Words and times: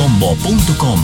elcombo.com 0.00 0.98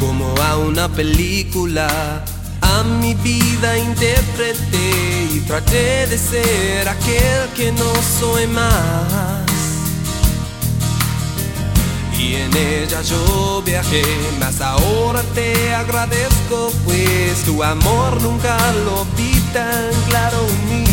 Como 0.00 0.34
a 0.40 0.56
una 0.56 0.88
película, 0.88 2.24
a 2.60 2.82
mi 2.84 3.14
vida 3.14 3.76
interpreté 3.76 5.28
y 5.34 5.40
traté 5.40 6.06
de 6.06 6.16
ser 6.16 6.88
aquel 6.88 7.48
que 7.56 7.72
no 7.72 7.92
soy 8.20 8.46
más. 8.46 9.47
Y 12.28 12.34
en 12.34 12.54
ella 12.54 13.00
yo 13.00 13.62
viajé, 13.64 14.02
mas 14.38 14.60
ahora 14.60 15.22
te 15.34 15.74
agradezco, 15.74 16.70
pues 16.84 17.42
tu 17.46 17.62
amor 17.62 18.20
nunca 18.20 18.54
lo 18.84 19.06
vi 19.16 19.40
tan 19.54 19.90
claro 20.10 20.36
en 20.46 20.68
mí. 20.68 20.84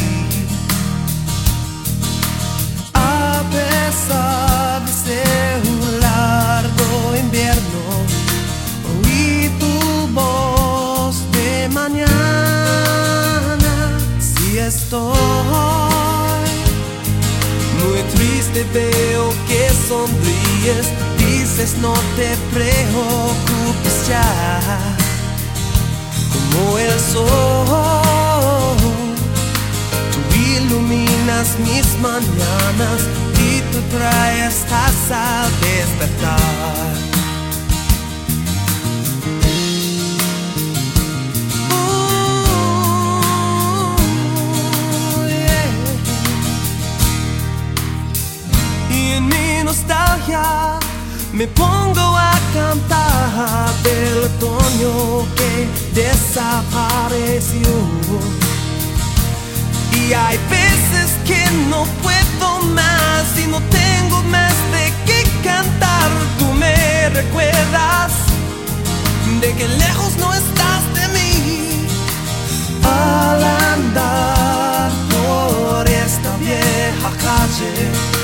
A 2.93 3.43
pesar 3.51 4.85
de 4.85 4.93
ser 4.93 5.61
un 5.67 5.99
largo 5.99 7.17
invierno, 7.17 7.81
oí 8.93 9.51
tu 9.59 10.07
voz 10.13 11.15
de 11.33 11.67
mañana. 11.67 12.07
Si 14.19 14.57
estoy 14.57 16.14
triste, 18.51 18.65
veo 18.73 19.29
que 19.47 19.69
sonríes 19.87 20.87
dices 21.17 21.75
no 21.81 21.93
te 22.15 22.35
preocupes 22.53 24.07
ya, 24.07 24.67
como 26.31 26.77
el 26.77 26.99
sol, 26.99 28.05
tú 30.11 30.35
iluminas 30.35 31.57
mis 31.59 31.97
mañanas 31.99 33.01
y 33.39 33.61
tú 33.71 33.79
traes 33.95 34.65
paz 34.69 35.11
al 35.11 35.51
despertar. 35.61 37.14
Nostalgia 49.75 50.79
me 51.33 51.47
pongo 51.47 52.17
a 52.17 52.33
cantar 52.53 53.73
del 53.83 54.23
otoño 54.23 55.25
que 55.35 55.67
desapareció. 55.93 57.67
Y 59.91 60.13
hay 60.13 60.37
veces 60.49 61.11
que 61.25 61.43
no 61.69 61.83
puedo 62.01 62.59
más 62.73 63.23
y 63.37 63.47
no 63.47 63.59
tengo 63.81 64.23
más 64.23 64.53
de 64.71 64.93
qué 65.05 65.23
cantar. 65.43 66.09
Tú 66.39 66.45
me 66.53 67.09
recuerdas 67.09 68.13
de 69.41 69.53
que 69.55 69.67
lejos 69.67 70.15
no 70.17 70.33
estás 70.33 70.83
de 70.97 71.07
mí. 71.15 71.87
Al 72.83 73.43
andar 73.43 74.91
por 75.11 75.89
esta 75.89 76.37
vieja 76.37 77.09
calle, 77.25 78.14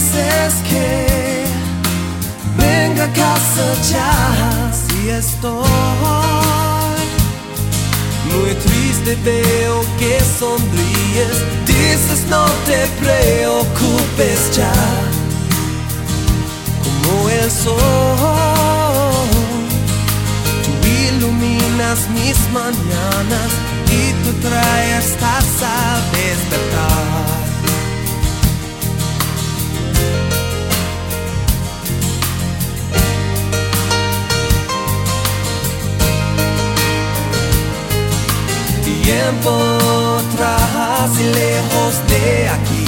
dices 0.00 0.54
que 0.68 1.44
venga 2.56 3.04
a 3.04 3.12
casa 3.12 3.66
ya. 3.92 4.72
Si 4.72 5.10
estoy. 5.10 5.64
Muy 8.30 8.54
triste 8.54 9.16
veo 9.24 9.80
que 9.98 10.20
sonríes. 10.38 11.36
Dices 11.66 12.24
no 12.28 12.44
te 12.66 12.86
preocupes 13.02 14.56
ya 14.56 14.72
como 16.84 17.28
el 17.28 17.50
sol. 17.50 17.76
Tú 20.64 20.72
iluminas 20.86 21.98
mis 22.16 22.38
mañanas 22.52 23.50
y 23.90 24.12
tú 24.22 24.48
traes 24.48 25.16
al 25.62 26.00
despertar 26.12 27.09
tiempo 39.10 39.50
atrás 40.22 41.10
y 41.18 41.24
lejos 41.40 41.92
de 42.12 42.48
aquí. 42.56 42.84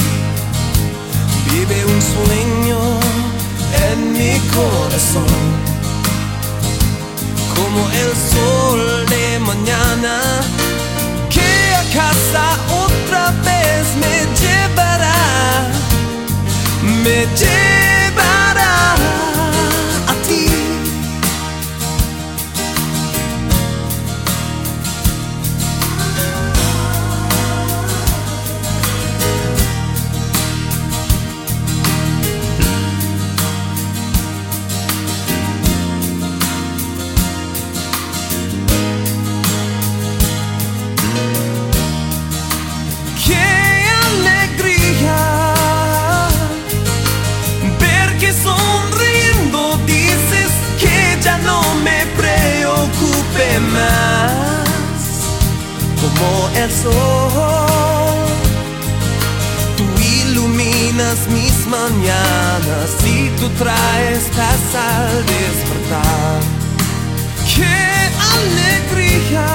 Vive 1.51 1.79
un 1.95 2.01
sueño 2.15 2.81
en 3.89 3.99
mi 4.19 4.35
corazón. 4.57 5.35
Como 7.57 7.81
el 8.03 8.13
sol 8.33 8.83
de 9.15 9.39
mañana 9.51 10.15
que 11.35 11.51
a 11.81 11.85
casa 12.01 12.45
otra 12.85 13.25
vez 13.49 13.85
me 14.03 14.17
llevará. 14.43 15.23
Me 17.05 17.19
llevará 17.41 18.75
el 56.65 56.71
sol, 56.71 56.93
tú 59.77 59.85
iluminas 60.01 61.27
mis 61.29 61.67
mañanas 61.67 62.89
y 63.05 63.31
tú 63.41 63.49
traes 63.59 64.23
paz 64.37 64.75
al 64.75 65.27
despertar. 65.27 66.41
¡Qué 67.55 67.79
alegría! 68.37 69.49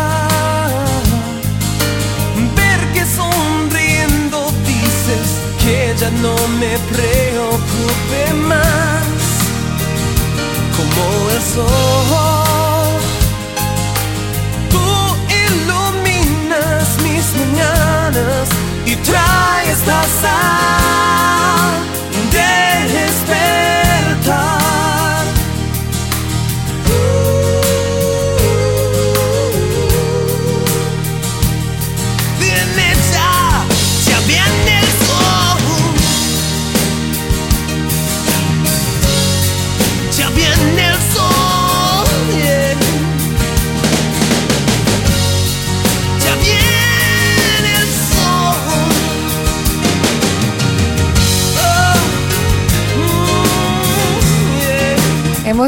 ver 2.57 2.81
que 2.94 3.06
sonriendo 3.06 4.51
dices 4.65 5.27
que 5.63 5.95
ya 5.98 6.10
no 6.10 6.36
me 6.60 6.77
preocupe 6.92 8.33
más 8.33 9.06
como 10.75 11.30
el 11.31 11.42
sol 11.53 12.47
traes 19.88 21.17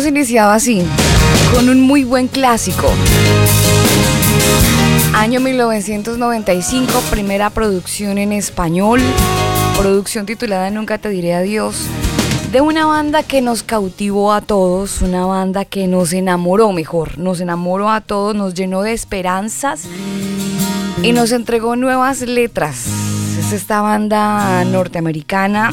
iniciado 0.09 0.51
así, 0.51 0.83
con 1.53 1.69
un 1.69 1.81
muy 1.81 2.03
buen 2.03 2.27
clásico. 2.27 2.87
Año 5.13 5.39
1995, 5.39 6.91
primera 7.11 7.51
producción 7.51 8.17
en 8.17 8.31
español, 8.31 9.01
producción 9.77 10.25
titulada 10.25 10.71
Nunca 10.71 10.97
te 10.97 11.09
diré 11.09 11.35
adiós, 11.35 11.85
de 12.51 12.59
una 12.59 12.87
banda 12.87 13.21
que 13.21 13.41
nos 13.41 13.61
cautivó 13.61 14.33
a 14.33 14.41
todos, 14.41 15.03
una 15.03 15.27
banda 15.27 15.63
que 15.63 15.85
nos 15.85 16.11
enamoró 16.11 16.71
mejor, 16.71 17.19
nos 17.19 17.39
enamoró 17.39 17.91
a 17.91 18.01
todos, 18.01 18.35
nos 18.35 18.55
llenó 18.55 18.81
de 18.81 18.93
esperanzas 18.93 19.83
y 21.03 21.11
nos 21.11 21.31
entregó 21.31 21.75
nuevas 21.75 22.21
letras. 22.21 22.87
Es 23.37 23.53
esta 23.53 23.81
banda 23.81 24.65
norteamericana 24.65 25.71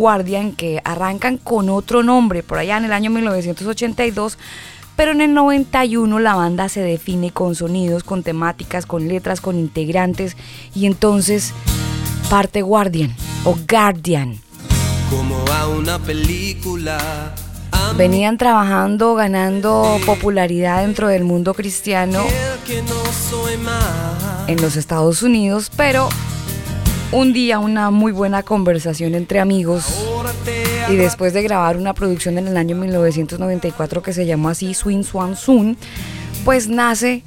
Guardian 0.00 0.52
que 0.52 0.80
arrancan 0.82 1.36
con 1.36 1.68
otro 1.68 2.02
nombre 2.02 2.42
por 2.42 2.56
allá 2.56 2.78
en 2.78 2.86
el 2.86 2.92
año 2.92 3.10
1982, 3.10 4.38
pero 4.96 5.12
en 5.12 5.20
el 5.20 5.34
91 5.34 6.18
la 6.18 6.34
banda 6.34 6.70
se 6.70 6.80
define 6.80 7.30
con 7.30 7.54
sonidos, 7.54 8.02
con 8.02 8.22
temáticas, 8.22 8.86
con 8.86 9.08
letras, 9.08 9.42
con 9.42 9.58
integrantes 9.58 10.38
y 10.74 10.86
entonces 10.86 11.52
parte 12.30 12.62
Guardian 12.62 13.14
o 13.44 13.56
Guardian. 13.68 14.40
Como 15.10 15.44
a 15.52 15.68
una 15.68 15.98
película. 15.98 17.34
Venían 17.96 18.38
trabajando, 18.38 19.14
ganando 19.14 19.98
popularidad 20.06 20.82
dentro 20.82 21.08
del 21.08 21.24
mundo 21.24 21.52
cristiano 21.52 22.24
en 24.46 24.62
los 24.62 24.76
Estados 24.76 25.22
Unidos, 25.22 25.70
pero 25.76 26.08
un 27.12 27.32
día 27.32 27.58
una 27.58 27.90
muy 27.90 28.12
buena 28.12 28.42
conversación 28.42 29.14
entre 29.14 29.40
amigos 29.40 30.06
y 30.88 30.96
después 30.96 31.32
de 31.32 31.42
grabar 31.42 31.76
una 31.76 31.92
producción 31.92 32.38
en 32.38 32.46
el 32.46 32.56
año 32.56 32.76
1994 32.76 34.02
que 34.02 34.12
se 34.12 34.26
llamó 34.26 34.48
así 34.48 34.74
Swing 34.74 35.02
Swan 35.02 35.36
Soon, 35.36 35.76
pues 36.44 36.68
nace 36.68 37.22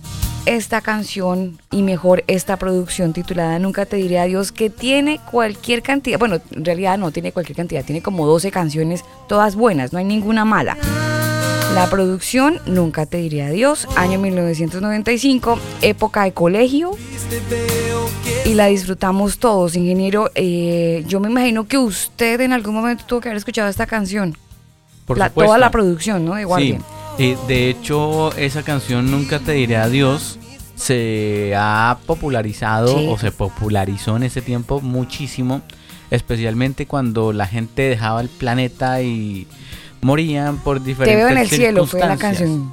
esta 0.46 0.82
canción 0.82 1.60
y 1.72 1.82
mejor 1.84 2.24
esta 2.28 2.58
producción 2.58 3.14
titulada 3.14 3.60
Nunca 3.60 3.86
te 3.86 3.98
diré 3.98 4.20
adiós 4.20 4.52
que 4.52 4.70
tiene 4.70 5.20
cualquier 5.32 5.82
cantidad, 5.82 6.18
bueno, 6.18 6.40
en 6.52 6.66
realidad 6.66 6.98
no 6.98 7.12
tiene 7.12 7.32
cualquier 7.32 7.58
cantidad, 7.58 7.84
tiene 7.84 8.02
como 8.02 8.26
12 8.26 8.52
canciones, 8.52 9.04
todas 9.28 9.56
buenas, 9.56 9.92
no 9.92 10.00
hay 10.00 10.06
ninguna 10.06 10.46
mala. 10.46 10.78
La 11.74 11.90
producción 11.90 12.60
Nunca 12.66 13.06
te 13.06 13.18
diré 13.18 13.44
adiós, 13.44 13.88
año 13.96 14.20
1995, 14.20 15.58
época 15.82 16.24
de 16.24 16.32
colegio, 16.32 16.92
y 18.46 18.54
la 18.54 18.68
disfrutamos 18.68 19.40
todos, 19.40 19.76
ingeniero. 19.76 20.30
eh, 20.36 21.04
yo 21.08 21.20
me 21.20 21.30
imagino 21.30 21.66
que 21.68 21.78
usted 21.78 22.42
en 22.42 22.54
algún 22.54 22.76
momento 22.76 23.04
tuvo 23.08 23.22
que 23.22 23.30
haber 23.30 23.38
escuchado 23.38 23.70
esta 23.70 23.88
canción. 23.88 24.38
Por 25.06 25.18
La- 25.18 25.28
supuesto. 25.30 25.48
toda 25.50 25.58
la 25.58 25.72
producción, 25.72 26.26
¿no? 26.26 26.36
De. 26.36 26.46
Sí, 26.58 26.78
eh, 27.18 27.38
de 27.48 27.70
hecho, 27.70 28.32
esa 28.38 28.64
canción 28.64 29.10
Nunca 29.12 29.40
te 29.40 29.54
diré 29.54 29.78
adiós 29.78 30.38
se 30.76 31.54
ha 31.56 31.98
popularizado 32.06 32.98
Sí. 32.98 33.08
o 33.10 33.18
se 33.18 33.32
popularizó 33.32 34.16
en 34.18 34.24
ese 34.24 34.42
tiempo 34.42 34.82
muchísimo, 34.82 35.62
especialmente 36.12 36.86
cuando 36.88 37.32
la 37.34 37.46
gente 37.48 37.84
dejaba 37.84 38.22
el 38.22 38.30
planeta 38.30 39.02
y 39.02 39.48
morían 40.04 40.58
por 40.58 40.80
Te 40.80 40.86
diferentes 40.86 41.18
veo 41.18 41.30
en 41.30 41.38
el 41.38 41.48
cielo, 41.50 41.86
fue 41.86 42.00
la 42.00 42.06
circunstancias. 42.18 42.50
canción. 42.50 42.72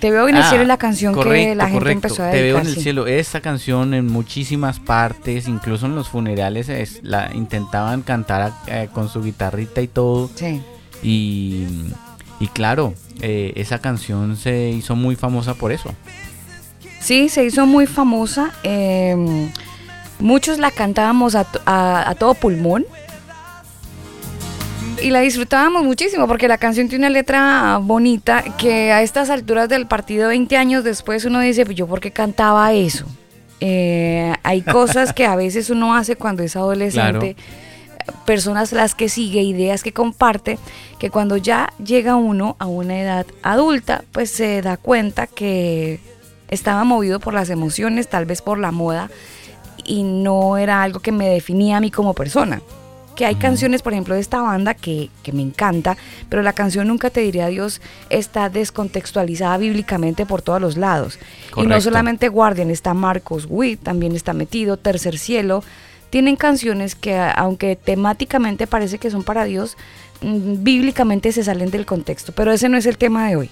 Te 0.00 0.10
veo 0.10 0.28
en 0.28 0.34
el 0.36 0.42
Ah, 0.42 0.48
cielo 0.48 0.62
es 0.62 0.68
la 0.68 0.78
canción 0.78 1.14
que 1.14 1.20
correcto, 1.20 1.54
la 1.54 1.64
gente 1.66 1.78
correcto. 1.78 2.08
empezó 2.08 2.22
a 2.24 2.30
Te 2.32 2.36
dedicar. 2.38 2.54
veo 2.54 2.60
en 2.62 2.66
el 2.66 2.74
sí. 2.74 2.80
cielo. 2.82 3.06
Esta 3.06 3.40
canción 3.40 3.94
en 3.94 4.06
muchísimas 4.08 4.80
partes, 4.80 5.46
incluso 5.46 5.86
en 5.86 5.94
los 5.94 6.08
funerales, 6.08 6.68
es- 6.68 6.98
la 7.04 7.30
intentaban 7.34 8.02
cantar 8.02 8.52
eh, 8.66 8.88
con 8.92 9.08
su 9.08 9.22
guitarrita 9.22 9.80
y 9.80 9.86
todo. 9.86 10.28
Sí. 10.34 10.60
Y, 11.04 11.66
y 12.40 12.48
claro, 12.48 12.94
eh, 13.20 13.52
esa 13.54 13.78
canción 13.78 14.36
se 14.36 14.70
hizo 14.70 14.96
muy 14.96 15.14
famosa 15.14 15.54
por 15.54 15.70
eso. 15.70 15.94
Sí, 17.00 17.28
se 17.28 17.44
hizo 17.44 17.64
muy 17.66 17.86
famosa. 17.86 18.50
eh, 18.64 19.50
muchos 20.18 20.58
la 20.58 20.70
cantábamos 20.72 21.34
a, 21.36 21.46
a- 21.64 22.10
a 22.10 22.14
todo 22.16 22.34
pulmón. 22.34 22.84
Y 25.00 25.10
la 25.10 25.20
disfrutábamos 25.20 25.84
muchísimo 25.84 26.28
porque 26.28 26.48
la 26.48 26.58
canción 26.58 26.88
tiene 26.88 27.06
una 27.06 27.12
letra 27.12 27.78
bonita 27.82 28.42
que 28.56 28.92
a 28.92 29.02
estas 29.02 29.30
alturas 29.30 29.68
del 29.68 29.86
partido, 29.86 30.28
20 30.28 30.56
años 30.56 30.84
después, 30.84 31.24
uno 31.24 31.40
dice, 31.40 31.64
pues 31.64 31.76
yo 31.76 31.86
por 31.86 32.00
qué 32.00 32.10
cantaba 32.10 32.72
eso. 32.72 33.06
Eh, 33.60 34.32
hay 34.42 34.62
cosas 34.62 35.12
que 35.12 35.24
a 35.24 35.36
veces 35.36 35.70
uno 35.70 35.94
hace 35.94 36.16
cuando 36.16 36.42
es 36.42 36.56
adolescente, 36.56 37.36
personas 38.24 38.72
las 38.72 38.94
que 38.94 39.08
sigue, 39.08 39.42
ideas 39.42 39.82
que 39.82 39.92
comparte, 39.92 40.58
que 40.98 41.10
cuando 41.10 41.36
ya 41.36 41.72
llega 41.82 42.16
uno 42.16 42.56
a 42.58 42.66
una 42.66 43.00
edad 43.00 43.26
adulta, 43.42 44.04
pues 44.12 44.30
se 44.30 44.62
da 44.62 44.76
cuenta 44.76 45.26
que 45.26 46.00
estaba 46.48 46.84
movido 46.84 47.20
por 47.20 47.34
las 47.34 47.50
emociones, 47.50 48.08
tal 48.08 48.26
vez 48.26 48.42
por 48.42 48.58
la 48.58 48.72
moda, 48.72 49.10
y 49.84 50.02
no 50.02 50.58
era 50.58 50.82
algo 50.82 51.00
que 51.00 51.12
me 51.12 51.28
definía 51.28 51.78
a 51.78 51.80
mí 51.80 51.90
como 51.90 52.14
persona. 52.14 52.60
Que 53.16 53.26
hay 53.26 53.34
canciones, 53.34 53.82
por 53.82 53.92
ejemplo, 53.92 54.14
de 54.14 54.20
esta 54.20 54.40
banda 54.40 54.74
que, 54.74 55.10
que 55.22 55.32
me 55.32 55.42
encanta, 55.42 55.96
pero 56.28 56.42
la 56.42 56.52
canción 56.52 56.82
Nunca 56.92 57.10
te 57.10 57.20
diré 57.20 57.42
adiós 57.42 57.80
está 58.10 58.48
descontextualizada 58.48 59.56
bíblicamente 59.56 60.26
por 60.26 60.42
todos 60.42 60.60
los 60.60 60.76
lados. 60.76 61.18
Y 61.56 61.62
no 61.62 61.80
solamente 61.80 62.28
Guardian, 62.28 62.70
está 62.70 62.94
Marcos 62.94 63.46
Witt, 63.48 63.82
también 63.82 64.14
está 64.14 64.32
metido, 64.32 64.76
Tercer 64.76 65.18
Cielo. 65.18 65.62
Tienen 66.10 66.36
canciones 66.36 66.94
que, 66.94 67.16
aunque 67.16 67.76
temáticamente 67.76 68.66
parece 68.66 68.98
que 68.98 69.10
son 69.10 69.22
para 69.22 69.44
Dios, 69.44 69.78
mm, 70.20 70.62
bíblicamente 70.62 71.32
se 71.32 71.44
salen 71.44 71.70
del 71.70 71.86
contexto. 71.86 72.32
Pero 72.32 72.52
ese 72.52 72.68
no 72.68 72.76
es 72.76 72.84
el 72.84 72.98
tema 72.98 73.28
de 73.28 73.36
hoy. 73.36 73.50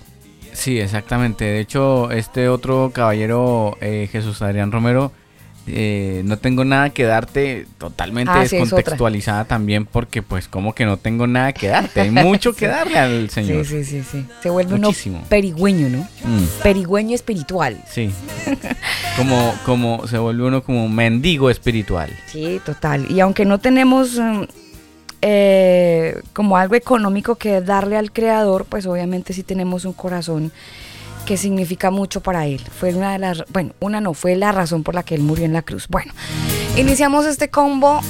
Sí, 0.52 0.78
exactamente. 0.78 1.44
De 1.44 1.60
hecho, 1.60 2.10
este 2.10 2.48
otro 2.48 2.90
caballero, 2.92 3.78
eh, 3.80 4.08
Jesús 4.12 4.42
Adrián 4.42 4.72
Romero, 4.72 5.12
eh, 5.66 6.22
no 6.24 6.38
tengo 6.38 6.64
nada 6.64 6.90
que 6.90 7.04
darte 7.04 7.66
totalmente 7.78 8.32
Ah, 8.34 8.46
sí, 8.46 8.56
descontextualizada 8.56 9.44
también 9.44 9.86
porque 9.86 10.22
pues 10.22 10.48
como 10.48 10.74
que 10.74 10.84
no 10.84 10.96
tengo 10.96 11.26
nada 11.26 11.52
que 11.52 11.68
darte. 11.68 12.00
Hay 12.00 12.10
mucho 12.10 12.52
que 12.56 12.66
darle 12.66 12.98
al 12.98 13.30
Señor. 13.30 13.64
Sí, 13.64 13.84
sí, 13.84 14.02
sí, 14.02 14.08
sí. 14.10 14.26
Se 14.42 14.50
vuelve 14.50 14.76
Muchísimo. 14.76 15.18
uno 15.18 15.26
perigüeño, 15.28 15.88
¿no? 15.88 15.98
Mm, 16.24 16.44
Perigüeño 16.62 17.14
espiritual. 17.14 17.82
sí. 17.88 18.10
Como, 19.16 19.54
como 19.66 20.06
se 20.06 20.16
vuelve 20.18 20.44
uno 20.44 20.62
como 20.62 20.84
un 20.86 20.94
mendigo 20.94 21.50
espiritual. 21.50 22.10
Sí, 22.26 22.60
total. 22.64 23.10
Y 23.10 23.20
aunque 23.20 23.44
no 23.44 23.58
tenemos 23.58 24.18
mm, 24.18 24.44
eh, 25.20 26.20
como 26.32 26.56
algo 26.56 26.74
económico 26.74 27.34
que 27.34 27.60
darle 27.60 27.96
al 27.96 28.12
creador, 28.12 28.64
pues 28.64 28.86
obviamente 28.86 29.32
sí 29.34 29.42
tenemos 29.42 29.84
un 29.84 29.92
corazón 29.92 30.52
que 31.30 31.36
significa 31.36 31.92
mucho 31.92 32.20
para 32.20 32.48
él. 32.48 32.60
Fue 32.80 32.92
una 32.92 33.12
de 33.12 33.20
las, 33.20 33.44
bueno, 33.52 33.72
una 33.78 34.00
no, 34.00 34.14
fue 34.14 34.34
la 34.34 34.50
razón 34.50 34.82
por 34.82 34.96
la 34.96 35.04
que 35.04 35.14
él 35.14 35.22
murió 35.22 35.44
en 35.44 35.52
la 35.52 35.62
cruz. 35.62 35.86
Bueno, 35.88 36.12
iniciamos 36.76 37.24
este 37.24 37.50
combo 37.50 38.00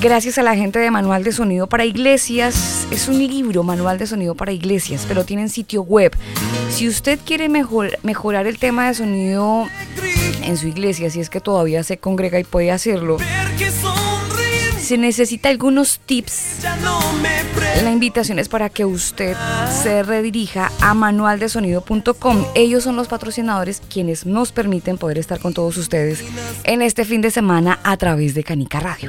gracias 0.00 0.38
a 0.38 0.42
la 0.42 0.56
gente 0.56 0.80
de 0.80 0.90
Manual 0.90 1.22
de 1.22 1.30
Sonido 1.30 1.68
para 1.68 1.84
Iglesias. 1.84 2.88
Es 2.90 3.06
un 3.06 3.18
libro, 3.18 3.62
Manual 3.62 3.96
de 3.96 4.08
Sonido 4.08 4.34
para 4.34 4.50
Iglesias, 4.50 5.04
pero 5.06 5.24
tienen 5.24 5.50
sitio 5.50 5.82
web. 5.82 6.16
Si 6.68 6.88
usted 6.88 7.20
quiere 7.24 7.48
mejor, 7.48 7.96
mejorar 8.02 8.48
el 8.48 8.58
tema 8.58 8.88
de 8.88 8.94
sonido 8.94 9.68
en 10.42 10.56
su 10.56 10.66
iglesia, 10.66 11.10
si 11.10 11.20
es 11.20 11.30
que 11.30 11.40
todavía 11.40 11.84
se 11.84 11.98
congrega 11.98 12.40
y 12.40 12.44
puede 12.44 12.72
hacerlo, 12.72 13.18
si 14.92 14.98
necesita 14.98 15.48
algunos 15.48 16.00
tips, 16.00 16.64
la 17.82 17.90
invitación 17.90 18.38
es 18.38 18.50
para 18.50 18.68
que 18.68 18.84
usted 18.84 19.34
se 19.82 20.02
redirija 20.02 20.70
a 20.82 20.92
manualdesonido.com. 20.92 22.44
Ellos 22.54 22.84
son 22.84 22.96
los 22.96 23.08
patrocinadores 23.08 23.80
quienes 23.88 24.26
nos 24.26 24.52
permiten 24.52 24.98
poder 24.98 25.16
estar 25.16 25.40
con 25.40 25.54
todos 25.54 25.78
ustedes 25.78 26.22
en 26.64 26.82
este 26.82 27.06
fin 27.06 27.22
de 27.22 27.30
semana 27.30 27.78
a 27.84 27.96
través 27.96 28.34
de 28.34 28.44
Canica 28.44 28.80
Radio. 28.80 29.08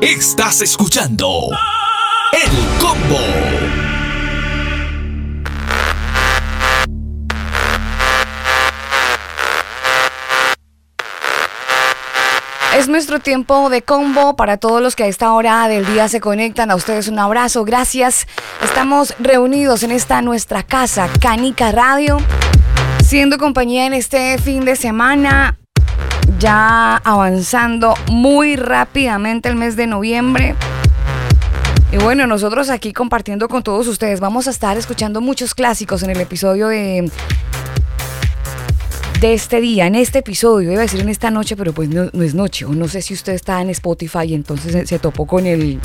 Estás 0.00 0.62
escuchando 0.62 1.48
El 2.32 2.78
Combo. 2.80 3.18
Es 12.76 12.88
nuestro 12.88 13.18
tiempo 13.18 13.68
de 13.68 13.82
combo 13.82 14.36
para 14.36 14.56
todos 14.56 14.80
los 14.80 14.96
que 14.96 15.04
a 15.04 15.06
esta 15.06 15.32
hora 15.34 15.68
del 15.68 15.84
día 15.84 16.08
se 16.08 16.20
conectan. 16.20 16.70
A 16.70 16.76
ustedes 16.76 17.08
un 17.08 17.18
abrazo, 17.18 17.64
gracias. 17.64 18.26
Estamos 18.62 19.14
reunidos 19.18 19.82
en 19.82 19.90
esta 19.90 20.22
nuestra 20.22 20.62
casa, 20.62 21.10
Canica 21.20 21.72
Radio, 21.72 22.16
siendo 23.04 23.36
compañía 23.36 23.84
en 23.84 23.92
este 23.92 24.38
fin 24.38 24.64
de 24.64 24.76
semana, 24.76 25.59
ya 26.40 26.96
avanzando 26.96 27.94
muy 28.10 28.56
rápidamente 28.56 29.50
el 29.50 29.56
mes 29.56 29.76
de 29.76 29.86
noviembre. 29.86 30.56
Y 31.92 31.98
bueno, 31.98 32.26
nosotros 32.26 32.70
aquí 32.70 32.92
compartiendo 32.94 33.46
con 33.48 33.62
todos 33.62 33.86
ustedes, 33.86 34.20
vamos 34.20 34.48
a 34.48 34.50
estar 34.50 34.76
escuchando 34.78 35.20
muchos 35.20 35.54
clásicos 35.54 36.02
en 36.02 36.10
el 36.10 36.20
episodio 36.20 36.68
de 36.68 37.10
de 39.20 39.34
este 39.34 39.60
día, 39.60 39.86
en 39.86 39.96
este 39.96 40.20
episodio, 40.20 40.72
iba 40.72 40.80
a 40.80 40.84
decir 40.84 41.00
en 41.00 41.10
esta 41.10 41.30
noche, 41.30 41.54
pero 41.54 41.74
pues 41.74 41.90
no, 41.90 42.04
es 42.24 42.34
noche, 42.34 42.64
o 42.64 42.72
no 42.72 42.88
sé 42.88 43.02
si 43.02 43.12
usted 43.12 43.34
está 43.34 43.60
en 43.60 43.68
Spotify 43.68 44.22
y 44.28 44.34
entonces 44.34 44.72
se, 44.72 44.86
se 44.86 44.98
topó 44.98 45.26
con 45.26 45.44
el 45.44 45.78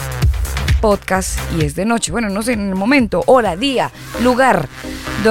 podcast 0.80 1.38
y 1.60 1.66
es 1.66 1.76
de 1.76 1.84
noche. 1.84 2.14
Bueno, 2.14 2.30
no 2.30 2.42
sé, 2.44 2.54
en 2.54 2.70
el 2.70 2.76
momento, 2.76 3.24
hora, 3.26 3.58
día, 3.58 3.92
lugar 4.24 4.70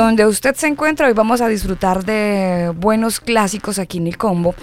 donde 0.01 0.27
usted 0.27 0.57
se 0.57 0.67
encuentra. 0.67 1.07
Hoy 1.07 1.13
vamos 1.13 1.41
a 1.41 1.49
disfrutar 1.49 2.05
de 2.05 2.73
buenos 2.77 3.21
clásicos 3.21 3.79
aquí 3.79 3.99
en 3.99 4.09
el 4.09 4.19
combo, 4.19 4.55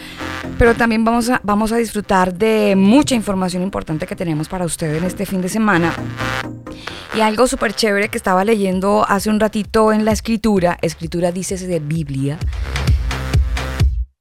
pero 0.58 0.76
también 0.76 1.06
vamos 1.06 1.30
a, 1.30 1.40
vamos 1.44 1.72
a 1.72 1.78
disfrutar 1.78 2.34
de 2.34 2.76
mucha 2.76 3.16
información 3.16 3.64
importante 3.64 4.06
que 4.06 4.16
tenemos 4.16 4.50
para 4.50 4.66
usted 4.66 4.94
en 4.96 5.06
este 5.06 5.26
fin 5.26 5.42
de 5.42 5.48
semana. 5.48 5.94
Y 7.16 7.22
algo 7.22 7.48
súper 7.48 7.74
chévere 7.74 8.10
que 8.10 8.18
estaba 8.18 8.44
leyendo 8.44 9.06
hace 9.08 9.30
un 9.30 9.40
ratito 9.40 9.94
en 9.94 10.04
la 10.04 10.12
escritura, 10.12 10.78
escritura 10.82 11.32
dice 11.32 11.56
de 11.56 11.80
Biblia, 11.80 12.38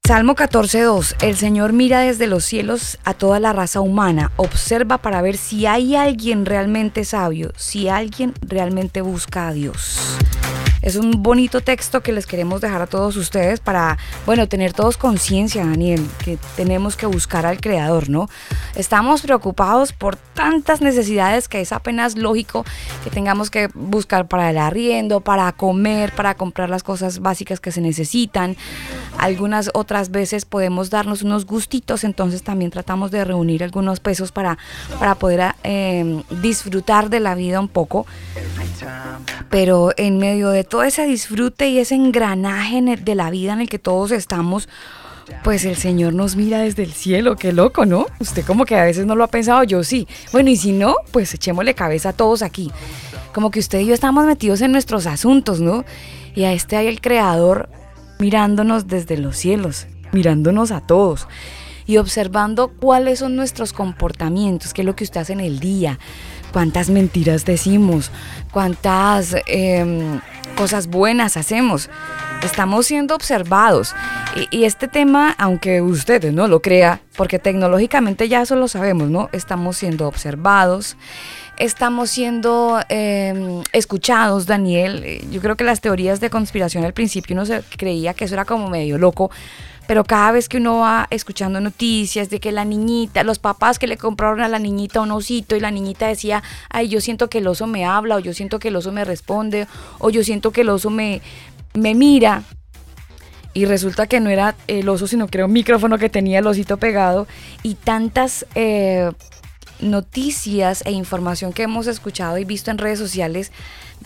Salmo 0.07 0.35
14.2. 0.35 1.17
El 1.23 1.37
Señor 1.37 1.73
mira 1.73 2.01
desde 2.01 2.27
los 2.27 2.45
cielos 2.45 2.99
a 3.05 3.15
toda 3.15 3.41
la 3.41 3.53
raza 3.53 3.81
humana, 3.81 4.33
observa 4.37 4.99
para 4.99 5.23
ver 5.23 5.37
si 5.37 5.67
hay 5.67 5.97
alguien 5.97 6.47
realmente 6.47 7.05
sabio, 7.05 7.53
si 7.57 7.89
alguien 7.89 8.35
realmente 8.43 9.03
busca 9.03 9.49
a 9.49 9.53
Dios. 9.53 10.19
Es 10.83 10.97
un 10.97 11.23
bonito 11.23 11.61
texto 11.61 12.01
que 12.01 12.13
les 12.13 12.27
queremos 12.27 12.63
dejar 12.63 12.81
a 12.81 12.87
todos 12.87 13.17
ustedes 13.17 13.61
para, 13.61 13.99
bueno, 14.25 14.49
tener 14.49 14.73
todos 14.73 14.97
conciencia, 14.97 15.67
Daniel, 15.67 16.07
que 16.25 16.39
tenemos 16.57 16.97
que 16.97 17.05
buscar 17.05 17.45
al 17.45 17.61
Creador, 17.61 18.09
¿no? 18.09 18.31
Estamos 18.75 19.21
preocupados 19.21 19.93
por 19.93 20.17
tantas 20.17 20.81
necesidades 20.81 21.49
que 21.49 21.61
es 21.61 21.73
apenas 21.73 22.17
lógico 22.17 22.65
que 23.05 23.11
tengamos 23.11 23.51
que 23.51 23.69
buscar 23.75 24.27
para 24.27 24.49
el 24.49 24.57
arriendo, 24.57 25.21
para 25.21 25.53
comer, 25.53 26.15
para 26.15 26.35
comprar 26.35 26.71
las 26.71 26.83
cosas 26.83 27.19
básicas 27.19 27.61
que 27.61 27.73
se 27.73 27.83
necesitan. 27.83 28.57
Algunas 29.19 29.71
otras 29.75 30.11
veces 30.11 30.47
podemos 30.47 30.89
darnos 30.89 31.21
unos 31.21 31.45
gustitos, 31.45 32.05
entonces 32.05 32.43
también 32.43 32.71
tratamos 32.71 33.11
de 33.11 33.23
reunir 33.25 33.63
algunos 33.63 34.01
pesos 34.01 34.33
para, 34.33 34.57
para 34.99 35.15
poder 35.15 35.55
eh, 35.63 36.23
disfrutar 36.41 37.11
de 37.11 37.21
la 37.21 37.35
vida 37.35 37.61
un 37.61 37.69
poco. 37.69 38.07
Pero 39.51 39.91
en 39.97 40.19
medio 40.19 40.49
de 40.51 40.65
todo 40.71 40.85
ese 40.85 41.05
disfrute 41.05 41.69
y 41.69 41.79
ese 41.79 41.97
engranaje 41.97 42.81
de 42.81 43.15
la 43.15 43.29
vida 43.29 43.53
en 43.53 43.61
el 43.61 43.69
que 43.69 43.79
todos 43.79 44.13
estamos, 44.13 44.69
pues 45.43 45.65
el 45.65 45.77
Señor 45.77 46.15
nos 46.15 46.37
mira 46.37 46.61
desde 46.61 46.85
el 46.85 46.93
cielo, 46.93 47.37
qué 47.37 47.53
loco, 47.53 47.85
¿no? 47.85 48.07
Usted 48.21 48.45
como 48.47 48.65
que 48.65 48.77
a 48.77 48.85
veces 48.85 49.05
no 49.05 49.17
lo 49.17 49.25
ha 49.25 49.29
pensado, 49.29 49.63
yo 49.65 49.85
sí. 49.85 50.09
Bueno, 50.33 50.49
y 50.49 50.57
si 50.57 50.73
no, 50.73 50.95
pues 51.11 51.35
echémosle 51.35 51.75
cabeza 51.75 52.11
a 52.11 52.13
todos 52.13 52.43
aquí. 52.43 52.71
Como 53.35 53.51
que 53.51 53.59
usted 53.59 53.81
y 53.81 53.87
yo 53.87 53.95
estamos 53.95 54.25
metidos 54.25 54.61
en 54.61 54.73
nuestros 54.73 55.07
asuntos, 55.07 55.61
¿no? 55.61 55.85
Y 56.35 56.45
a 56.45 56.53
este 56.53 56.77
hay 56.77 56.87
el 56.87 57.01
Creador 57.01 57.69
mirándonos 58.21 58.87
desde 58.87 59.19
los 59.19 59.37
cielos, 59.37 59.89
mirándonos 60.13 60.71
a 60.71 60.81
todos 60.81 61.27
y 61.91 61.97
observando 61.97 62.69
cuáles 62.69 63.19
son 63.19 63.35
nuestros 63.35 63.73
comportamientos, 63.73 64.73
qué 64.73 64.83
es 64.83 64.87
lo 64.87 64.95
que 64.95 65.03
usted 65.03 65.23
hace 65.23 65.33
en 65.33 65.41
el 65.41 65.59
día, 65.59 65.99
cuántas 66.53 66.89
mentiras 66.89 67.45
decimos, 67.45 68.13
cuántas 68.53 69.35
em, 69.47 70.21
cosas 70.57 70.87
buenas 70.87 71.37
hacemos. 71.37 71.91
Estamos 72.43 72.87
siendo 72.87 73.15
observados. 73.15 73.95
Y, 74.51 74.65
este 74.65 74.89
tema, 74.89 75.35
aunque 75.39 75.83
ustedes 75.83 76.33
no 76.33 76.49
lo 76.49 76.63
crea, 76.63 77.01
porque 77.17 77.39
tecnológicamente 77.39 78.29
ya 78.29 78.43
eso 78.43 78.57
lo 78.57 78.69
sabemos, 78.69 79.11
¿no? 79.11 79.29
Estamos 79.33 79.77
siendo 79.77 80.07
observados 80.07 80.97
estamos 81.61 82.09
siendo 82.09 82.81
em, 82.89 83.63
escuchados, 83.73 84.47
Daniel. 84.47 85.21
Yo 85.31 85.43
creo 85.43 85.57
que 85.57 85.65
las 85.65 85.83
teorías 85.83 86.19
de 86.19 86.31
conspiración 86.31 86.85
al 86.85 86.95
principio 86.95 87.35
uno 87.35 87.45
se 87.45 87.63
creía 87.77 88.15
que 88.15 88.25
eso 88.25 88.35
era 88.35 88.47
como 88.47 88.71
medio 88.71 88.97
loco, 88.97 89.31
pero 89.91 90.05
cada 90.05 90.31
vez 90.31 90.49
que 90.49 90.59
uno 90.59 90.79
va 90.79 91.09
escuchando 91.11 91.61
noticias 91.61 92.31
de 92.31 92.39
que 92.39 92.53
la 92.53 92.65
niñita, 92.65 93.25
los 93.25 93.41
papás 93.41 93.81
que 93.81 93.89
le 93.89 93.97
compraron 93.97 94.41
a 94.41 94.47
la 94.47 94.61
niñita 94.61 95.01
un 95.01 95.11
osito 95.11 95.57
y 95.57 95.61
la 95.61 95.73
niñita 95.73 96.07
decía, 96.07 96.45
ay, 96.69 96.87
yo 96.87 97.01
siento 97.01 97.29
que 97.29 97.39
el 97.39 97.49
oso 97.49 97.67
me 97.67 97.85
habla, 97.85 98.15
o 98.15 98.21
yo 98.21 98.33
siento 98.33 98.61
que 98.61 98.69
el 98.69 98.77
oso 98.77 98.93
me 98.93 99.05
responde, 99.05 99.67
o 99.99 100.11
yo 100.11 100.23
siento 100.23 100.53
que 100.53 100.61
el 100.61 100.69
oso 100.69 100.91
me, 100.91 101.23
me 101.75 101.97
mira, 101.97 102.45
y 103.53 103.65
resulta 103.65 104.07
que 104.07 104.21
no 104.21 104.31
era 104.31 104.55
el 104.69 104.89
oso, 104.89 105.09
sino 105.09 105.27
que 105.27 105.39
era 105.39 105.47
un 105.47 105.53
micrófono 105.53 105.99
que 105.99 106.09
tenía 106.09 106.39
el 106.39 106.47
osito 106.47 106.77
pegado 106.77 107.27
y 107.65 107.75
tantas 107.75 108.47
eh, 108.55 109.11
noticias 109.81 110.85
e 110.87 110.93
información 110.93 111.53
que 111.53 111.65
hemos 111.65 111.89
escuchado 111.89 112.39
y 112.39 112.45
visto 112.45 112.71
en 112.71 112.79
redes 112.79 113.01
sociales 113.01 113.51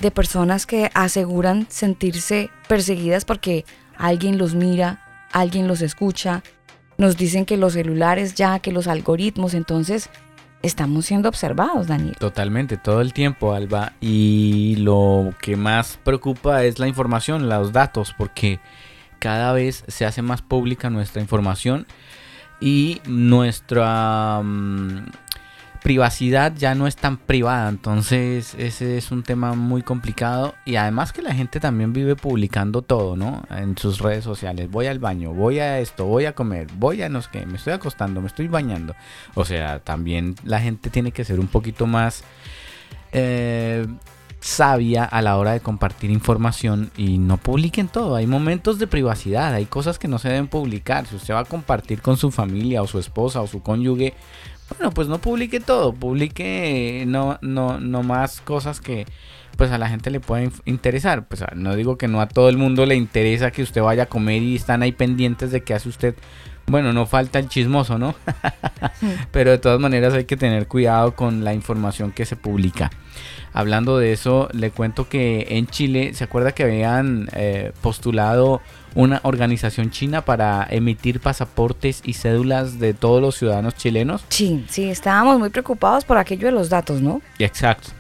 de 0.01 0.11
personas 0.11 0.65
que 0.65 0.91
aseguran 0.95 1.67
sentirse 1.69 2.49
perseguidas 2.69 3.27
porque 3.27 3.67
alguien 3.99 4.39
los 4.39 4.55
mira, 4.55 5.04
alguien 5.35 5.69
los 5.69 5.83
escucha, 5.83 6.43
nos 6.97 7.17
dicen 7.17 7.45
que 7.45 7.57
los 7.59 7.75
celulares 7.75 8.35
ya, 8.35 8.61
que 8.61 8.73
los 8.73 8.87
algoritmos, 8.87 9.53
entonces 9.53 10.09
estamos 10.63 11.05
siendo 11.05 11.29
observados, 11.29 11.89
Daniel. 11.89 12.17
Totalmente, 12.19 12.79
todo 12.79 13.01
el 13.01 13.13
tiempo, 13.13 13.53
Alba. 13.53 13.93
Y 14.01 14.77
lo 14.79 15.35
que 15.43 15.57
más 15.57 15.99
preocupa 16.03 16.65
es 16.65 16.79
la 16.79 16.89
información, 16.89 17.49
los 17.49 17.73
datos, 17.73 18.15
porque 18.17 18.61
cada 19.19 19.53
vez 19.53 19.85
se 19.89 20.07
hace 20.07 20.23
más 20.23 20.41
pública 20.41 20.89
nuestra 20.89 21.21
información 21.21 21.87
y 22.61 23.01
nuestra... 23.07 24.41
Mm, 24.43 25.07
privacidad 25.85 26.55
ya 26.57 26.75
no 26.75 26.87
es 26.87 26.97
tan 26.97 27.19
privada, 27.19 27.69
entonces 27.69 28.55
ese 28.55 28.97
es 28.97 29.11
un 29.11 29.23
tema 29.23 29.53
muy 29.53 29.83
complicado 29.83 30.55
y 30.65 30.77
además 30.77 31.13
que 31.13 31.21
la 31.21 31.35
gente 31.35 31.61
también 31.61 31.93
vive 31.93 32.17
publicando 32.17 32.81
todo, 32.81 33.17
¿no? 33.17 33.43
En 33.51 33.77
sus 33.77 33.99
redes 33.99 34.25
sociales, 34.25 34.71
voy 34.71 34.87
al 34.87 34.99
baño, 34.99 35.35
voy 35.35 35.59
a 35.59 35.81
esto, 35.81 36.07
voy 36.07 36.25
a 36.25 36.35
comer, 36.35 36.69
voy 36.79 37.03
a 37.03 37.11
no 37.11 37.21
sé 37.21 37.29
qué, 37.33 37.45
me 37.45 37.59
estoy 37.59 37.75
acostando, 37.75 38.23
me 38.23 38.29
estoy 38.29 38.49
bañando. 38.49 38.95
O 39.35 39.45
sea, 39.45 39.79
también 39.79 40.37
la 40.43 40.59
gente 40.59 40.89
tiene 40.89 41.13
que 41.13 41.23
ser 41.23 41.39
un 41.39 41.49
poquito 41.49 41.87
más 41.87 42.25
eh, 43.13 43.87
sabia 44.45 45.05
a 45.05 45.23
la 45.23 45.39
hora 45.39 45.53
de 45.53 45.61
compartir 45.61 46.11
información 46.11 46.91
y 46.99 47.17
no 47.17 47.39
publiquen 47.39 47.89
todo. 47.89 48.15
Hay 48.15 48.27
momentos 48.27 48.79
de 48.79 48.87
privacidad, 48.87 49.55
hay 49.55 49.65
cosas 49.65 49.99
que 49.99 50.07
no 50.07 50.19
se 50.19 50.29
deben 50.29 50.49
publicar. 50.49 51.07
Si 51.07 51.17
usted 51.17 51.33
va 51.33 51.41
a 51.41 51.45
compartir 51.45 52.03
con 52.03 52.19
su 52.19 52.31
familia 52.31 52.83
o 52.83 52.87
su 52.87 52.99
esposa 52.99 53.41
o 53.41 53.47
su 53.47 53.63
cónyuge, 53.63 54.13
bueno, 54.71 54.93
pues 54.93 55.09
no 55.09 55.19
publique 55.19 55.61
todo, 55.61 55.93
publique 55.93 57.05
no, 57.07 57.39
no, 57.43 57.81
no 57.81 58.03
más 58.03 58.41
cosas 58.41 58.81
que 58.81 59.07
pues 59.57 59.71
a 59.71 59.79
la 59.79 59.89
gente 59.89 60.11
le 60.11 60.21
pueden 60.21 60.53
interesar. 60.65 61.27
Pues 61.27 61.45
no 61.55 61.77
digo 61.77 61.97
que 61.97 62.09
no 62.09 62.21
a 62.21 62.29
todo 62.29 62.49
el 62.49 62.57
mundo 62.57 62.87
le 62.87 62.97
interesa 62.97 63.51
que 63.51 63.63
usted 63.63 63.83
vaya 63.83 64.05
a 64.05 64.07
comer 64.07 64.43
y 64.43 64.57
están 64.57 64.83
ahí 64.83 64.93
pendientes 64.93 65.51
de 65.51 65.63
qué 65.63 65.75
hace 65.75 65.89
usted. 65.89 66.15
Bueno, 66.67 66.93
no 66.93 67.07
falta 67.07 67.39
el 67.39 67.49
chismoso, 67.49 67.99
¿no? 67.99 68.15
Pero 69.33 69.51
de 69.51 69.59
todas 69.59 69.81
maneras 69.81 70.15
hay 70.15 70.25
que 70.25 70.37
tener 70.37 70.67
cuidado 70.67 71.15
con 71.15 71.45
la 71.45 71.55
información 71.55 72.13
que 72.13 72.25
se 72.25 72.37
publica. 72.37 72.91
Hablando 73.53 73.99
de 73.99 74.13
eso, 74.13 74.49
le 74.53 74.71
cuento 74.71 75.09
que 75.09 75.47
en 75.51 75.67
Chile, 75.67 76.15
¿se 76.15 76.25
acuerda 76.25 76.53
que 76.53 76.65
habían 76.65 77.29
eh, 77.35 77.73
postulado 77.83 78.61
una 78.95 79.21
organización 79.25 79.91
china 79.91 80.25
para 80.25 80.67
emitir 80.71 81.21
pasaportes 81.21 82.01
y 82.05 82.15
cédulas 82.15 82.79
de 82.79 82.95
todos 82.95 83.21
los 83.21 83.37
ciudadanos 83.37 83.75
chilenos. 83.75 84.25
Sí, 84.29 84.65
sí, 84.69 84.89
estábamos 84.89 85.39
muy 85.39 85.51
preocupados 85.51 86.05
por 86.05 86.17
aquello 86.17 86.47
de 86.47 86.53
los 86.53 86.69
datos, 86.69 87.01
¿no? 87.01 87.21
Exacto. 87.39 87.91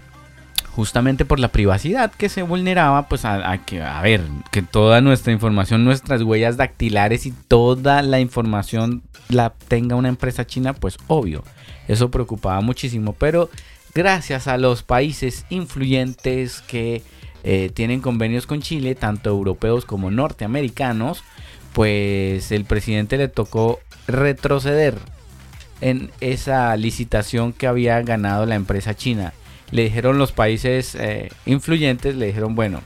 Justamente 0.74 1.24
por 1.24 1.38
la 1.38 1.48
privacidad 1.48 2.10
que 2.10 2.28
se 2.28 2.42
vulneraba, 2.42 3.08
pues 3.08 3.24
a, 3.24 3.58
que, 3.64 3.80
a 3.80 4.02
ver, 4.02 4.22
que 4.50 4.62
toda 4.62 5.00
nuestra 5.00 5.32
información, 5.32 5.84
nuestras 5.84 6.22
huellas 6.22 6.56
dactilares 6.56 7.26
y 7.26 7.30
toda 7.30 8.02
la 8.02 8.18
información 8.18 9.02
la 9.28 9.52
tenga 9.68 9.94
una 9.94 10.08
empresa 10.08 10.46
china, 10.46 10.72
pues 10.72 10.96
obvio, 11.06 11.44
eso 11.86 12.10
preocupaba 12.10 12.60
muchísimo, 12.60 13.12
pero 13.12 13.50
gracias 13.94 14.48
a 14.48 14.58
los 14.58 14.82
países 14.82 15.46
influyentes 15.48 16.60
que 16.62 17.02
eh, 17.44 17.70
tienen 17.72 18.00
convenios 18.00 18.46
con 18.46 18.60
Chile, 18.60 18.96
tanto 18.96 19.30
europeos 19.30 19.84
como 19.84 20.10
norteamericanos, 20.10 21.22
pues 21.72 22.50
el 22.50 22.64
presidente 22.64 23.16
le 23.16 23.28
tocó 23.28 23.80
retroceder 24.08 24.96
en 25.80 26.10
esa 26.20 26.76
licitación 26.76 27.52
que 27.52 27.66
había 27.66 28.00
ganado 28.02 28.46
la 28.46 28.54
empresa 28.54 28.94
china. 28.94 29.34
Le 29.74 29.82
dijeron 29.82 30.18
los 30.18 30.30
países 30.30 30.94
eh, 30.94 31.30
influyentes, 31.46 32.14
le 32.14 32.26
dijeron, 32.26 32.54
bueno, 32.54 32.80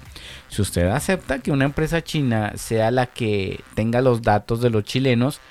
si 0.49 0.63
usted 0.63 0.87
acepta 0.87 1.39
que 1.39 1.53
una 1.53 1.67
empresa 1.67 2.03
china 2.03 2.55
sea 2.57 2.91
la 2.91 3.05
que 3.05 3.61
tenga 3.75 4.01
los 4.01 4.23
datos 4.23 4.63
de 4.63 4.71
los 4.71 4.85
chilenos, 4.85 5.43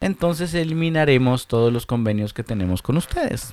entonces 0.00 0.54
eliminaremos 0.54 1.48
todos 1.48 1.70
los 1.70 1.84
convenios 1.84 2.32
que 2.32 2.44
tenemos 2.44 2.80
con 2.80 2.96
ustedes. 2.96 3.52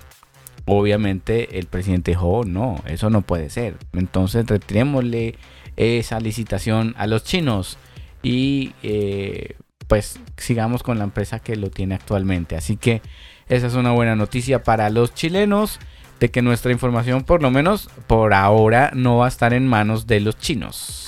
Obviamente 0.63 1.59
el 1.59 1.65
presidente 1.65 2.11
dijo, 2.11 2.29
"Oh, 2.29 2.43
no, 2.45 2.81
eso 2.85 3.09
no 3.09 3.23
puede 3.23 3.49
ser. 3.49 3.75
Entonces 3.91 4.47
retirémosle 4.47 5.35
esa 5.75 6.21
licitación 6.21 6.95
a 6.97 7.07
los 7.07 7.25
chinos 7.25 7.77
y 8.23 8.71
eh, 8.83 9.55
pues 9.89 10.17
sigamos 10.37 10.81
con 10.81 10.97
la 10.97 11.03
empresa 11.03 11.39
que 11.39 11.57
lo 11.57 11.69
tiene 11.71 11.95
actualmente. 11.95 12.55
Así 12.55 12.77
que 12.77 13.01
esa 13.49 13.67
es 13.67 13.73
una 13.73 13.91
buena 13.91 14.15
noticia 14.15 14.63
para 14.63 14.89
los 14.89 15.13
chilenos 15.13 15.81
de 16.19 16.29
que 16.31 16.41
nuestra 16.41 16.71
información 16.71 17.23
por 17.23 17.41
lo 17.41 17.51
menos 17.51 17.89
por 18.07 18.33
ahora 18.33 18.91
no 18.93 19.17
va 19.17 19.25
a 19.25 19.29
estar 19.29 19.53
en 19.53 19.67
manos 19.67 20.07
de 20.07 20.19
los 20.19 20.37
chinos. 20.37 21.03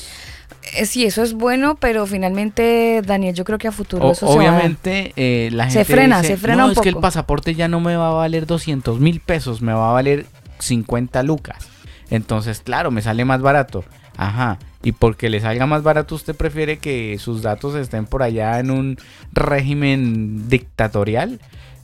Eh, 0.76 0.86
Sí, 0.86 1.04
eso 1.06 1.24
es 1.24 1.34
bueno, 1.34 1.76
pero 1.80 2.06
finalmente, 2.06 3.02
Daniel, 3.04 3.34
yo 3.34 3.44
creo 3.44 3.58
que 3.58 3.68
a 3.68 3.72
futuro 3.72 4.06
O- 4.08 4.12
eso 4.12 4.28
se 4.32 4.38
va- 4.38 4.40
obviamente 4.40 5.14
eh, 5.16 5.50
la 5.52 5.70
Se 5.70 5.80
gente 5.80 5.94
frena, 5.94 6.22
dice, 6.22 6.34
se 6.34 6.38
frena 6.40 6.58
no, 6.58 6.66
un 6.68 6.72
es 6.74 6.80
que 6.80 6.90
el 6.90 6.96
poco". 6.96 7.02
pasaporte 7.02 7.56
ya 7.56 7.68
no 7.68 7.80
me 7.80 7.96
va 7.96 8.10
a 8.10 8.14
valer 8.14 8.46
200 8.46 9.00
mil 9.00 9.20
pesos, 9.20 9.62
me 9.62 9.74
va 9.74 9.90
a 9.90 9.94
valer 9.94 10.28
50 10.60 11.24
lucas. 11.24 11.68
Entonces, 12.12 12.60
claro, 12.62 12.92
me 12.92 13.02
sale 13.02 13.26
más 13.26 13.42
barato. 13.42 13.84
Ajá. 14.18 14.60
Y 14.84 14.92
porque 14.92 15.30
le 15.30 15.40
salga 15.40 15.66
más 15.66 15.82
barato, 15.84 16.16
usted 16.16 16.36
prefiere 16.36 16.78
que 16.78 17.18
sus 17.20 17.42
datos 17.42 17.76
estén 17.76 18.06
por 18.06 18.22
allá 18.24 18.60
en 18.60 18.70
un 18.72 18.98
régimen 19.32 20.48
dictatorial. 20.50 21.40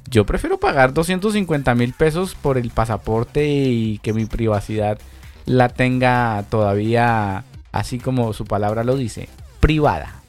Yo 0.10 0.26
prefiero 0.26 0.60
pagar 0.60 0.94
250 0.94 1.74
mil 1.76 1.94
pesos 1.94 2.36
por 2.36 2.58
el 2.58 2.70
pasaporte 2.70 3.48
y 3.48 4.00
que 4.00 4.14
mi 4.14 4.26
privacidad 4.26 5.00
la 5.46 5.70
tenga 5.70 6.44
todavía, 6.50 7.44
así 7.72 8.00
como 8.00 8.34
su 8.34 8.46
palabra 8.46 8.84
lo 8.84 8.98
dice, 8.98 9.30
privada. 9.60 10.22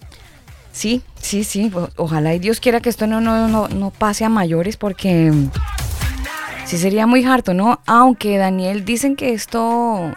Sí, 0.73 1.03
sí, 1.21 1.45
sí. 1.45 1.73
Ojalá 1.97 2.35
y 2.35 2.39
Dios 2.39 2.61
quiera 2.61 2.81
que 2.81 2.89
esto 2.89 3.07
no, 3.07 3.21
no, 3.21 3.49
no, 3.49 3.69
no 3.69 3.91
pase 3.91 4.25
a 4.25 4.29
mayores 4.29 4.77
porque 4.77 5.33
sí 6.67 6.79
sería 6.79 7.07
muy 7.07 7.25
harto, 7.25 7.55
¿no? 7.55 7.81
Aunque 7.87 8.37
Daniel 8.37 8.85
dicen 8.85 9.17
que 9.17 9.33
esto 9.33 10.13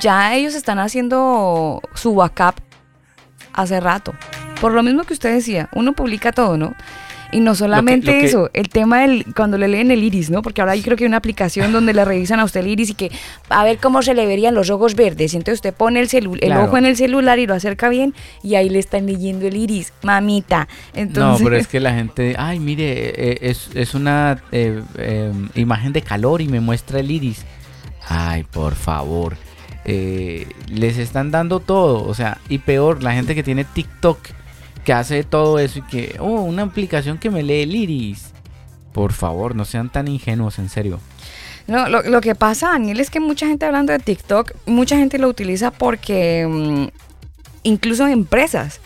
ya 0.00 0.34
ellos 0.34 0.54
están 0.54 0.78
haciendo 0.78 1.80
su 1.94 2.14
backup 2.14 2.56
hace 3.52 3.80
rato. 3.80 4.12
Por 4.60 4.72
lo 4.72 4.82
mismo 4.82 5.04
que 5.04 5.14
usted 5.14 5.32
decía, 5.32 5.68
uno 5.72 5.92
publica 5.92 6.32
todo, 6.32 6.58
¿no? 6.58 6.74
Y 7.32 7.40
no 7.40 7.54
solamente 7.54 8.06
lo 8.12 8.12
que- 8.20 8.24
eso, 8.26 8.50
el 8.52 8.68
tema 8.68 9.00
del 9.00 9.24
cuando 9.34 9.56
le 9.56 9.66
leen 9.66 9.90
el 9.90 10.04
iris, 10.04 10.28
¿no? 10.30 10.42
Porque 10.42 10.60
ahora 10.60 10.76
yo 10.76 10.82
creo 10.82 10.96
que 10.98 11.04
hay 11.04 11.08
una 11.08 11.16
aplicación 11.16 11.72
donde 11.72 11.94
le 11.94 12.04
revisan 12.04 12.38
a 12.40 12.44
usted 12.44 12.60
el 12.60 12.68
iris 12.68 12.90
y 12.90 12.94
que 12.94 13.10
a 13.48 13.64
ver 13.64 13.78
cómo 13.78 14.02
se 14.02 14.12
le 14.12 14.26
verían 14.26 14.54
los 14.54 14.68
ojos 14.68 14.94
verdes. 14.94 15.32
Y 15.32 15.38
entonces 15.38 15.54
usted 15.58 15.72
pone 15.72 15.98
el, 16.00 16.08
celu- 16.10 16.34
el 16.34 16.48
Claro. 16.50 16.64
ojo 16.64 16.76
en 16.76 16.84
el 16.84 16.94
celular 16.96 17.38
y 17.38 17.46
lo 17.46 17.54
acerca 17.54 17.88
bien 17.88 18.14
y 18.42 18.54
ahí 18.56 18.68
le 18.68 18.78
están 18.78 19.06
leyendo 19.06 19.46
el 19.46 19.56
iris, 19.56 19.92
mamita. 20.02 20.68
Entonces, 20.94 21.40
No, 21.40 21.44
pero 21.50 21.56
es 21.56 21.66
que 21.68 21.80
la 21.80 21.94
gente, 21.94 22.34
ay, 22.38 22.58
mire, 22.60 22.92
eh, 23.32 23.38
es, 23.40 23.70
es 23.74 23.94
una 23.94 24.42
eh, 24.52 24.82
eh, 24.98 25.32
imagen 25.54 25.94
de 25.94 26.02
calor 26.02 26.42
y 26.42 26.48
me 26.48 26.60
muestra 26.60 27.00
el 27.00 27.10
iris. 27.10 27.46
Ay, 28.08 28.44
por 28.44 28.74
favor. 28.74 29.36
Eh, 29.84 30.46
les 30.68 30.98
están 30.98 31.30
dando 31.30 31.60
todo, 31.60 32.04
o 32.06 32.14
sea, 32.14 32.38
y 32.48 32.58
peor, 32.58 33.02
la 33.02 33.12
gente 33.14 33.34
que 33.34 33.42
tiene 33.42 33.64
TikTok, 33.64 34.18
que 34.84 34.92
hace 34.92 35.24
todo 35.24 35.58
eso 35.58 35.80
y 35.80 35.82
que, 35.82 36.16
oh, 36.18 36.42
una 36.42 36.62
aplicación 36.62 37.18
que 37.18 37.30
me 37.30 37.42
lee 37.42 37.62
el 37.62 37.74
iris. 37.74 38.32
Por 38.92 39.12
favor, 39.12 39.54
no 39.54 39.64
sean 39.64 39.90
tan 39.90 40.08
ingenuos, 40.08 40.58
en 40.58 40.68
serio. 40.68 41.00
No, 41.66 41.88
lo, 41.88 42.02
lo 42.02 42.20
que 42.20 42.34
pasa, 42.34 42.70
Daniel, 42.70 43.00
es 43.00 43.10
que 43.10 43.20
mucha 43.20 43.46
gente 43.46 43.64
hablando 43.64 43.92
de 43.92 43.98
TikTok, 43.98 44.52
mucha 44.66 44.96
gente 44.96 45.18
lo 45.18 45.28
utiliza 45.28 45.70
porque 45.70 46.46
mm, 46.46 46.86
incluso 47.62 48.06
empresas 48.06 48.80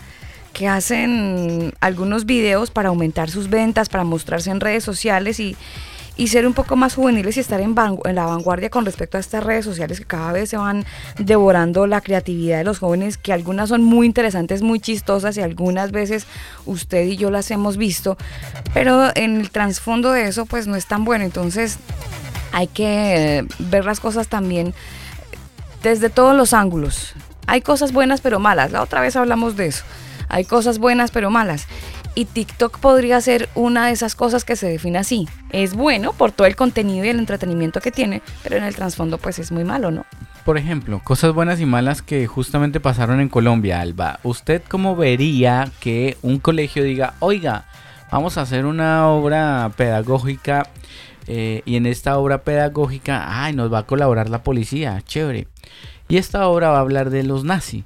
que 0.53 0.67
hacen 0.67 1.73
algunos 1.81 2.25
videos 2.25 2.71
para 2.71 2.89
aumentar 2.89 3.29
sus 3.29 3.49
ventas, 3.49 3.89
para 3.89 4.03
mostrarse 4.03 4.49
en 4.49 4.59
redes 4.59 4.83
sociales 4.83 5.39
y, 5.39 5.55
y 6.17 6.27
ser 6.27 6.47
un 6.47 6.53
poco 6.53 6.75
más 6.75 6.95
juveniles 6.95 7.37
y 7.37 7.39
estar 7.39 7.61
en, 7.61 7.75
la 7.75 8.25
vanguardia 8.25 8.69
con 8.69 8.85
respecto 8.85 9.17
a 9.17 9.19
estas 9.19 9.43
redes 9.43 9.63
sociales 9.63 9.99
que 9.99 10.05
cada 10.05 10.31
vez 10.31 10.49
se 10.49 10.57
van 10.57 10.85
devorando 11.19 11.85
la 11.87 12.01
creatividad 12.01 12.57
de 12.57 12.63
los 12.63 12.79
jóvenes, 12.79 13.17
que 13.17 13.31
algunas 13.31 13.69
son 13.69 13.83
muy 13.83 14.07
interesantes, 14.07 14.61
muy 14.61 14.79
chistosas 14.79 15.37
y 15.37 15.41
algunas 15.41 15.91
veces 15.91 16.25
usted 16.65 17.05
y 17.05 17.17
yo 17.17 17.29
las 17.29 17.49
hemos 17.51 17.77
visto, 17.77 18.17
pero 18.73 19.11
en 19.15 19.39
el 19.39 19.51
trasfondo 19.51 20.11
de 20.11 20.27
eso 20.27 20.45
pues 20.45 20.67
no 20.67 20.75
es 20.75 20.87
tan 20.87 21.05
bueno. 21.05 21.23
Entonces 21.23 21.77
hay 22.51 22.67
que 22.67 23.45
ver 23.59 23.85
las 23.85 23.99
cosas 23.99 24.27
también 24.27 24.73
desde 25.83 26.09
todos 26.09 26.35
los 26.35 26.53
ángulos. 26.53 27.13
Hay 27.45 27.61
cosas 27.61 27.93
buenas 27.93 28.21
pero 28.21 28.39
malas. 28.39 28.71
La 28.71 28.81
otra 28.81 29.01
vez 29.01 29.15
hablamos 29.15 29.55
de 29.55 29.67
eso. 29.67 29.83
Hay 30.29 30.45
cosas 30.45 30.79
buenas 30.79 31.11
pero 31.11 31.29
malas. 31.29 31.67
Y 32.17 32.25
TikTok 32.25 32.79
podría 32.79 33.21
ser 33.21 33.47
una 33.53 33.85
de 33.85 33.91
esas 33.91 34.15
cosas 34.15 34.43
que 34.43 34.55
se 34.55 34.67
define 34.67 34.97
así. 34.97 35.29
Es 35.51 35.75
bueno 35.75 36.13
por 36.13 36.31
todo 36.31 36.47
el 36.47 36.55
contenido 36.55 37.05
y 37.05 37.09
el 37.09 37.19
entretenimiento 37.19 37.79
que 37.79 37.91
tiene, 37.91 38.23
pero 38.41 38.57
en 38.57 38.63
el 38.63 38.75
trasfondo 38.75 39.19
pues 39.19 39.37
es 39.37 39.51
muy 39.51 39.63
malo, 39.63 39.91
¿no? 39.91 40.03
Por 40.43 40.57
ejemplo, 40.57 40.99
cosas 41.03 41.31
buenas 41.33 41.59
y 41.61 41.67
malas 41.67 42.01
que 42.01 42.25
justamente 42.25 42.79
pasaron 42.79 43.19
en 43.19 43.29
Colombia, 43.29 43.81
Alba. 43.81 44.19
¿Usted 44.23 44.63
cómo 44.67 44.95
vería 44.95 45.69
que 45.79 46.17
un 46.23 46.39
colegio 46.39 46.81
diga, 46.81 47.13
oiga, 47.19 47.65
vamos 48.11 48.39
a 48.39 48.41
hacer 48.41 48.65
una 48.65 49.09
obra 49.09 49.71
pedagógica 49.77 50.67
eh, 51.27 51.61
y 51.65 51.75
en 51.75 51.85
esta 51.85 52.17
obra 52.17 52.41
pedagógica, 52.41 53.43
ay, 53.43 53.53
nos 53.53 53.71
va 53.71 53.77
a 53.77 53.85
colaborar 53.85 54.27
la 54.29 54.41
policía, 54.41 55.03
chévere. 55.05 55.47
Y 56.07 56.17
esta 56.17 56.47
obra 56.47 56.71
va 56.71 56.77
a 56.77 56.81
hablar 56.81 57.11
de 57.11 57.21
los 57.21 57.43
nazis. 57.43 57.83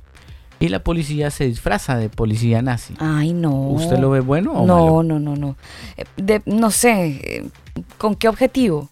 Y 0.62 0.70
la 0.70 0.84
policía 0.84 1.30
se 1.32 1.46
disfraza 1.46 1.98
de 1.98 2.08
policía 2.10 2.62
nazi. 2.62 2.94
Ay, 3.00 3.34
no. 3.34 3.52
¿Usted 3.70 3.98
lo 3.98 4.10
ve 4.12 4.20
bueno 4.22 4.52
o 4.54 4.66
no, 4.66 4.76
malo? 4.78 5.04
no, 5.04 5.20
no, 5.20 5.36
no. 5.36 5.56
Eh, 5.98 6.04
de- 6.18 6.42
no 6.46 6.72
sé, 6.72 7.50
¿con 7.98 8.16
qué 8.16 8.28
objetivo? 8.30 8.90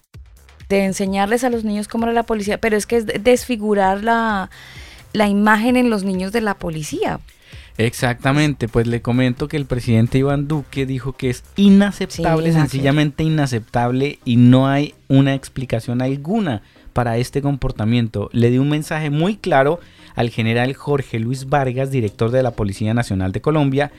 De 0.68 0.84
enseñarles 0.84 1.44
a 1.44 1.50
los 1.50 1.64
niños 1.64 1.88
cómo 1.88 2.04
era 2.04 2.12
la 2.12 2.24
policía, 2.24 2.58
pero 2.58 2.76
es 2.76 2.86
que 2.86 2.96
es 2.96 3.06
de- 3.06 3.18
desfigurar 3.18 4.02
la, 4.04 4.50
la 5.12 5.28
imagen 5.28 5.76
en 5.76 5.90
los 5.90 6.04
niños 6.04 6.32
de 6.32 6.40
la 6.42 6.54
policía. 6.54 7.20
Exactamente, 7.78 8.68
pues 8.68 8.86
le 8.86 9.00
comento 9.00 9.48
que 9.48 9.56
el 9.56 9.64
presidente 9.64 10.18
Iván 10.18 10.48
Duque 10.48 10.84
dijo 10.86 11.14
que 11.14 11.30
es 11.30 11.44
inaceptable, 11.56 12.52
Sí, 12.52 12.58
sencillamente 12.58 13.22
inaceptable 13.24 14.18
y 14.24 14.36
no 14.36 14.68
hay 14.68 14.94
una 15.08 15.34
explicación 15.34 16.02
alguna 16.02 16.62
para 17.00 17.16
este 17.16 17.40
comportamiento. 17.40 18.28
Le 18.34 18.50
dio 18.50 18.60
un 18.60 18.68
mensaje 18.68 19.08
muy 19.08 19.38
claro 19.38 19.80
al 20.16 20.28
general 20.28 20.74
Jorge 20.74 21.18
Luis 21.18 21.48
Vargas, 21.48 21.90
director 21.90 22.30
de 22.30 22.42
la 22.42 22.50
Policía 22.50 22.92
Nacional 22.92 23.32
de 23.32 23.40
Colombia, 23.40 23.90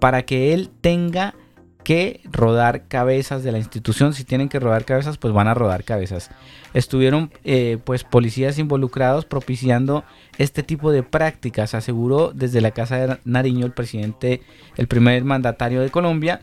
para 0.00 0.24
que 0.24 0.52
él 0.52 0.68
tenga 0.80 1.36
que 1.84 2.20
rodar 2.24 2.88
cabezas 2.88 3.44
de 3.44 3.52
la 3.52 3.58
institución. 3.58 4.12
Si 4.12 4.24
tienen 4.24 4.48
que 4.48 4.58
rodar 4.58 4.84
cabezas, 4.84 5.18
pues 5.18 5.32
van 5.32 5.46
a 5.46 5.54
rodar 5.54 5.84
cabezas. 5.84 6.32
Estuvieron 6.74 7.30
eh, 7.44 7.78
pues 7.84 8.02
policías 8.02 8.58
involucrados 8.58 9.24
propiciando 9.24 10.02
este 10.36 10.64
tipo 10.64 10.90
de 10.90 11.04
prácticas, 11.04 11.74
aseguró 11.74 12.32
desde 12.34 12.60
la 12.60 12.72
Casa 12.72 12.96
de 12.96 13.18
Nariño 13.24 13.66
el 13.66 13.72
presidente, 13.72 14.42
el 14.76 14.88
primer 14.88 15.22
mandatario 15.22 15.80
de 15.80 15.90
Colombia. 15.90 16.40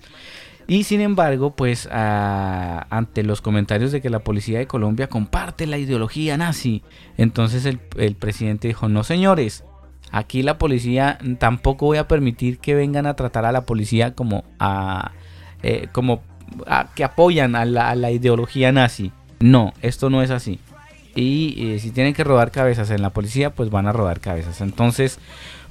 Y 0.67 0.83
sin 0.83 1.01
embargo, 1.01 1.55
pues 1.55 1.87
a- 1.91 2.87
ante 2.89 3.23
los 3.23 3.41
comentarios 3.41 3.91
de 3.91 4.01
que 4.01 4.09
la 4.09 4.19
policía 4.19 4.59
de 4.59 4.67
Colombia 4.67 5.07
comparte 5.07 5.67
la 5.67 5.77
ideología 5.77 6.37
nazi, 6.37 6.83
entonces 7.17 7.65
el, 7.65 8.15
presidente 8.15 8.67
dijo, 8.67 8.89
no 8.89 9.03
señores, 9.03 9.63
aquí 10.11 10.41
la 10.41 10.57
policía 10.57 11.19
tampoco 11.37 11.85
voy 11.85 11.97
a 11.97 12.07
permitir 12.07 12.57
que 12.57 12.73
vengan 12.73 13.05
a 13.05 13.15
tratar 13.15 13.45
a 13.45 13.51
la 13.51 13.65
policía 13.65 14.15
como 14.15 14.43
a, 14.59 15.11
eh, 15.61 15.87
como 15.91 16.21
que 16.95 17.03
apoyan 17.03 17.55
a 17.55 17.65
la, 17.65 17.89
a 17.91 17.95
la 17.95 18.11
ideología 18.11 18.71
nazi. 18.71 19.11
No, 19.39 19.73
esto 19.81 20.09
no 20.09 20.23
es 20.23 20.31
así. 20.31 20.59
Y 21.15 21.73
eh, 21.73 21.79
si 21.79 21.91
tienen 21.91 22.13
que 22.13 22.23
rodar 22.23 22.51
cabezas 22.51 22.89
en 22.89 23.01
la 23.01 23.11
policía, 23.11 23.53
pues 23.53 23.69
van 23.69 23.87
a 23.87 23.93
rodar 23.93 24.19
cabezas. 24.19 24.61
Entonces, 24.61 25.19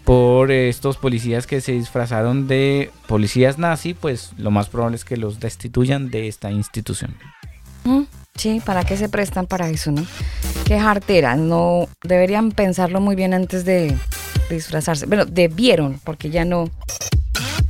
por 0.05 0.51
estos 0.51 0.97
policías 0.99 1.47
que 1.47 1.61
se 1.61 1.73
disfrazaron 1.73 2.47
de 2.47 2.91
policías 3.07 3.59
nazi, 3.59 3.95
pues 3.95 4.33
lo 4.37 4.51
más 4.51 4.69
probable 4.69 4.97
es 4.97 5.05
que 5.05 5.17
los 5.17 5.41
destituyan 5.41 6.11
de 6.11 6.29
esta 6.29 6.51
institución. 6.51 7.15
Mm, 7.85 8.03
Sí, 8.37 8.61
¿para 8.65 8.83
qué 8.85 8.97
se 8.97 9.09
prestan 9.09 9.47
para 9.47 9.71
eso, 9.71 9.93
no? 9.93 10.05
Qué 10.65 10.81
jartera, 10.81 11.37
no 11.37 11.87
deberían 12.03 12.51
pensarlo 12.51 13.01
muy 13.01 13.15
bien 13.15 13.33
antes 13.33 13.65
de 13.65 13.97
disfrazarse. 14.51 15.07
Bueno, 15.07 15.25
debieron, 15.25 16.01
porque 16.03 16.31
ya 16.31 16.45
no, 16.45 16.69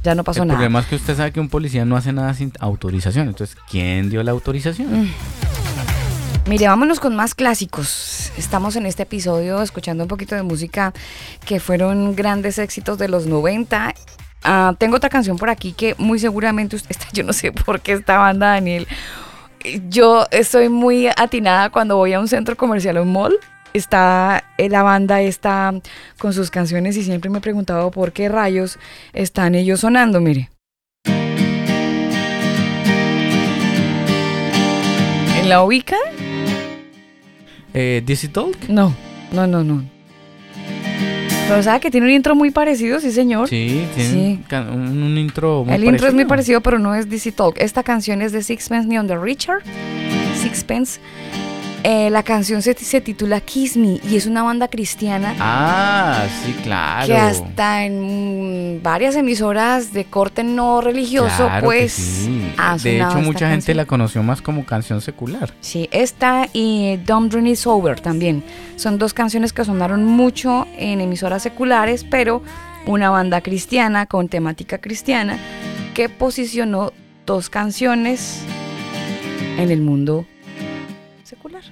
ya 0.03 0.15
no 0.15 0.25
pasó 0.25 0.41
El 0.41 0.49
nada. 0.49 0.59
problema 0.59 0.81
es 0.81 0.87
que 0.87 0.95
usted 0.97 1.17
sabe 1.19 1.33
que 1.33 1.41
un 1.41 1.51
policía 1.51 1.85
no 1.85 1.97
hace 1.99 2.15
nada 2.15 2.33
sin 2.33 2.51
autorización. 2.61 3.29
Entonces, 3.29 3.59
¿quién 3.71 4.09
dio 4.09 4.23
la 4.23 4.31
autorización? 4.31 5.03
Mm. 5.03 5.11
Mire, 6.47 6.69
vámonos 6.69 7.01
con 7.01 7.17
más 7.17 7.35
clásicos. 7.35 8.31
Estamos 8.37 8.77
en 8.77 8.85
este 8.85 9.05
episodio 9.05 9.63
escuchando 9.63 10.05
un 10.05 10.09
poquito 10.09 10.35
de 10.35 10.43
música 10.43 10.93
que 11.47 11.59
fueron 11.59 12.15
grandes 12.15 12.59
éxitos 12.59 12.99
de 12.99 13.09
los 13.09 13.27
90. 13.27 13.95
Ah, 14.43 14.75
tengo 14.79 14.97
otra 14.97 15.09
canción 15.09 15.39
por 15.39 15.49
aquí 15.49 15.73
que 15.73 15.95
muy 15.97 16.19
seguramente 16.19 16.77
usted 16.77 16.91
está, 16.91 17.07
yo 17.15 17.25
no 17.25 17.33
sé 17.33 17.51
por 17.51 17.81
qué 17.81 17.95
esta 17.95 18.19
banda, 18.19 18.49
Daniel. 18.49 18.87
Yo 19.89 20.27
estoy 20.31 20.69
muy 20.69 21.07
atinada 21.07 21.71
cuando 21.71 21.97
voy 21.97 22.13
a 22.13 22.21
un 22.21 22.29
centro 22.29 22.57
comercial 22.59 22.99
o 22.99 23.03
un 23.03 23.13
mall 23.13 23.39
está 23.73 24.45
eh, 24.59 24.69
la 24.69 24.83
banda 24.83 25.23
está 25.23 25.73
con 26.19 26.35
sus 26.35 26.51
canciones 26.51 26.97
y 26.99 27.05
siempre 27.05 27.31
me 27.31 27.39
he 27.39 27.41
preguntado 27.41 27.91
por 27.91 28.13
qué 28.13 28.29
rayos 28.29 28.79
están 29.15 29.55
ellos 29.55 29.81
sonando, 29.81 30.21
mire. 30.21 30.51
¿En 35.45 35.49
la 35.49 35.65
ubica? 35.65 35.97
Eh, 37.75 38.03
¿Dizzy 38.07 38.29
Talk? 38.29 38.57
No, 38.69 38.95
no, 39.33 39.47
no, 39.47 39.63
no. 39.65 39.85
Pero 41.49 41.63
sabe 41.63 41.81
que 41.81 41.91
tiene 41.91 42.07
un 42.07 42.13
intro 42.13 42.35
muy 42.35 42.51
parecido, 42.51 43.01
sí, 43.01 43.11
señor. 43.13 43.49
Sí, 43.49 43.85
tiene 43.95 44.11
Sí. 44.11 44.41
un 44.73 45.19
intro 45.19 45.65
muy 45.65 45.75
El 45.75 45.85
intro 45.85 46.07
es 46.09 46.15
muy 46.15 46.25
parecido. 46.25 46.61
pero 46.63 46.79
no 46.79 46.95
es 46.95 47.11
DC 47.11 47.33
Talk. 47.33 47.57
Esta 47.59 47.83
canción 47.83 48.23
es 48.23 48.33
de 48.33 48.43
Sixpence 48.43 48.89
Neon 48.89 49.07
the 49.09 49.19
Richard. 49.19 49.63
Sixpence. 50.41 51.01
Eh, 51.87 52.09
la 52.09 52.23
canción 52.23 52.63
se, 52.63 52.73
se 52.73 53.03
titula 53.03 53.43
Kiss 53.43 53.77
Me 53.77 54.01
y 54.09 54.17
es 54.17 54.25
una 54.25 54.43
banda 54.43 54.69
cristiana 54.69 55.35
Ah, 55.39 56.25
sí, 56.43 56.55
claro. 56.63 57.07
que 57.07 57.15
hasta 57.15 57.85
en 57.85 58.81
varias 58.83 59.17
emisoras 59.17 59.93
de 59.93 60.07
corte 60.07 60.45
no 60.45 60.81
religioso, 60.81 61.45
Claro 61.47 61.67
pues 61.67 61.93
sí. 61.93 62.43
De 62.83 62.97
hecho, 62.97 63.19
mucha 63.21 63.51
gente 63.51 63.75
la 63.75 63.85
conoció 63.85 64.23
más 64.23 64.41
como 64.41 64.65
canción 64.65 65.03
secular. 65.03 65.53
Sí, 65.61 65.91
esta 65.93 66.49
y 66.55 66.97
Dumb 67.05 67.29
Dream 67.31 67.49
Is 67.49 67.67
Over 67.67 68.01
también. 68.01 68.43
Son 68.77 68.99
dos 68.99 69.13
canciones 69.13 69.53
que 69.53 69.63
sonaron 69.67 70.07
mucho 70.07 70.67
en 70.79 71.03
emisoras 71.03 71.43
seculares, 71.43 72.03
pero 72.03 72.43
una 72.87 73.11
banda 73.11 73.43
cristiana 73.43 74.07
con 74.07 74.29
temática 74.29 74.79
cristiana 74.79 75.39
que 75.93 76.09
posicionó 76.09 76.95
dos 77.27 77.51
canciones 77.51 78.41
en 79.59 79.71
el 79.71 79.83
mundo 79.83 80.27
secular. 81.35 81.63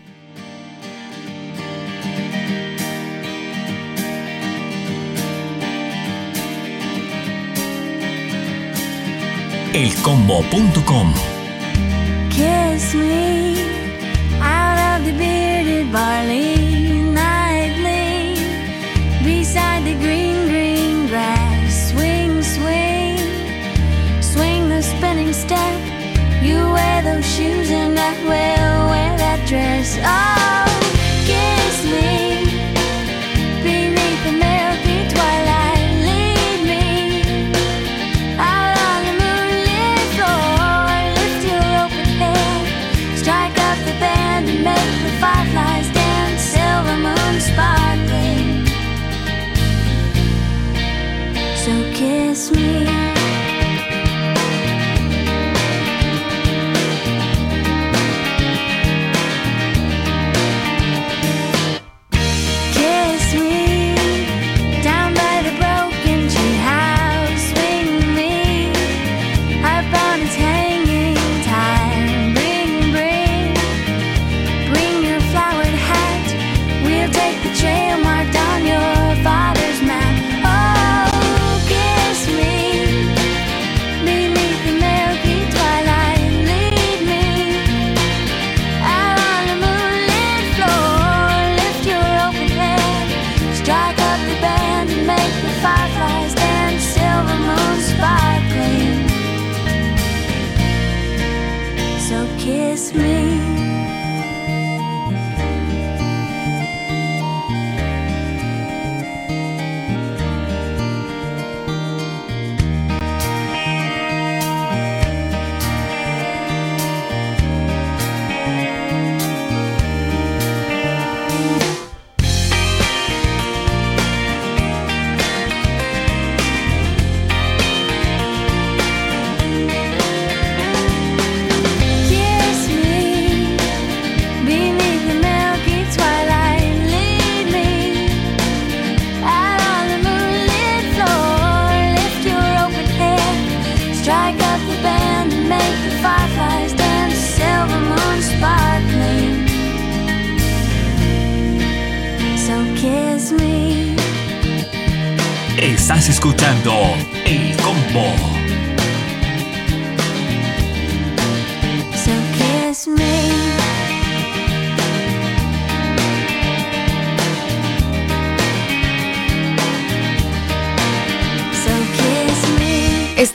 elcombo.com 9.75 11.14
Kiss 12.31 12.94
me 12.94 13.62
out 14.40 15.01
of 15.01 15.07
the 15.07 15.12
bearded 15.12 15.90
barley 15.90 17.01
nightly 17.11 18.37
beside 19.25 19.83
the 19.85 19.94
green, 19.94 20.48
green 20.48 21.07
grass. 21.07 21.90
Swing, 21.90 22.42
swing, 22.42 23.16
swing 24.20 24.68
the 24.68 24.83
spinning 24.83 25.33
step. 25.33 25.81
You 26.42 26.59
wear 26.77 27.03
those 27.03 27.27
shoes 27.35 27.70
and 27.70 27.98
I 27.98 28.12
will 28.25 28.90
wear 28.90 29.02
dress. 29.53 29.99
Oh, 30.03 30.72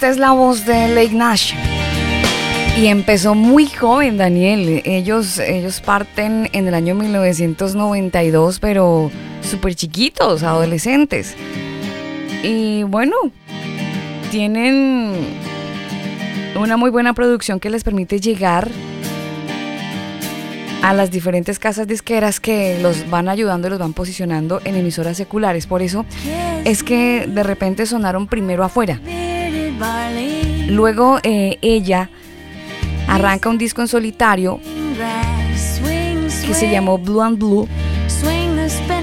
Esta 0.07 0.15
es 0.15 0.19
la 0.21 0.31
voz 0.31 0.65
de 0.65 0.87
Lake 0.87 1.13
Nash. 1.13 1.53
Y 2.77 2.87
empezó 2.87 3.35
muy 3.35 3.67
joven, 3.67 4.17
Daniel. 4.17 4.81
Ellos, 4.85 5.37
ellos 5.37 5.81
parten 5.81 6.49
en 6.53 6.65
el 6.65 6.75
año 6.75 6.95
1992, 6.95 8.61
pero 8.61 9.11
súper 9.41 9.75
chiquitos, 9.75 10.43
adolescentes. 10.43 11.35
Y 12.41 12.83
bueno, 12.83 13.17
tienen 14.31 15.11
una 16.57 16.77
muy 16.77 16.89
buena 16.89 17.11
producción 17.11 17.59
que 17.59 17.69
les 17.69 17.83
permite 17.83 18.21
llegar 18.21 18.69
a 20.83 20.93
las 20.93 21.11
diferentes 21.11 21.59
casas 21.59 21.85
disqueras 21.85 22.39
que 22.39 22.79
los 22.81 23.09
van 23.09 23.27
ayudando 23.27 23.67
y 23.67 23.71
los 23.71 23.79
van 23.79 23.91
posicionando 23.91 24.61
en 24.63 24.75
emisoras 24.75 25.17
seculares. 25.17 25.67
Por 25.67 25.81
eso 25.81 26.05
es 26.63 26.81
que 26.81 27.27
de 27.27 27.43
repente 27.43 27.85
sonaron 27.85 28.27
primero 28.27 28.63
afuera. 28.63 29.01
Luego 30.67 31.19
eh, 31.23 31.57
ella 31.61 32.09
arranca 33.07 33.49
un 33.49 33.57
disco 33.57 33.81
en 33.81 33.87
solitario 33.87 34.59
que 36.45 36.53
se 36.53 36.69
llamó 36.69 36.97
Blue 36.97 37.21
and 37.21 37.37
Blue 37.37 37.67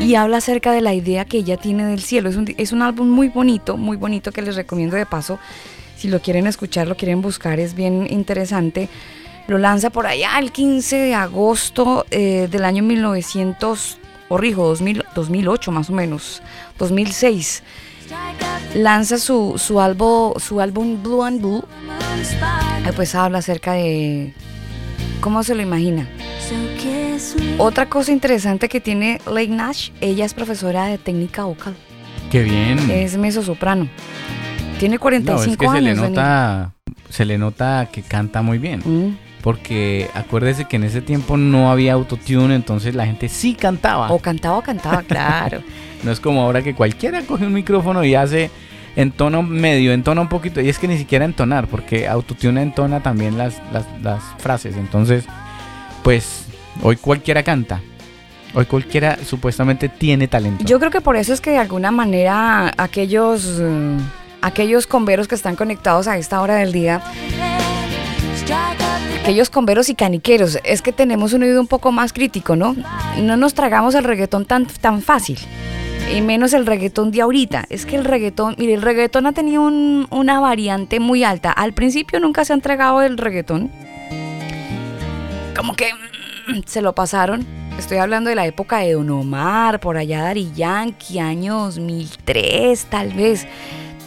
y 0.00 0.14
habla 0.16 0.38
acerca 0.38 0.72
de 0.72 0.82
la 0.82 0.92
idea 0.92 1.24
que 1.24 1.38
ella 1.38 1.56
tiene 1.56 1.86
del 1.86 2.00
cielo. 2.00 2.28
Es 2.28 2.36
un, 2.36 2.52
es 2.58 2.72
un 2.72 2.82
álbum 2.82 3.08
muy 3.08 3.28
bonito, 3.28 3.76
muy 3.76 3.96
bonito 3.96 4.32
que 4.32 4.42
les 4.42 4.56
recomiendo 4.56 4.96
de 4.96 5.06
paso. 5.06 5.38
Si 5.96 6.08
lo 6.08 6.20
quieren 6.20 6.46
escuchar, 6.46 6.86
lo 6.86 6.96
quieren 6.96 7.22
buscar, 7.22 7.58
es 7.58 7.74
bien 7.74 8.06
interesante. 8.10 8.90
Lo 9.46 9.58
lanza 9.58 9.90
por 9.90 10.06
allá 10.06 10.38
el 10.38 10.52
15 10.52 10.96
de 10.96 11.14
agosto 11.14 12.04
eh, 12.10 12.48
del 12.50 12.64
año 12.64 12.82
1900, 12.82 13.98
corrijo, 14.28 14.66
2000 14.66 15.04
2008 15.14 15.72
más 15.72 15.88
o 15.88 15.92
menos, 15.92 16.42
2006. 16.78 17.62
Lanza 18.74 19.18
su, 19.18 19.54
su, 19.56 19.80
álbum, 19.80 20.34
su 20.38 20.60
álbum 20.60 21.02
Blue 21.02 21.22
and 21.22 21.40
Blue. 21.40 21.64
Pues 22.96 23.14
habla 23.14 23.38
acerca 23.38 23.72
de 23.72 24.34
cómo 25.20 25.42
se 25.42 25.54
lo 25.54 25.62
imagina. 25.62 26.08
Otra 27.58 27.88
cosa 27.88 28.12
interesante 28.12 28.68
que 28.68 28.80
tiene 28.80 29.20
Lake 29.26 29.48
Nash, 29.48 29.90
ella 30.00 30.24
es 30.24 30.34
profesora 30.34 30.86
de 30.86 30.98
técnica 30.98 31.44
vocal. 31.44 31.74
Qué 32.30 32.42
bien. 32.42 32.90
Es 32.90 33.16
mezzosoprano. 33.16 33.88
Tiene 34.78 34.96
no, 34.96 35.00
45 35.00 35.52
es 35.52 35.56
que 35.58 35.68
se 35.68 35.80
le 35.80 35.90
años. 35.90 36.10
Nota, 36.10 36.74
se 37.08 37.24
le 37.24 37.38
nota 37.38 37.88
que 37.92 38.02
canta 38.02 38.42
muy 38.42 38.58
bien. 38.58 38.80
Mm, 38.84 39.16
Porque 39.44 40.08
acuérdese 40.14 40.64
que 40.64 40.76
en 40.76 40.84
ese 40.84 41.02
tiempo 41.02 41.36
no 41.36 41.70
había 41.70 41.92
autotune, 41.92 42.54
entonces 42.54 42.94
la 42.94 43.04
gente 43.04 43.28
sí 43.28 43.52
cantaba. 43.52 44.10
O 44.10 44.18
cantaba 44.18 44.56
o 44.56 44.62
cantaba, 44.62 45.02
claro. 45.06 45.60
No 46.02 46.10
es 46.12 46.18
como 46.18 46.40
ahora 46.40 46.62
que 46.62 46.74
cualquiera 46.74 47.20
coge 47.20 47.46
un 47.46 47.52
micrófono 47.52 48.02
y 48.04 48.14
hace 48.14 48.50
en 48.96 49.12
tono 49.12 49.42
medio, 49.42 49.92
entona 49.92 50.22
un 50.22 50.30
poquito. 50.30 50.62
Y 50.62 50.70
es 50.70 50.78
que 50.78 50.88
ni 50.88 50.96
siquiera 50.96 51.26
entonar, 51.26 51.66
porque 51.66 52.08
autotune 52.08 52.62
entona 52.62 53.02
también 53.02 53.36
las, 53.36 53.60
las, 53.70 53.84
las 54.02 54.22
frases. 54.38 54.76
Entonces, 54.78 55.26
pues 56.02 56.46
hoy 56.82 56.96
cualquiera 56.96 57.42
canta. 57.42 57.82
Hoy 58.54 58.64
cualquiera 58.64 59.18
supuestamente 59.26 59.90
tiene 59.90 60.26
talento. 60.26 60.64
Yo 60.64 60.78
creo 60.78 60.90
que 60.90 61.02
por 61.02 61.16
eso 61.16 61.34
es 61.34 61.42
que 61.42 61.50
de 61.50 61.58
alguna 61.58 61.90
manera 61.90 62.72
aquellos, 62.78 63.58
eh, 63.60 63.98
aquellos 64.40 64.86
converos 64.86 65.28
que 65.28 65.34
están 65.34 65.54
conectados 65.54 66.08
a 66.08 66.16
esta 66.16 66.40
hora 66.40 66.54
del 66.54 66.72
día, 66.72 67.02
aquellos 69.22 69.50
converos 69.50 69.88
y 69.88 69.94
caniqueros, 69.94 70.58
es 70.64 70.82
que 70.82 70.92
tenemos 70.92 71.32
un 71.32 71.42
oído 71.42 71.60
un 71.60 71.66
poco 71.66 71.92
más 71.92 72.12
crítico, 72.12 72.56
¿no? 72.56 72.76
No 73.18 73.36
nos 73.36 73.54
tragamos 73.54 73.94
el 73.94 74.04
reggaetón 74.04 74.44
tan, 74.44 74.66
tan 74.66 75.00
fácil. 75.02 75.38
Y 76.14 76.20
menos 76.20 76.52
el 76.52 76.66
reggaetón 76.66 77.10
de 77.10 77.22
ahorita. 77.22 77.64
Es 77.70 77.86
que 77.86 77.96
el 77.96 78.04
reggaetón, 78.04 78.54
mire, 78.58 78.74
el 78.74 78.82
reggaetón 78.82 79.26
ha 79.26 79.32
tenido 79.32 79.62
un- 79.62 80.06
una 80.10 80.38
variante 80.40 81.00
muy 81.00 81.24
alta. 81.24 81.50
Al 81.50 81.72
principio 81.72 82.20
nunca 82.20 82.44
se 82.44 82.52
ha 82.52 82.56
entregado 82.56 83.00
el 83.00 83.16
reggaetón. 83.16 83.70
Como 85.56 85.74
que 85.74 85.86
mm, 86.48 86.60
se 86.66 86.82
lo 86.82 86.94
pasaron. 86.94 87.46
Estoy 87.78 87.96
hablando 87.98 88.28
de 88.28 88.36
la 88.36 88.46
época 88.46 88.78
de 88.78 88.92
Don 88.92 89.08
Omar, 89.10 89.80
por 89.80 89.96
allá 89.96 90.22
Dari 90.24 90.52
Yankee, 90.54 91.18
año 91.18 91.58
2003 91.64 92.84
tal 92.86 93.12
vez. 93.14 93.46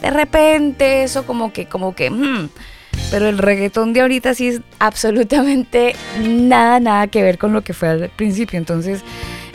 De 0.00 0.10
repente 0.10 1.02
eso 1.02 1.26
como 1.26 1.52
que, 1.52 1.66
como 1.66 1.94
que... 1.96 2.10
mm, 2.10 2.48
pero 3.10 3.28
el 3.28 3.38
reggaetón 3.38 3.92
de 3.92 4.02
ahorita 4.02 4.34
sí 4.34 4.48
es 4.48 4.60
absolutamente 4.78 5.94
nada, 6.20 6.80
nada 6.80 7.06
que 7.06 7.22
ver 7.22 7.38
con 7.38 7.52
lo 7.52 7.62
que 7.62 7.72
fue 7.72 7.88
al 7.88 8.10
principio. 8.10 8.58
Entonces 8.58 9.02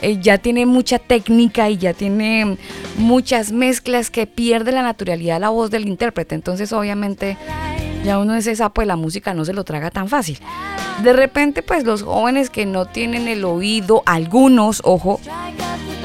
eh, 0.02 0.18
ya 0.20 0.38
tiene 0.38 0.66
mucha 0.66 1.00
técnica 1.00 1.70
y 1.70 1.78
ya 1.78 1.94
tiene 1.94 2.58
muchas 2.98 3.52
mezclas 3.52 4.10
que 4.10 4.28
pierde 4.28 4.72
la 4.72 4.82
naturalidad 4.82 5.40
la 5.40 5.50
voz 5.50 5.70
del 5.70 5.88
intérprete. 5.88 6.36
Entonces 6.36 6.74
obviamente 6.74 7.38
ya 8.04 8.20
uno 8.20 8.36
ese 8.36 8.56
sapo 8.56 8.82
de 8.82 8.88
la 8.88 8.96
música 8.96 9.34
no 9.34 9.46
se 9.46 9.54
lo 9.54 9.64
traga 9.64 9.92
tan 9.92 10.10
fácil. 10.10 10.40
De 11.04 11.14
repente 11.14 11.62
pues 11.62 11.84
los 11.84 12.04
jóvenes 12.04 12.50
que 12.50 12.66
no 12.66 12.86
tienen 12.86 13.28
el 13.28 13.46
oído, 13.46 14.04
algunos, 14.06 14.82
ojo, 14.84 15.20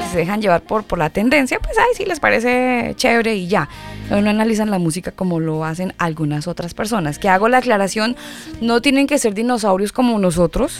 se 0.09 0.17
dejan 0.17 0.41
llevar 0.41 0.61
por, 0.61 0.83
por 0.83 0.99
la 0.99 1.09
tendencia, 1.09 1.59
pues 1.59 1.77
ay, 1.77 1.95
sí 1.95 2.05
les 2.05 2.19
parece 2.19 2.93
chévere 2.95 3.35
y 3.35 3.47
ya. 3.47 3.69
No 4.09 4.17
analizan 4.17 4.71
la 4.71 4.79
música 4.79 5.11
como 5.11 5.39
lo 5.39 5.63
hacen 5.63 5.93
algunas 5.97 6.47
otras 6.47 6.73
personas. 6.73 7.19
Que 7.19 7.29
hago 7.29 7.47
la 7.47 7.59
aclaración, 7.59 8.15
no 8.59 8.81
tienen 8.81 9.07
que 9.07 9.19
ser 9.19 9.33
dinosaurios 9.33 9.91
como 9.91 10.17
nosotros, 10.17 10.79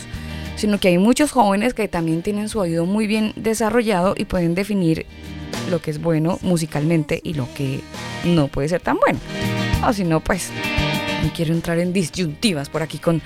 sino 0.55 0.79
que 0.79 0.89
hay 0.89 0.97
muchos 0.97 1.31
jóvenes 1.31 1.73
que 1.73 1.87
también 1.87 2.23
tienen 2.23 2.49
su 2.49 2.59
oído 2.59 2.85
muy 2.85 3.07
bien 3.07 3.33
desarrollado 3.35 4.15
y 4.17 4.25
pueden 4.25 4.55
definir 4.55 5.05
lo 5.69 5.79
que 5.79 5.91
es 5.91 6.01
bueno 6.01 6.39
musicalmente 6.41 7.21
y 7.23 7.33
lo 7.35 7.47
que 7.53 7.81
no 8.25 8.47
puede 8.47 8.67
ser 8.67 8.81
tan 8.81 8.97
bueno. 8.97 9.19
O 9.87 9.93
si 9.93 10.03
no, 10.03 10.19
pues 10.19 10.51
no 11.21 11.31
quiero 11.33 11.53
entrar 11.53 11.79
en 11.79 11.93
disyuntivas 11.93 12.69
por 12.69 12.81
aquí 12.81 12.97
con 12.97 13.21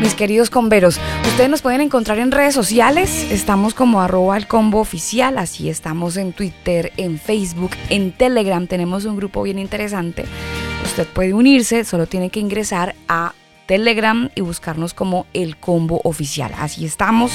mis 0.00 0.14
queridos 0.14 0.50
converos. 0.50 0.98
Ustedes 1.26 1.50
nos 1.50 1.62
pueden 1.62 1.80
encontrar 1.80 2.18
en 2.18 2.30
redes 2.30 2.54
sociales. 2.54 3.30
Estamos 3.30 3.74
como 3.74 4.00
arroba 4.00 4.36
el 4.36 4.46
combo 4.46 4.80
oficial. 4.80 5.38
Así 5.38 5.68
estamos 5.68 6.16
en 6.16 6.32
Twitter, 6.32 6.92
en 6.96 7.18
Facebook, 7.18 7.72
en 7.88 8.12
Telegram. 8.12 8.66
Tenemos 8.66 9.04
un 9.04 9.16
grupo 9.16 9.42
bien 9.42 9.58
interesante. 9.58 10.24
Usted 10.84 11.06
puede 11.06 11.34
unirse, 11.34 11.84
solo 11.84 12.06
tiene 12.06 12.30
que 12.30 12.40
ingresar 12.40 12.94
a 13.08 13.34
Telegram 13.66 14.30
y 14.34 14.40
buscarnos 14.40 14.94
como 14.94 15.26
el 15.32 15.56
combo 15.56 16.00
oficial. 16.04 16.52
Así 16.58 16.84
estamos. 16.84 17.32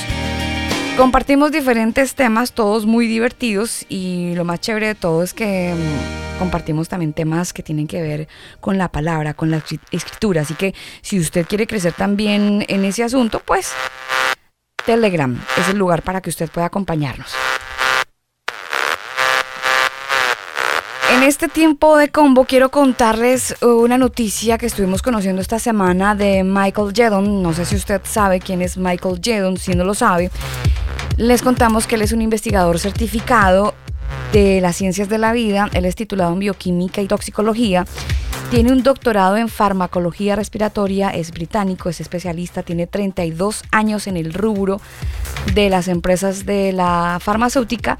Compartimos 0.98 1.52
diferentes 1.52 2.16
temas, 2.16 2.54
todos 2.54 2.86
muy 2.86 3.06
divertidos 3.08 3.86
y 3.90 4.34
lo 4.36 4.46
más 4.46 4.62
chévere 4.62 4.88
de 4.88 4.96
todo 4.96 5.24
es 5.24 5.34
que 5.34 5.74
mm, 5.76 6.40
compartimos 6.40 6.88
también 6.88 7.12
temas 7.12 7.52
que 7.52 7.62
tienen 7.64 7.86
que 7.86 8.02
ver 8.02 8.28
con 8.62 8.78
la 8.78 8.88
palabra, 8.88 9.34
con 9.34 9.52
la 9.52 9.58
escri- 9.58 9.80
escritura. 9.92 10.42
Así 10.44 10.54
que 10.54 10.74
si 11.02 11.20
usted 11.20 11.46
quiere 11.48 11.68
crecer 11.68 11.92
también 11.92 12.66
en 12.70 12.86
ese 12.86 13.04
asunto, 13.04 13.42
pues 13.46 13.74
Telegram 14.86 15.38
es 15.58 15.68
el 15.68 15.78
lugar 15.78 16.02
para 16.02 16.22
que 16.22 16.30
usted 16.30 16.50
pueda 16.50 16.68
acompañarnos. 16.68 17.34
En 21.14 21.24
este 21.24 21.48
tiempo 21.50 21.98
de 21.98 22.10
combo 22.10 22.46
quiero 22.46 22.70
contarles 22.72 23.56
una 23.62 23.98
noticia 23.98 24.58
que 24.58 24.66
estuvimos 24.66 25.02
conociendo 25.02 25.42
esta 25.42 25.60
semana 25.60 26.16
de 26.16 26.44
Michael 26.44 26.94
Jedon. 26.96 27.42
No 27.44 27.54
sé 27.54 27.66
si 27.66 27.76
usted 27.76 28.02
sabe 28.06 28.40
quién 28.40 28.62
es 28.62 28.78
Michael 28.78 29.20
Jedon, 29.24 29.58
si 29.58 29.76
no 29.76 29.84
lo 29.86 29.94
sabe. 29.94 30.30
Les 31.18 31.42
contamos 31.42 31.88
que 31.88 31.96
él 31.96 32.02
es 32.02 32.12
un 32.12 32.22
investigador 32.22 32.78
certificado 32.78 33.74
de 34.34 34.60
las 34.60 34.76
ciencias 34.76 35.08
de 35.08 35.18
la 35.18 35.32
vida. 35.32 35.70
Él 35.74 35.86
es 35.86 35.96
titulado 35.96 36.34
en 36.34 36.40
bioquímica 36.40 37.02
y 37.02 37.08
toxicología. 37.08 37.86
Tiene 38.52 38.74
un 38.74 38.84
doctorado 38.84 39.38
en 39.38 39.48
farmacología 39.48 40.36
respiratoria, 40.36 41.10
es 41.12 41.32
británico, 41.32 41.88
es 41.88 42.02
especialista, 42.02 42.64
tiene 42.64 42.86
32 42.86 43.64
años 43.72 44.08
en 44.08 44.18
el 44.18 44.34
rubro 44.34 44.82
de 45.54 45.70
las 45.70 45.88
empresas 45.88 46.46
de 46.46 46.74
la 46.74 47.18
farmacéutica 47.22 47.98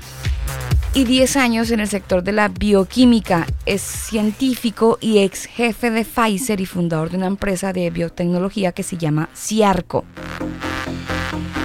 y 0.94 1.06
10 1.06 1.38
años 1.38 1.72
en 1.72 1.80
el 1.80 1.88
sector 1.88 2.22
de 2.22 2.34
la 2.34 2.50
bioquímica. 2.50 3.48
Es 3.66 3.82
científico 3.82 4.98
y 5.00 5.20
ex 5.20 5.46
jefe 5.46 5.90
de 5.90 6.04
Pfizer 6.04 6.60
y 6.60 6.66
fundador 6.66 7.10
de 7.10 7.18
una 7.18 7.28
empresa 7.28 7.72
de 7.72 7.90
biotecnología 7.90 8.74
que 8.74 8.84
se 8.84 8.98
llama 8.98 9.30
Ciarco. 9.34 10.04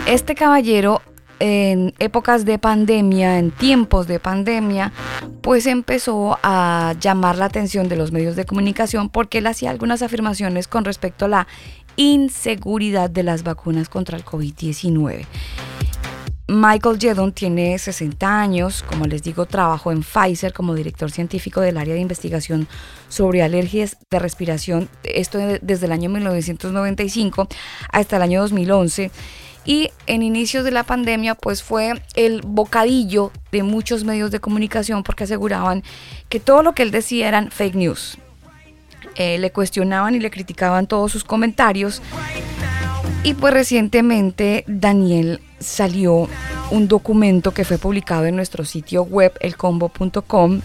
Este 0.06 0.34
caballero 0.34 1.02
en 1.40 1.92
épocas 1.98 2.44
de 2.44 2.58
pandemia, 2.58 3.38
en 3.38 3.50
tiempos 3.50 4.06
de 4.06 4.20
pandemia, 4.20 4.92
pues 5.40 5.66
empezó 5.66 6.38
a 6.42 6.94
llamar 7.00 7.36
la 7.38 7.46
atención 7.46 7.88
de 7.88 7.96
los 7.96 8.12
medios 8.12 8.36
de 8.36 8.44
comunicación 8.44 9.08
porque 9.08 9.38
él 9.38 9.46
hacía 9.46 9.70
algunas 9.70 10.02
afirmaciones 10.02 10.68
con 10.68 10.84
respecto 10.84 11.24
a 11.24 11.28
la 11.28 11.46
inseguridad 11.96 13.10
de 13.10 13.22
las 13.22 13.42
vacunas 13.42 13.88
contra 13.88 14.16
el 14.16 14.24
COVID-19. 14.24 15.24
Michael 16.52 16.98
Jedon 16.98 17.32
tiene 17.32 17.78
60 17.78 18.40
años, 18.40 18.82
como 18.82 19.06
les 19.06 19.22
digo, 19.22 19.46
trabajó 19.46 19.92
en 19.92 20.02
Pfizer 20.02 20.52
como 20.52 20.74
director 20.74 21.08
científico 21.12 21.60
del 21.60 21.78
área 21.78 21.94
de 21.94 22.00
investigación 22.00 22.66
sobre 23.08 23.42
alergias 23.44 23.96
de 24.10 24.18
respiración, 24.18 24.88
esto 25.04 25.38
de- 25.38 25.60
desde 25.62 25.86
el 25.86 25.92
año 25.92 26.10
1995 26.10 27.46
hasta 27.92 28.16
el 28.16 28.22
año 28.22 28.40
2011. 28.40 29.12
Y 29.64 29.90
en 30.06 30.22
inicios 30.22 30.64
de 30.64 30.70
la 30.70 30.84
pandemia, 30.84 31.34
pues 31.34 31.62
fue 31.62 32.02
el 32.14 32.40
bocadillo 32.42 33.30
de 33.52 33.62
muchos 33.62 34.04
medios 34.04 34.30
de 34.30 34.40
comunicación 34.40 35.02
porque 35.02 35.24
aseguraban 35.24 35.82
que 36.28 36.40
todo 36.40 36.62
lo 36.62 36.74
que 36.74 36.82
él 36.82 36.90
decía 36.90 37.28
eran 37.28 37.50
fake 37.50 37.74
news. 37.74 38.18
Eh, 39.16 39.38
le 39.38 39.50
cuestionaban 39.50 40.14
y 40.14 40.20
le 40.20 40.30
criticaban 40.30 40.86
todos 40.86 41.12
sus 41.12 41.24
comentarios. 41.24 42.00
Y 43.22 43.34
pues 43.34 43.52
recientemente 43.52 44.64
Daniel 44.66 45.40
salió 45.58 46.28
un 46.70 46.88
documento 46.88 47.52
que 47.52 47.64
fue 47.64 47.76
publicado 47.76 48.24
en 48.24 48.36
nuestro 48.36 48.64
sitio 48.64 49.02
web 49.02 49.32
elcombo.com 49.40 50.60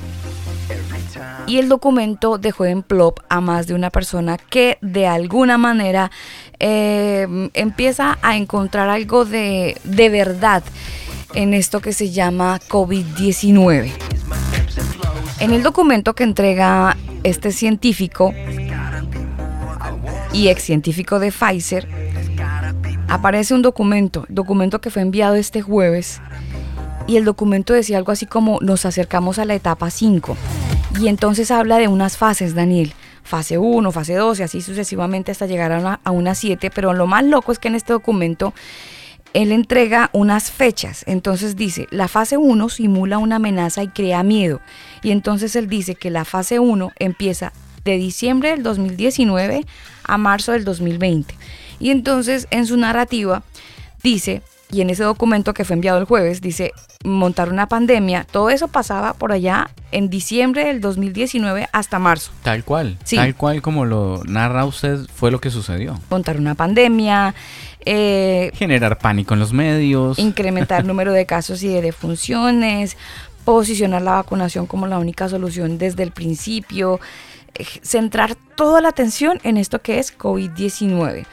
y 1.47 1.59
el 1.59 1.69
documento 1.69 2.37
dejó 2.37 2.65
en 2.65 2.83
plop 2.83 3.19
a 3.29 3.41
más 3.41 3.67
de 3.67 3.73
una 3.73 3.89
persona 3.89 4.37
que 4.37 4.77
de 4.81 5.07
alguna 5.07 5.57
manera 5.57 6.11
eh, 6.59 7.49
empieza 7.53 8.17
a 8.21 8.35
encontrar 8.35 8.89
algo 8.89 9.25
de, 9.25 9.77
de 9.83 10.09
verdad 10.09 10.63
en 11.33 11.53
esto 11.53 11.81
que 11.81 11.93
se 11.93 12.11
llama 12.11 12.59
COVID-19. 12.69 13.91
En 15.39 15.51
el 15.51 15.63
documento 15.63 16.13
que 16.13 16.23
entrega 16.23 16.95
este 17.23 17.51
científico 17.51 18.33
y 20.31 20.47
ex 20.47 20.63
científico 20.63 21.19
de 21.19 21.31
Pfizer, 21.31 21.87
aparece 23.07 23.53
un 23.53 23.61
documento, 23.61 24.25
documento 24.29 24.79
que 24.79 24.89
fue 24.89 25.01
enviado 25.01 25.35
este 25.35 25.61
jueves, 25.61 26.21
y 27.07 27.17
el 27.17 27.25
documento 27.25 27.73
decía 27.73 27.97
algo 27.97 28.11
así 28.11 28.25
como 28.25 28.59
nos 28.61 28.85
acercamos 28.85 29.39
a 29.39 29.45
la 29.45 29.53
etapa 29.53 29.89
5. 29.89 30.35
Y 30.99 31.07
entonces 31.07 31.51
habla 31.51 31.77
de 31.77 31.87
unas 31.87 32.17
fases, 32.17 32.55
Daniel. 32.55 32.93
Fase 33.23 33.57
1, 33.57 33.91
fase 33.91 34.13
2 34.13 34.39
y 34.39 34.43
así 34.43 34.61
sucesivamente 34.61 35.31
hasta 35.31 35.47
llegar 35.47 35.71
a 35.71 35.79
una, 35.79 35.99
a 36.03 36.11
una 36.11 36.35
7. 36.35 36.69
Pero 36.73 36.93
lo 36.93 37.07
más 37.07 37.23
loco 37.23 37.51
es 37.51 37.59
que 37.59 37.67
en 37.67 37.75
este 37.75 37.93
documento 37.93 38.53
él 39.33 39.51
entrega 39.51 40.09
unas 40.13 40.51
fechas. 40.51 41.03
Entonces 41.07 41.55
dice, 41.55 41.87
la 41.91 42.07
fase 42.07 42.37
1 42.37 42.69
simula 42.69 43.17
una 43.17 43.37
amenaza 43.37 43.83
y 43.83 43.89
crea 43.89 44.23
miedo. 44.23 44.61
Y 45.03 45.11
entonces 45.11 45.55
él 45.55 45.67
dice 45.67 45.95
que 45.95 46.09
la 46.09 46.23
fase 46.23 46.59
1 46.59 46.91
empieza 46.99 47.51
de 47.83 47.97
diciembre 47.97 48.51
del 48.51 48.63
2019 48.63 49.65
a 50.03 50.17
marzo 50.17 50.53
del 50.53 50.63
2020. 50.63 51.35
Y 51.79 51.89
entonces 51.89 52.47
en 52.51 52.65
su 52.65 52.77
narrativa 52.77 53.43
dice 54.01 54.41
y 54.71 54.81
en 54.81 54.89
ese 54.89 55.03
documento 55.03 55.53
que 55.53 55.63
fue 55.63 55.75
enviado 55.75 55.99
el 55.99 56.05
jueves 56.05 56.41
dice 56.41 56.71
montar 57.03 57.49
una 57.49 57.67
pandemia. 57.67 58.25
Todo 58.29 58.49
eso 58.49 58.67
pasaba 58.67 59.13
por 59.13 59.31
allá 59.31 59.69
en 59.91 60.09
diciembre 60.09 60.65
del 60.65 60.81
2019 60.81 61.69
hasta 61.71 61.99
marzo. 61.99 62.31
Tal 62.41 62.63
cual. 62.63 62.97
Sí. 63.03 63.15
Tal 63.15 63.35
cual 63.35 63.61
como 63.61 63.85
lo 63.85 64.23
narra 64.25 64.65
usted 64.65 64.99
fue 65.13 65.31
lo 65.31 65.39
que 65.39 65.51
sucedió. 65.51 65.99
Montar 66.09 66.37
una 66.37 66.55
pandemia, 66.55 67.35
eh, 67.85 68.51
Generar 68.55 68.97
pánico 68.97 69.35
en 69.35 69.39
los 69.39 69.53
medios. 69.53 70.17
incrementar 70.17 70.81
el 70.81 70.87
número 70.87 71.13
de 71.13 71.25
casos 71.25 71.61
y 71.63 71.67
de 71.67 71.81
defunciones, 71.81 72.97
posicionar 73.45 74.01
la 74.01 74.13
vacunación 74.13 74.65
como 74.65 74.87
la 74.87 74.97
única 74.97 75.29
solución 75.29 75.77
desde 75.77 76.01
el 76.03 76.11
principio, 76.11 76.99
eh, 77.53 77.65
centrar 77.83 78.35
toda 78.55 78.81
la 78.81 78.89
atención 78.89 79.39
en 79.43 79.57
esto 79.57 79.81
que 79.81 79.99
es 79.99 80.17
COVID-19 80.17 81.25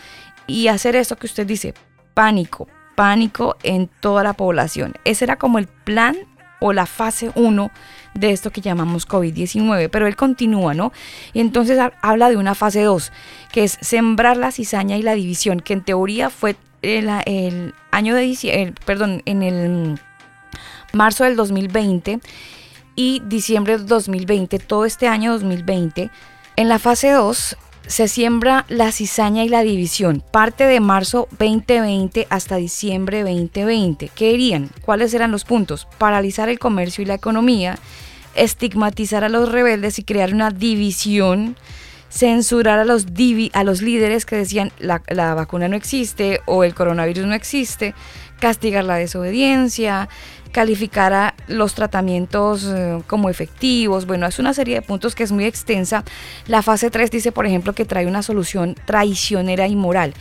y 0.47 0.69
hacer 0.69 0.97
esto 0.97 1.17
que 1.17 1.27
usted 1.27 1.47
dice, 1.47 1.73
pánico, 2.13 2.69
pánico 2.95 3.57
en 3.63 3.89
toda 4.01 4.23
la 4.23 4.33
población. 4.35 4.95
Ese 5.05 5.25
era 5.25 5.37
como 5.37 5.59
el 5.59 5.67
plan 5.67 6.17
o 6.61 6.73
la 6.73 6.87
fase 6.87 7.33
1 7.35 7.71
de 8.15 8.31
esto 8.31 8.51
que 8.51 8.61
llamamos 8.61 9.09
COVID-19, 9.09 9.89
pero 9.91 10.07
él 10.07 10.15
continúa, 10.17 10.75
¿no? 10.75 10.93
Y 11.33 11.41
entonces 11.41 11.79
ha- 11.79 11.93
habla 12.03 12.29
de 12.31 12.37
una 12.37 12.55
fase 12.55 12.83
2, 12.83 13.11
que 13.53 13.65
es 13.65 13.79
sembrar 13.81 14.37
la 14.37 14.53
cizaña 14.53 14.97
y 14.97 15.03
la 15.03 15.15
división, 15.15 15.61
que 15.61 15.73
en 15.73 15.83
teoría 15.83 16.31
fue 16.31 16.55
el, 16.83 17.09
el 17.27 17.75
año 17.91 18.15
de 18.15 18.23
diciembre, 18.23 18.75
perdón, 18.85 19.23
en 19.25 19.43
el 19.43 19.99
marzo 20.93 21.25
del 21.25 21.37
2020 21.37 22.21
y 22.95 23.23
diciembre 23.25 23.79
del 23.79 23.87
2020, 23.87 24.59
todo 24.59 24.85
este 24.85 25.09
año 25.09 25.33
2020. 25.33 26.11
En 26.57 26.69
la 26.69 26.79
fase 26.79 27.11
2 27.11 27.57
se 27.87 28.09
siembra 28.09 28.65
la 28.69 28.93
cizaña 28.93 29.45
y 29.45 29.49
la 29.49 29.63
división, 29.63 30.23
parte 30.31 30.65
de 30.65 30.81
marzo 30.81 31.29
2020 31.33 32.27
hasta 32.31 32.57
diciembre 32.57 33.23
2020. 33.23 34.11
¿Qué 34.15 34.33
irían? 34.33 34.71
¿Cuáles 34.83 35.13
eran 35.15 35.33
los 35.33 35.45
puntos? 35.45 35.87
Paralizar 35.99 36.49
el 36.49 36.59
comercio 36.59 37.03
y 37.03 37.07
la 37.07 37.15
economía, 37.15 37.79
estigmatizar 38.35 39.25
a 39.25 39.29
los 39.29 39.51
rebeldes 39.51 39.99
y 39.99 40.05
crear 40.05 40.33
una 40.33 40.51
división, 40.51 41.57
censurar 42.11 42.79
a 42.79 42.85
los, 42.85 43.11
líderes 43.11 44.27
que 44.27 44.37
decían 44.37 44.73
la 44.79 45.35
vacuna 45.35 45.69
no 45.69 45.77
existe 45.77 46.41
o 46.47 46.65
el 46.65 46.75
coronavirus 46.75 47.27
no 47.27 47.35
existe, 47.35 47.95
castigar 48.43 48.85
la 48.85 48.97
desobediencia, 48.97 50.09
calificar 50.53 51.13
a 51.13 51.35
los 51.49 51.75
tratamientos 51.75 52.65
eh, 52.65 53.03
como 53.07 53.29
efectivos. 53.29 54.07
Bueno, 54.07 54.27
es 54.27 54.39
una 54.39 54.55
serie 54.55 54.77
de 54.77 54.83
puntos 54.83 55.15
que 55.15 55.25
es 55.25 55.33
muy 55.33 55.45
extensa. 55.45 56.05
La 56.47 56.63
fase 56.63 56.91
3 56.91 57.11
dice, 57.11 57.33
por 57.33 57.47
ejemplo, 57.47 57.73
que 57.73 57.85
trae 57.85 58.07
una 58.07 58.23
solución 58.23 58.77
traicionera 58.85 59.67
y 59.67 59.75
moral. 59.75 60.15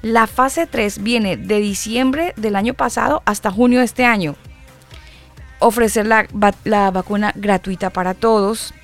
La 0.00 0.26
fase 0.26 0.66
3 0.66 1.02
viene 1.02 1.36
de 1.36 1.60
diciembre 1.60 2.32
del 2.36 2.56
año 2.56 2.74
pasado 2.74 3.22
hasta 3.26 3.50
junio 3.50 3.80
de 3.80 3.84
este 3.84 4.04
año. 4.04 4.36
Ofrecer 5.58 6.06
la, 6.06 6.26
la 6.64 6.90
vacuna 6.90 7.32
gratuita 7.34 7.90
para 7.90 8.14
todos, 8.14 8.74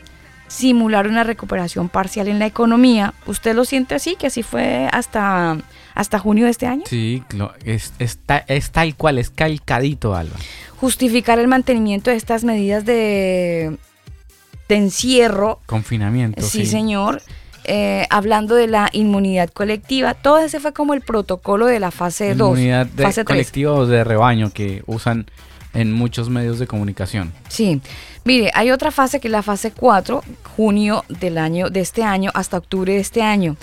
simular 0.48 1.06
una 1.06 1.24
recuperación 1.24 1.88
parcial 1.88 2.28
en 2.28 2.38
la 2.38 2.46
economía. 2.46 3.14
¿Usted 3.26 3.54
lo 3.54 3.64
siente 3.64 3.94
así? 3.94 4.16
¿Que 4.16 4.26
así 4.26 4.42
fue 4.42 4.88
hasta, 4.90 5.58
hasta 6.00 6.18
junio 6.18 6.46
de 6.46 6.50
este 6.50 6.66
año? 6.66 6.84
Sí, 6.86 7.22
es, 7.66 7.92
es 7.98 8.18
es 8.46 8.70
tal 8.70 8.96
cual, 8.96 9.18
es 9.18 9.28
calcadito, 9.28 10.14
Alba. 10.14 10.36
Justificar 10.76 11.38
el 11.38 11.46
mantenimiento 11.46 12.10
de 12.10 12.16
estas 12.16 12.42
medidas 12.42 12.86
de, 12.86 13.76
de 14.66 14.76
encierro. 14.76 15.60
Confinamiento. 15.66 16.40
Sí, 16.40 16.64
señor. 16.64 17.20
Eh, 17.64 18.06
hablando 18.08 18.54
de 18.54 18.66
la 18.66 18.88
inmunidad 18.92 19.50
colectiva. 19.50 20.14
Todo 20.14 20.38
ese 20.38 20.58
fue 20.58 20.72
como 20.72 20.94
el 20.94 21.02
protocolo 21.02 21.66
de 21.66 21.78
la 21.80 21.90
fase 21.90 22.34
2. 22.34 22.48
Inmunidad 22.48 22.86
de 22.86 23.02
fase 23.02 23.22
3. 23.22 23.26
colectiva 23.26 23.72
o 23.72 23.86
de 23.86 24.02
rebaño 24.02 24.50
que 24.50 24.82
usan 24.86 25.26
en 25.74 25.92
muchos 25.92 26.30
medios 26.30 26.58
de 26.58 26.66
comunicación. 26.66 27.30
Sí. 27.48 27.82
Mire, 28.24 28.50
hay 28.54 28.70
otra 28.70 28.90
fase 28.90 29.20
que 29.20 29.28
es 29.28 29.32
la 29.32 29.42
fase 29.42 29.70
4, 29.70 30.22
junio 30.56 31.04
del 31.10 31.36
año 31.36 31.68
de 31.68 31.80
este 31.80 32.02
año 32.02 32.30
hasta 32.32 32.56
octubre 32.56 32.94
de 32.94 33.00
este 33.00 33.20
año. 33.20 33.56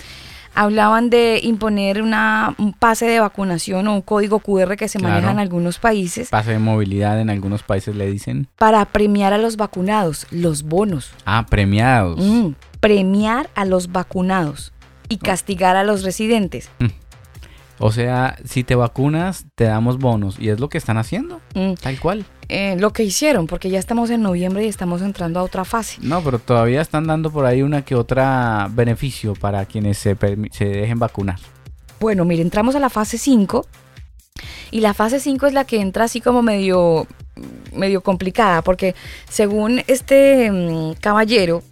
Hablaban 0.60 1.08
de 1.08 1.38
imponer 1.42 2.02
una, 2.02 2.54
un 2.58 2.72
pase 2.72 3.06
de 3.06 3.20
vacunación 3.20 3.86
o 3.86 3.94
un 3.94 4.02
código 4.02 4.40
QR 4.40 4.76
que 4.76 4.88
se 4.88 4.98
Claro. 4.98 5.14
maneja 5.14 5.30
en 5.30 5.38
algunos 5.38 5.78
países 5.78 6.30
Pase 6.30 6.50
de 6.50 6.58
movilidad 6.58 7.20
en 7.20 7.30
algunos 7.30 7.62
países 7.62 7.94
le 7.94 8.10
dicen. 8.10 8.48
para 8.56 8.84
premiar 8.86 9.32
a 9.32 9.38
los 9.38 9.56
vacunados, 9.56 10.26
los 10.32 10.64
bonos. 10.64 11.12
Ah, 11.24 11.46
premiados. 11.48 12.18
Mm, 12.20 12.54
premiar 12.80 13.48
a 13.54 13.64
los 13.64 13.92
vacunados 13.92 14.72
y 15.08 15.18
castigar 15.18 15.76
a 15.76 15.84
los 15.84 16.02
residentes. 16.02 16.70
O 17.78 17.92
sea, 17.92 18.36
si 18.44 18.64
te 18.64 18.74
vacunas, 18.74 19.46
te 19.54 19.64
damos 19.64 19.98
bonos. 19.98 20.36
Y 20.40 20.48
es 20.48 20.58
lo 20.58 20.68
que 20.68 20.78
están 20.78 20.98
haciendo. 20.98 21.40
Mm, 21.54 21.74
Tal 21.74 22.00
cual. 22.00 22.24
Eh, 22.48 22.76
lo 22.78 22.92
que 22.92 23.04
hicieron, 23.04 23.46
porque 23.46 23.68
ya 23.68 23.78
estamos 23.78 24.10
en 24.10 24.22
noviembre 24.22 24.64
y 24.64 24.68
estamos 24.68 25.02
entrando 25.02 25.40
a 25.40 25.42
otra 25.42 25.64
fase. 25.64 25.98
No, 26.00 26.22
pero 26.22 26.38
todavía 26.38 26.80
están 26.80 27.06
dando 27.06 27.30
por 27.30 27.44
ahí 27.44 27.62
una 27.62 27.82
que 27.82 27.94
otra 27.94 28.68
beneficio 28.70 29.34
para 29.34 29.66
quienes 29.66 29.98
se, 29.98 30.16
se 30.50 30.64
dejen 30.64 30.98
vacunar. 30.98 31.38
Bueno, 32.00 32.24
mire, 32.24 32.42
entramos 32.42 32.74
a 32.74 32.80
la 32.80 32.90
fase 32.90 33.18
5 33.18 33.66
y 34.70 34.80
la 34.80 34.94
fase 34.94 35.20
5 35.20 35.46
es 35.46 35.52
la 35.52 35.64
que 35.64 35.80
entra 35.80 36.04
así 36.04 36.20
como 36.20 36.42
medio, 36.42 37.06
medio 37.74 38.00
complicada, 38.02 38.62
porque 38.62 38.94
según 39.28 39.82
este 39.86 40.50
mm, 40.50 40.94
caballero, 41.00 41.62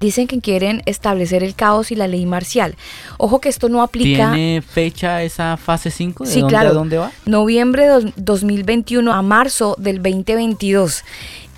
dicen 0.00 0.26
que 0.28 0.40
quieren 0.40 0.82
establecer 0.86 1.42
el 1.42 1.54
caos 1.54 1.90
y 1.90 1.96
la 1.96 2.06
ley 2.06 2.24
marcial. 2.26 2.76
Ojo 3.16 3.40
que 3.40 3.48
esto 3.48 3.68
no 3.68 3.82
aplica 3.82 4.32
¿Tiene 4.32 4.62
fecha 4.62 5.22
esa 5.22 5.56
fase 5.56 5.90
5? 5.90 6.24
¿De 6.24 6.30
Sí, 6.30 6.40
dónde 6.40 6.52
claro. 6.52 6.70
a 6.70 6.72
dónde 6.72 6.98
va? 6.98 7.10
noviembre 7.26 7.82
de 7.84 7.88
dos- 7.88 8.04
2021 8.16 9.12
a 9.12 9.22
marzo 9.22 9.74
del 9.78 9.96
2022. 10.02 11.04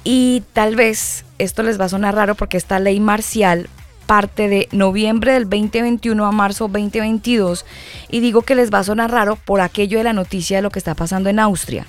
Y 0.04 0.42
tal 0.54 0.76
vez 0.76 1.24
esto 1.38 1.62
les 1.62 1.78
va 1.78 1.84
a 1.84 1.88
sonar 1.90 2.14
raro 2.14 2.34
porque 2.34 2.56
esta 2.56 2.78
ley 2.78 2.98
marcial 3.00 3.68
parte 4.06 4.48
de 4.48 4.68
noviembre 4.72 5.34
del 5.34 5.44
2021 5.48 6.26
a 6.26 6.32
marzo 6.32 6.64
2022 6.66 7.64
y 8.10 8.20
digo 8.20 8.42
que 8.42 8.54
les 8.56 8.72
va 8.72 8.78
a 8.80 8.84
sonar 8.84 9.10
raro 9.12 9.36
por 9.36 9.60
aquello 9.60 9.98
de 9.98 10.04
la 10.04 10.12
noticia 10.12 10.56
de 10.56 10.62
lo 10.62 10.70
que 10.70 10.78
está 10.80 10.94
pasando 10.94 11.28
en 11.28 11.38
Austria. 11.38 11.86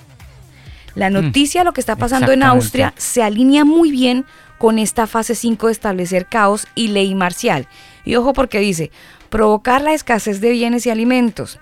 La 0.94 1.10
noticia 1.10 1.62
de 1.62 1.66
lo 1.66 1.72
que 1.74 1.80
está 1.80 1.96
pasando 1.96 2.32
en 2.34 2.40
Mm. 2.40 2.44
Austria 2.44 2.94
se 2.98 3.24
alinea 3.24 3.64
muy 3.66 3.92
bien 3.92 4.26
con 4.62 4.78
esta 4.78 5.08
fase 5.08 5.34
5 5.34 5.66
de 5.66 5.72
establecer 5.74 6.28
caos 6.28 6.68
y 6.76 6.90
ley 6.90 7.16
marcial. 7.16 7.68
Y 8.06 8.16
ojo 8.16 8.34
porque 8.34 8.60
dice, 8.60 8.92
provocar 9.32 9.82
la 9.82 9.94
escasez 9.96 10.40
de 10.40 10.52
bienes 10.52 10.86
y 10.86 10.92
alimentos. 10.92 11.60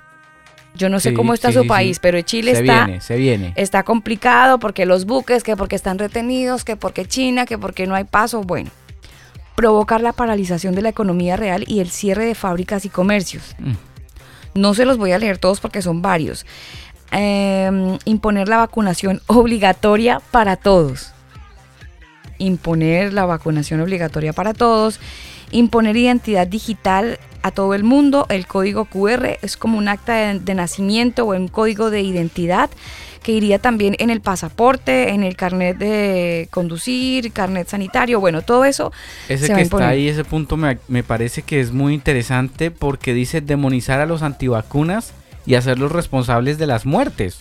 Yo 0.75 0.89
no 0.89 0.99
sé 0.99 1.11
Sí, 1.11 1.15
cómo 1.15 1.33
está 1.33 1.47
sí, 1.47 1.53
su 1.53 1.61
sí, 1.61 1.67
país, 1.69 1.99
pero 1.99 2.19
Chile 2.21 2.53
se 2.55 2.59
está, 2.61 2.85
viene, 2.85 2.99
se 2.99 3.15
viene. 3.15 3.53
está 3.55 3.83
complicado 3.83 4.59
porque 4.59 4.85
los 4.85 5.05
buques, 5.05 5.43
que 5.43 5.55
porque 5.55 5.77
están 5.77 5.97
retenidos, 5.97 6.65
que 6.65 6.75
porque 6.75 7.05
China, 7.05 7.45
que 7.45 7.57
porque 7.57 7.87
no 7.87 7.95
hay 7.95 8.03
paso. 8.03 8.41
Bueno, 8.41 8.69
provocar 9.55 10.01
la 10.01 10.11
paralización 10.11 10.75
de 10.75 10.81
la 10.81 10.89
economía 10.89 11.37
real 11.37 11.63
y 11.67 11.79
el 11.79 11.89
cierre 11.91 12.25
de 12.25 12.35
fábricas 12.35 12.83
y 12.83 12.89
comercios. 12.89 13.55
Mm. 13.59 13.71
No 14.55 14.73
se 14.73 14.83
los 14.83 14.97
voy 14.97 15.13
a 15.13 15.19
leer 15.19 15.37
todos 15.37 15.61
porque 15.61 15.81
son 15.81 16.01
varios. 16.01 16.45
Em, 17.11 17.97
imponer 18.03 18.49
la 18.49 18.57
vacunación 18.57 19.21
obligatoria 19.27 20.21
para 20.31 20.57
todos. 20.57 21.13
Imponer 22.39 23.13
la 23.13 23.25
vacunación 23.25 23.79
obligatoria 23.81 24.33
para 24.33 24.53
todos. 24.53 24.99
Imponer 25.51 25.95
identidad 25.95 26.47
digital 26.47 27.19
a 27.41 27.51
todo 27.51 27.73
el 27.73 27.83
mundo. 27.83 28.25
El 28.29 28.47
código 28.47 28.85
QR 28.85 29.37
es 29.41 29.55
como 29.55 29.77
un 29.77 29.87
acta 29.87 30.13
de, 30.15 30.39
de 30.39 30.53
nacimiento 30.55 31.25
o 31.25 31.35
un 31.35 31.47
código 31.47 31.89
de 31.89 32.01
identidad 32.01 32.69
que 33.23 33.33
iría 33.33 33.59
también 33.59 33.95
en 33.99 34.09
el 34.09 34.21
pasaporte, 34.21 35.09
en 35.09 35.23
el 35.23 35.35
carnet 35.35 35.77
de 35.77 36.47
conducir, 36.51 37.31
carnet 37.31 37.67
sanitario, 37.67 38.19
bueno, 38.19 38.41
todo 38.41 38.65
eso. 38.65 38.91
Ese 39.27 39.47
se 39.47 39.53
que 39.53 39.61
está 39.61 39.89
ahí, 39.89 40.07
ese 40.07 40.23
punto 40.23 40.57
me, 40.57 40.77
me 40.87 41.03
parece 41.03 41.41
que 41.41 41.59
es 41.59 41.71
muy 41.71 41.93
interesante 41.93 42.71
porque 42.71 43.13
dice 43.13 43.41
demonizar 43.41 43.99
a 43.99 44.05
los 44.05 44.23
antivacunas 44.23 45.13
y 45.45 45.55
hacerlos 45.55 45.91
responsables 45.91 46.57
de 46.57 46.67
las 46.67 46.85
muertes. 46.85 47.39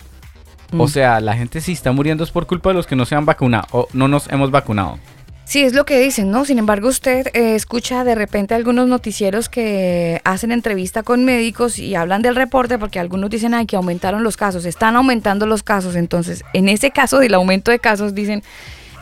Mm. 0.71 0.81
O 0.81 0.87
sea, 0.87 1.19
la 1.19 1.35
gente 1.35 1.61
si 1.61 1.71
está 1.73 1.91
muriendo 1.91 2.23
es 2.23 2.31
por 2.31 2.45
culpa 2.47 2.69
de 2.69 2.75
los 2.75 2.85
que 2.87 2.95
no 2.95 3.05
se 3.05 3.15
han 3.15 3.25
vacunado 3.25 3.65
o 3.71 3.87
no 3.93 4.07
nos 4.07 4.27
hemos 4.29 4.51
vacunado. 4.51 4.99
Sí, 5.45 5.63
es 5.63 5.73
lo 5.73 5.83
que 5.83 5.99
dicen, 5.99 6.29
¿no? 6.29 6.45
Sin 6.45 6.59
embargo, 6.59 6.87
usted 6.89 7.25
eh, 7.33 7.55
escucha 7.55 8.03
de 8.03 8.13
repente 8.13 8.53
algunos 8.53 8.87
noticieros 8.87 9.49
que 9.49 10.21
hacen 10.23 10.51
entrevista 10.51 11.01
con 11.01 11.25
médicos 11.25 11.79
y 11.79 11.95
hablan 11.95 12.21
del 12.21 12.35
reporte 12.35 12.77
porque 12.77 12.99
algunos 12.99 13.31
dicen, 13.31 13.55
ay, 13.55 13.65
que 13.65 13.75
aumentaron 13.75 14.21
los 14.23 14.37
casos, 14.37 14.65
están 14.65 14.95
aumentando 14.95 15.47
los 15.47 15.63
casos. 15.63 15.95
Entonces, 15.95 16.43
en 16.53 16.69
ese 16.69 16.91
caso 16.91 17.17
del 17.17 17.33
aumento 17.33 17.71
de 17.71 17.79
casos, 17.79 18.13
dicen, 18.13 18.43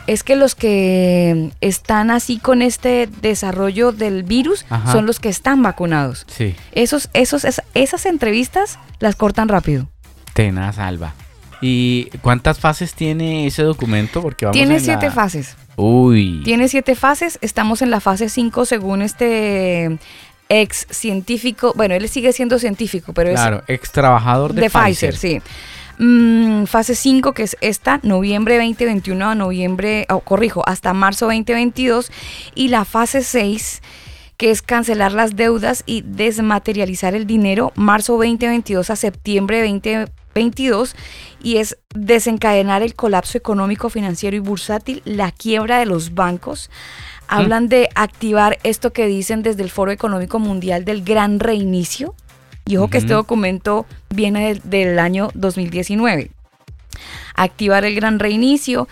es 0.06 0.22
que 0.22 0.36
los 0.36 0.54
que 0.54 1.50
están 1.60 2.10
así 2.10 2.38
con 2.38 2.62
este 2.62 3.10
desarrollo 3.20 3.92
del 3.92 4.22
virus 4.22 4.64
Ajá. 4.70 4.90
son 4.90 5.04
los 5.04 5.20
que 5.20 5.28
están 5.28 5.62
vacunados. 5.62 6.24
Sí, 6.28 6.56
Esos, 6.72 7.10
esos, 7.12 7.44
es- 7.44 7.60
esas 7.74 8.06
entrevistas 8.06 8.78
las 9.00 9.16
cortan 9.16 9.48
rápido. 9.48 9.86
tenaz, 10.32 10.78
Alba. 10.78 11.12
¿Y 11.60 12.04
cuántas 12.22 12.60
fases 12.60 12.94
tiene 12.94 13.46
ese 13.46 13.62
documento? 13.62 14.22
Porque 14.22 14.44
vamos 14.46 14.56
Tiene 14.56 14.74
en 14.76 14.80
siete 14.80 15.06
la- 15.06 15.12
fases. 15.12 15.56
Uy. 15.76 16.42
Tiene 16.44 16.68
siete 16.68 16.94
fases, 16.94 17.38
estamos 17.40 17.82
en 17.82 17.90
la 17.90 18.00
fase 18.00 18.28
5 18.28 18.64
según 18.64 19.02
este 19.02 19.98
ex 20.48 20.86
científico, 20.90 21.72
bueno, 21.76 21.94
él 21.94 22.08
sigue 22.08 22.32
siendo 22.32 22.58
científico, 22.58 23.12
pero 23.12 23.30
es 23.30 23.36
Claro, 23.40 23.62
ex 23.68 23.92
trabajador 23.92 24.54
de, 24.54 24.62
de, 24.62 24.70
Pfizer, 24.70 25.14
sí. 25.14 25.40
Mm, 25.98 26.64
fase 26.64 26.94
5, 26.94 27.32
que 27.32 27.42
es 27.42 27.56
esta, 27.60 28.00
noviembre 28.02 28.56
2021 28.56 29.30
a 29.30 29.34
noviembre, 29.34 30.06
oh, 30.10 30.20
corrijo, 30.20 30.62
hasta 30.66 30.92
marzo 30.94 31.26
2022. 31.26 32.10
Y 32.54 32.68
la 32.68 32.84
fase 32.84 33.22
6, 33.22 33.82
que 34.36 34.50
es 34.50 34.62
cancelar 34.62 35.12
las 35.12 35.34
deudas 35.36 35.82
y 35.86 36.02
desmaterializar 36.02 37.14
el 37.14 37.26
dinero, 37.26 37.72
marzo 37.74 38.12
2022 38.14 38.90
a 38.90 38.96
septiembre 38.96 39.60
2022. 40.38 40.94
Y 41.42 41.56
es 41.58 41.78
desencadenar 41.94 42.82
el 42.82 42.94
colapso 42.94 43.38
económico, 43.38 43.90
financiero 43.90 44.36
y 44.36 44.40
bursátil, 44.40 45.02
la 45.04 45.30
quiebra 45.30 45.78
de 45.78 45.86
los 45.86 46.14
bancos. 46.14 46.70
Hablan 47.28 47.68
de 47.68 47.88
activar 47.94 48.58
esto 48.62 48.92
que 48.92 49.06
dicen 49.06 49.42
desde 49.42 49.62
el 49.62 49.70
Foro 49.70 49.90
Económico 49.90 50.38
Mundial 50.38 50.84
del 50.84 51.04
gran 51.04 51.40
reinicio. 51.40 52.14
Y 52.64 52.76
ojo 52.76 52.88
que 52.88 52.98
este 52.98 53.14
documento 53.14 53.86
viene 54.10 54.48
del, 54.48 54.60
del 54.64 54.98
año 54.98 55.30
2019. 55.34 56.30
Activar 57.34 57.84
el 57.84 57.94
gran 57.94 58.18
reinicio. 58.18 58.88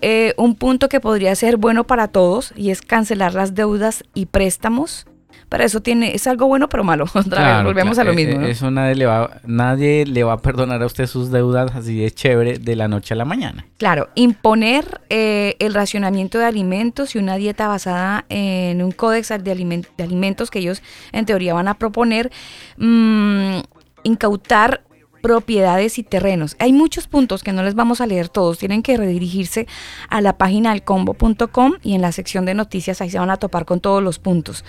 eh, 0.00 0.34
un 0.36 0.56
punto 0.56 0.88
que 0.88 0.98
podría 0.98 1.34
ser 1.36 1.56
bueno 1.56 1.84
para 1.84 2.08
todos 2.08 2.52
y 2.56 2.70
es 2.70 2.82
cancelar 2.82 3.34
las 3.34 3.54
deudas 3.54 4.02
y 4.14 4.26
préstamos. 4.26 5.06
Para 5.52 5.66
eso 5.66 5.82
tiene, 5.82 6.14
es 6.14 6.26
algo 6.26 6.46
bueno 6.46 6.66
pero 6.70 6.82
malo. 6.82 7.04
Otra 7.14 7.56
vez, 7.56 7.64
volvemos 7.66 7.96
claro, 7.96 8.10
a 8.10 8.14
lo 8.14 8.18
eh, 8.18 8.24
mismo. 8.24 8.40
eh, 8.40 8.44
¿no? 8.44 8.48
Eso 8.48 8.70
nadie 8.70 8.94
le, 8.94 9.04
va, 9.04 9.42
nadie 9.44 10.06
le 10.06 10.24
va 10.24 10.32
a 10.32 10.38
perdonar 10.38 10.82
a 10.82 10.86
usted 10.86 11.06
sus 11.06 11.30
deudas 11.30 11.76
así 11.76 11.98
de 12.00 12.10
chévere 12.10 12.58
de 12.58 12.74
la 12.74 12.88
noche 12.88 13.12
a 13.12 13.18
la 13.18 13.26
mañana. 13.26 13.66
Claro, 13.76 14.08
imponer 14.14 15.02
eh, 15.10 15.56
el 15.58 15.74
racionamiento 15.74 16.38
de 16.38 16.46
alimentos 16.46 17.14
y 17.14 17.18
una 17.18 17.36
dieta 17.36 17.68
basada 17.68 18.24
en 18.30 18.82
un 18.82 18.92
códex 18.92 19.28
de, 19.28 19.54
alimen- 19.54 19.86
de 19.94 20.04
alimentos 20.04 20.50
que 20.50 20.60
ellos 20.60 20.82
en 21.12 21.26
teoría 21.26 21.52
van 21.52 21.68
a 21.68 21.74
proponer, 21.74 22.32
mm, 22.78 23.58
incautar 24.04 24.84
propiedades 25.20 25.98
y 25.98 26.02
terrenos. 26.02 26.56
Hay 26.60 26.72
muchos 26.72 27.08
puntos 27.08 27.42
que 27.42 27.52
no 27.52 27.62
les 27.62 27.74
vamos 27.74 28.00
a 28.00 28.06
leer 28.06 28.30
todos, 28.30 28.56
tienen 28.56 28.82
que 28.82 28.96
redirigirse 28.96 29.66
a 30.08 30.22
la 30.22 30.38
página 30.38 30.70
del 30.70 30.82
combo.com 30.82 31.74
y 31.82 31.94
en 31.94 32.00
la 32.00 32.10
sección 32.10 32.46
de 32.46 32.54
noticias 32.54 33.02
ahí 33.02 33.10
se 33.10 33.18
van 33.18 33.30
a 33.30 33.36
topar 33.36 33.66
con 33.66 33.80
todos 33.80 34.02
los 34.02 34.18
puntos. 34.18 34.64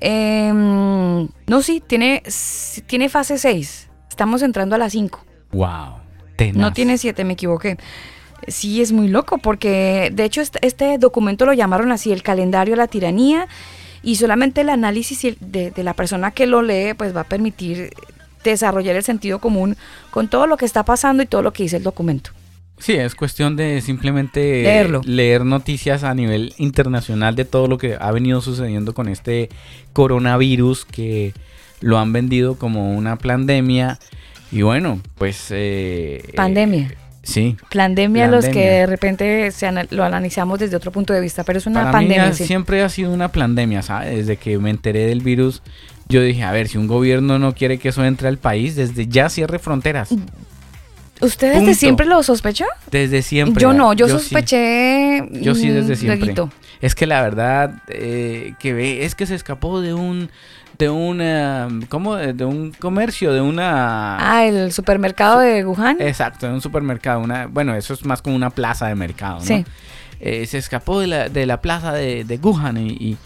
Em, 0.00 1.28
no, 1.46 1.62
sí, 1.62 1.82
tiene, 1.86 2.22
tiene 2.86 3.08
fase 3.08 3.38
6, 3.38 3.88
estamos 4.08 4.42
entrando 4.42 4.74
a 4.74 4.78
la 4.78 4.90
5. 4.90 5.24
Wow. 5.52 5.94
Tenaz. 6.36 6.56
No 6.56 6.72
tiene 6.72 6.98
siete, 6.98 7.24
me 7.24 7.32
equivoqué. 7.32 7.78
Sí, 8.46 8.82
es 8.82 8.92
muy 8.92 9.08
loco 9.08 9.38
porque 9.38 10.10
de 10.12 10.24
hecho 10.24 10.42
este, 10.60 10.98
documento 10.98 11.46
lo 11.46 11.54
llamaron 11.54 11.92
así, 11.92 12.12
el 12.12 12.22
calendario 12.22 12.74
de 12.74 12.78
la 12.78 12.88
tiranía, 12.88 13.48
y 14.02 14.16
solamente 14.16 14.60
el 14.60 14.68
análisis 14.68 15.36
de, 15.40 15.70
de 15.70 15.82
la 15.82 15.94
persona 15.94 16.30
que 16.30 16.46
lo 16.46 16.62
lee 16.62 16.94
pues 16.94 17.16
va 17.16 17.22
a 17.22 17.24
permitir 17.24 17.90
desarrollar 18.44 18.94
el 18.96 19.02
sentido 19.02 19.40
común 19.40 19.76
con 20.10 20.28
todo 20.28 20.46
lo 20.46 20.56
que 20.56 20.66
está 20.66 20.84
pasando 20.84 21.22
y 21.22 21.26
todo 21.26 21.42
lo 21.42 21.52
que 21.52 21.64
dice 21.64 21.78
el 21.78 21.82
documento. 21.82 22.30
Sí, 22.78 22.92
es 22.92 23.14
cuestión 23.14 23.56
de 23.56 23.80
simplemente 23.80 24.62
Leerlo. 24.62 25.00
leer 25.04 25.44
noticias 25.44 26.04
a 26.04 26.14
nivel 26.14 26.54
internacional 26.58 27.34
de 27.34 27.44
todo 27.46 27.68
lo 27.68 27.78
que 27.78 27.96
ha 27.98 28.10
venido 28.12 28.40
sucediendo 28.42 28.92
con 28.94 29.08
este 29.08 29.48
coronavirus 29.94 30.84
que 30.84 31.32
lo 31.80 31.98
han 31.98 32.12
vendido 32.12 32.56
como 32.56 32.94
una 32.96 33.16
pandemia. 33.16 33.98
Y 34.52 34.62
bueno, 34.62 35.00
pues... 35.16 35.46
eh, 35.50 36.22
Pandemia. 36.36 36.88
eh, 36.92 36.96
sí. 37.22 37.56
Pandemia, 37.74 38.28
los 38.28 38.46
que 38.46 38.60
de 38.70 38.86
repente 38.86 39.50
se 39.50 39.66
ana- 39.66 39.86
lo 39.90 40.04
analizamos 40.04 40.58
desde 40.60 40.76
otro 40.76 40.92
punto 40.92 41.12
de 41.12 41.20
vista, 41.20 41.44
pero 41.44 41.58
es 41.58 41.66
una 41.66 41.80
Para 41.80 41.92
pandemia. 41.92 42.32
sí. 42.34 42.44
siempre 42.46 42.82
ha 42.82 42.88
sido 42.88 43.10
una 43.10 43.32
pandemia, 43.32 43.82
¿sabes? 43.82 44.14
Desde 44.16 44.36
que 44.36 44.58
me 44.58 44.70
enteré 44.70 45.06
del 45.06 45.20
virus, 45.22 45.62
yo 46.08 46.22
dije, 46.22 46.44
a 46.44 46.52
ver, 46.52 46.68
si 46.68 46.78
un 46.78 46.86
gobierno 46.86 47.38
no 47.38 47.54
quiere 47.54 47.78
que 47.78 47.88
eso 47.88 48.04
entre 48.04 48.28
al 48.28 48.38
país, 48.38 48.76
desde 48.76 49.08
ya 49.08 49.28
cierre 49.28 49.58
fronteras. 49.58 50.10
¿Usted 51.20 51.60
desde 51.60 51.74
siempre 51.74 52.06
lo 52.06 52.22
sospechó? 52.22 52.66
Desde 52.90 53.22
siempre. 53.22 53.62
Yo 53.62 53.72
no, 53.72 53.92
yo, 53.94 54.08
sospeché. 54.08 55.26
Yo 55.40 55.54
sí 55.54 55.68
desde 55.68 55.96
siempre. 55.96 56.18
lueguito. 56.20 56.50
Es 56.80 56.94
que 56.94 57.06
la 57.06 57.22
verdad 57.22 57.82
eh, 57.88 58.54
que 58.58 58.72
ve 58.74 59.04
es 59.04 59.14
que 59.14 59.26
se 59.26 59.34
escapó 59.34 59.80
de 59.80 59.94
un 59.94 60.30
de 60.78 60.90
una 60.90 61.68
¿cómo? 61.88 62.16
de 62.16 62.44
un 62.44 62.72
comercio, 62.72 63.32
de 63.32 63.40
una 63.40 64.18
Ah, 64.20 64.44
el 64.44 64.72
supermercado 64.72 65.38
de 65.40 65.64
Wuhan. 65.64 65.96
exacto, 66.00 66.46
de 66.46 66.52
un 66.52 66.60
supermercado, 66.60 67.20
una 67.20 67.46
bueno, 67.46 67.74
eso 67.74 67.94
es 67.94 68.04
más 68.04 68.20
como 68.20 68.36
una 68.36 68.50
plaza 68.50 68.86
de 68.88 68.94
mercado, 68.94 69.38
¿no? 69.38 69.44
Sí. 69.46 69.64
Eh, 70.20 70.44
se 70.46 70.58
escapó 70.58 71.00
de 71.00 71.06
la, 71.06 71.28
de 71.30 71.46
la 71.46 71.62
plaza 71.62 71.92
de, 71.92 72.24
de 72.24 72.36
Wuhan 72.36 72.76
y, 72.76 72.88
y- 72.90 73.16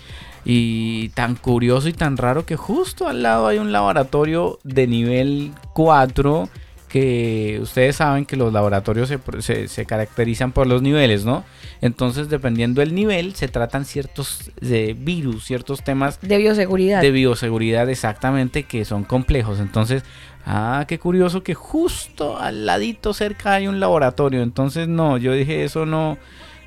y 0.44 1.08
tan 1.10 1.34
curioso 1.34 1.88
y 1.88 1.92
tan 1.92 2.16
raro 2.16 2.46
que 2.46 2.56
justo 2.56 3.08
al 3.08 3.22
lado 3.22 3.46
hay 3.48 3.58
un 3.58 3.72
laboratorio 3.72 4.58
de 4.64 4.86
nivel 4.86 5.52
4 5.74 6.48
que 6.90 7.58
ustedes 7.62 7.96
saben 7.96 8.26
que 8.26 8.36
los 8.36 8.52
laboratorios 8.52 9.08
se, 9.08 9.18
se- 9.40 9.68
se 9.68 9.86
caracterizan 9.86 10.52
por 10.52 10.66
los 10.66 10.82
niveles, 10.82 11.24
¿no? 11.24 11.44
Entonces, 11.80 12.28
dependiendo 12.28 12.80
del 12.80 12.94
nivel, 12.94 13.34
se 13.34 13.48
tratan 13.48 13.84
ciertos 13.86 14.50
eh, 14.60 14.94
virus, 14.98 15.44
ciertos 15.46 15.82
temas 15.82 16.20
de 16.20 16.36
bioseguridad. 16.36 17.00
de 17.00 17.10
bioseguridad 17.10 17.88
exactamente 17.88 18.64
que 18.64 18.84
son 18.84 19.04
complejos. 19.04 19.60
Entonces, 19.60 20.02
ah, 20.44 20.84
qué 20.88 20.98
curioso 20.98 21.42
que 21.42 21.54
justo 21.54 22.38
al 22.38 22.66
ladito 22.66 23.14
cerca 23.14 23.54
hay 23.54 23.66
un 23.68 23.80
laboratorio. 23.80 24.42
Entonces, 24.42 24.88
no, 24.88 25.16
yo 25.16 25.32
dije 25.32 25.64
eso 25.64 25.86
no, 25.86 26.18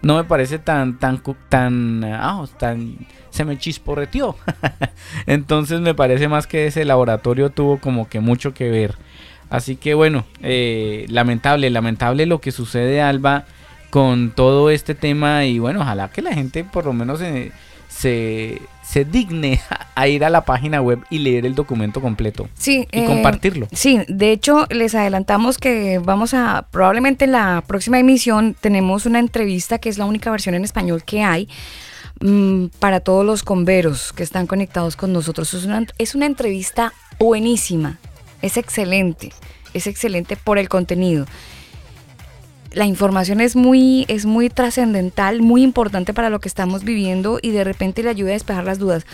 no 0.02 0.16
me 0.16 0.24
parece 0.24 0.58
tan, 0.58 0.98
tan, 1.00 1.22
tan, 1.50 2.04
ah, 2.06 2.46
tan, 2.58 2.98
se 3.30 3.46
me 3.46 3.58
chisporreteó. 3.58 4.36
Entonces, 5.28 5.80
me 5.82 5.94
parece 5.94 6.28
más 6.28 6.48
que 6.48 6.68
ese 6.68 6.86
laboratorio 6.86 7.50
tuvo 7.50 7.80
como 7.80 8.08
que 8.10 8.20
mucho 8.20 8.54
que 8.54 8.70
ver. 8.70 8.96
Así 9.54 9.76
que 9.76 9.94
bueno, 9.94 10.26
eh, 10.42 11.06
lamentable, 11.10 11.70
lamentable 11.70 12.26
lo 12.26 12.42
que 12.42 12.52
sucede, 12.52 13.04
Alba, 13.04 13.46
con 13.92 14.32
todo 14.32 14.72
este 14.72 14.96
tema. 14.96 15.46
Y 15.46 15.60
bueno, 15.60 15.82
ojalá 15.82 16.10
que 16.10 16.24
la 16.24 16.34
gente 16.34 16.64
por 16.64 16.86
lo 16.86 16.94
menos 16.94 17.22
eh, 17.22 17.52
se, 17.88 18.64
se 18.84 19.06
digne 19.06 19.62
a 19.96 20.08
ir 20.08 20.26
a 20.26 20.32
la 20.32 20.44
página 20.44 20.82
web 20.82 21.02
y 21.12 21.20
leer 21.20 21.46
el 21.46 21.54
documento 21.54 22.02
completo 22.02 22.50
Sí, 22.56 22.88
y 22.92 23.02
eh, 23.02 23.06
compartirlo. 23.06 23.68
Sí, 23.72 24.00
de 24.08 24.32
hecho 24.32 24.66
les 24.72 24.96
adelantamos 24.96 25.60
que 25.60 26.00
vamos 26.00 26.34
a, 26.34 26.66
probablemente 26.72 27.26
en 27.26 27.34
la 27.34 27.64
próxima 27.68 28.00
emisión 28.00 28.56
tenemos 28.60 29.06
una 29.06 29.20
entrevista 29.20 29.78
que 29.78 29.90
es 29.90 30.00
la 30.00 30.06
única 30.06 30.32
versión 30.32 30.56
en 30.56 30.64
español 30.64 31.04
que 31.04 31.22
hay 31.22 31.48
mm, 32.22 32.70
para 32.80 33.02
todos 33.02 33.24
los 33.24 33.44
converos 33.44 34.14
que 34.14 34.24
están 34.24 34.48
conectados 34.48 34.96
con 34.96 35.14
nosotros. 35.14 35.54
Es 35.54 35.66
una, 35.66 35.86
es 36.00 36.16
una 36.16 36.26
entrevista 36.26 36.92
buenísima, 37.20 38.00
es 38.44 38.58
excelente, 38.58 39.32
es 39.74 39.88
excelente 39.88 40.36
por 40.36 40.60
el 40.60 40.70
contenido. 40.70 41.26
La 42.74 42.86
información 42.86 43.40
es 43.40 43.56
muy, 43.56 44.06
es 44.10 44.26
muy 44.26 44.50
trascendental, 44.50 45.42
muy 45.42 45.64
importante 45.64 46.14
para 46.14 46.30
lo 46.30 46.40
que 46.40 46.50
estamos 46.50 46.84
viviendo 46.84 47.40
y 47.42 47.52
de 47.52 47.64
repente 47.64 48.04
le 48.04 48.10
ayuda 48.10 48.32
a 48.32 48.34
despejar 48.34 48.66
las 48.66 48.80
dudas. 48.80 49.06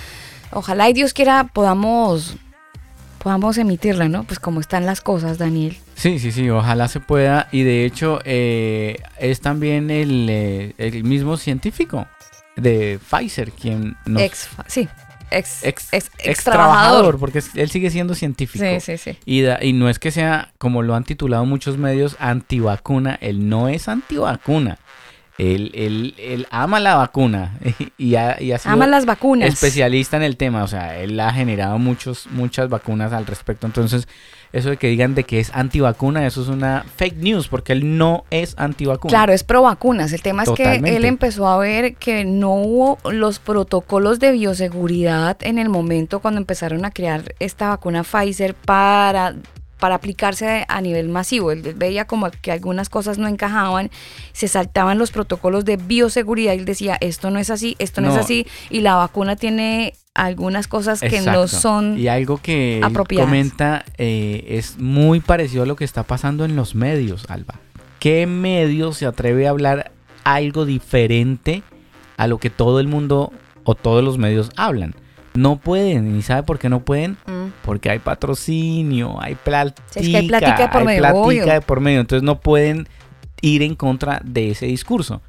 Ojalá 0.52 0.90
y 0.90 0.94
Dios 0.94 1.14
quiera 1.14 1.46
podamos 1.46 2.36
podamos 3.20 3.58
emitirla, 3.58 4.08
¿no? 4.08 4.24
Pues 4.24 4.40
como 4.40 4.62
están 4.62 4.86
las 4.86 5.02
cosas, 5.02 5.38
Daniel. 5.38 5.78
Sí, 5.96 6.20
sí, 6.20 6.32
sí, 6.32 6.50
ojalá 6.50 6.88
se 6.88 7.02
pueda. 7.02 7.50
Y 7.52 7.64
de 7.64 7.86
hecho, 7.86 8.20
eh, 8.24 8.98
es 9.20 9.42
también 9.42 9.92
el, 9.92 10.28
eh, 10.30 10.74
el 10.78 11.04
mismo 11.04 11.36
científico 11.38 12.08
de 12.56 12.98
Pfizer 12.98 13.52
quien 13.52 13.98
nos... 14.06 14.22
Ex, 14.22 14.50
sí, 14.68 14.88
ex, 15.32 15.64
ex, 15.64 15.88
ex, 15.94 16.12
ex 16.20 16.44
trabajador, 16.44 17.20
porque 17.20 17.42
él 17.56 17.70
sigue 17.70 17.90
siendo 17.90 18.16
científico. 18.16 18.64
Sí, 18.66 18.80
sí, 18.80 18.98
sí. 18.98 19.18
Y, 19.26 19.42
da- 19.42 19.64
y 19.64 19.74
no 19.74 19.90
es 19.90 20.00
que 20.00 20.12
sea, 20.12 20.52
como 20.58 20.82
lo 20.84 20.96
han 20.96 21.04
titulado 21.04 21.46
muchos 21.46 21.78
medios, 21.78 22.16
antivacuna. 22.20 23.18
Él 23.22 23.50
no 23.50 23.68
es 23.70 23.88
antivacuna. 23.88 24.78
Él, 25.38 25.72
él, 25.74 26.16
él 26.18 26.48
ama 26.52 26.82
la 26.82 26.96
vacuna 26.96 27.54
y 27.98 28.16
ha, 28.16 28.42
y 28.42 28.52
ha 28.52 28.58
sido 28.58 28.74
Ama 28.74 28.88
las 28.88 29.06
vacunas. 29.06 29.48
especialista 29.48 30.18
en 30.18 30.24
el 30.24 30.36
tema. 30.36 30.64
O 30.64 30.68
sea, 30.68 31.00
él 31.00 31.18
ha 31.20 31.32
generado 31.32 31.78
muchos, 31.80 32.28
muchas 32.32 32.68
vacunas 32.68 33.14
al 33.14 33.26
respecto. 33.26 33.66
Entonces, 33.66 34.08
eso 34.52 34.70
de 34.70 34.78
que 34.78 34.88
digan 34.88 35.16
de 35.16 35.24
que 35.24 35.40
es 35.40 35.52
antivacuna, 35.54 36.26
eso 36.26 36.42
es 36.42 36.48
una 36.48 36.86
fake 36.96 37.18
news, 37.18 37.48
porque 37.48 37.74
él 37.74 37.98
no 37.98 38.26
es 38.32 38.56
antivacuna. 38.58 39.10
Claro, 39.10 39.34
es 39.34 39.44
pro 39.44 39.62
vacunas. 39.62 40.12
El 40.14 40.22
tema 40.22 40.44
es 40.44 40.50
que 40.52 40.76
él 40.76 41.06
empezó 41.06 41.48
a 41.48 41.58
ver 41.58 41.96
que 41.96 42.26
no 42.26 42.54
hubo 42.56 42.98
los 43.12 43.40
protocolos 43.40 44.20
de 44.20 44.32
bioseguridad 44.32 45.38
en 45.42 45.60
el 45.60 45.70
momento 45.70 46.20
cuando 46.20 46.40
empezaron 46.40 46.86
a 46.86 46.92
crear 46.92 47.36
esta 47.40 47.70
vacuna 47.70 48.04
Pfizer 48.04 48.56
para 48.56 49.36
para 49.80 49.96
aplicarse 49.96 50.66
a 50.68 50.82
nivel 50.82 51.08
masivo. 51.10 51.52
Él 51.52 51.62
veía 51.76 52.06
como 52.06 52.30
que 52.30 52.52
algunas 52.52 52.90
cosas 52.90 53.18
no 53.18 53.28
encajaban, 53.28 53.90
se 54.34 54.48
saltaban 54.48 55.00
los 55.00 55.12
protocolos 55.12 55.66
de 55.66 55.78
bioseguridad 55.78 56.54
y 56.54 56.58
él 56.58 56.66
decía, 56.66 56.98
esto 57.00 57.32
no 57.32 57.40
es 57.40 57.50
así, 57.50 57.76
esto 57.80 58.02
no, 58.02 58.10
No. 58.10 58.16
es 58.16 58.20
así, 58.20 58.46
y 58.70 58.82
la 58.82 58.96
vacuna 58.96 59.38
tiene 59.38 59.94
algunas 60.16 60.68
cosas 60.68 61.00
que 61.00 61.22
no 61.22 61.48
son... 61.48 61.98
Y 61.98 62.08
algo 62.08 62.38
que 62.38 62.82
apropiadas. 62.84 63.28
comenta 63.28 63.86
eh, 63.98 64.46
es 64.50 64.78
muy 64.80 65.20
parecido 65.20 65.64
a 65.64 65.66
lo 65.66 65.76
que 65.76 65.86
está 65.86 66.04
pasando 66.04 66.46
en 66.46 66.56
los 66.56 66.76
medios, 66.76 67.26
Alba. 67.30 67.56
¿Qué 68.00 68.28
medio 68.28 68.94
se 68.94 69.06
atreve 69.06 69.48
a 69.48 69.52
hablar 69.52 69.92
algo 70.24 70.66
diferente 70.66 71.64
a 72.18 72.28
lo 72.28 72.38
que 72.38 72.50
todo 72.50 72.80
el 72.80 72.88
mundo 72.88 73.32
o 73.64 73.76
todos 73.76 74.04
los 74.04 74.18
medios 74.18 74.52
hablan? 74.56 74.96
No 75.36 75.58
pueden. 75.58 76.18
¿Y 76.18 76.22
sabe 76.22 76.44
por 76.44 76.60
qué 76.60 76.70
no 76.70 76.82
pueden? 76.82 77.12
Mm. 77.28 77.52
Porque 77.64 77.90
hay 77.90 78.00
patrocinio, 78.00 79.22
hay 79.22 79.36
plática. 79.36 79.84
Es 79.96 80.08
que 80.08 80.18
hay 80.18 80.28
plática 80.28 80.72
por 80.72 80.82
hay 80.82 80.88
medio, 80.88 81.02
plática 81.02 81.54
de 81.54 81.62
por 81.62 81.80
medio. 81.82 82.00
Entonces 82.00 82.24
no 82.24 82.40
pueden 82.40 82.88
ir 83.42 83.62
en 83.62 83.76
contra 83.76 84.22
de 84.24 84.52
ese 84.52 84.66
discurso. 84.66 85.22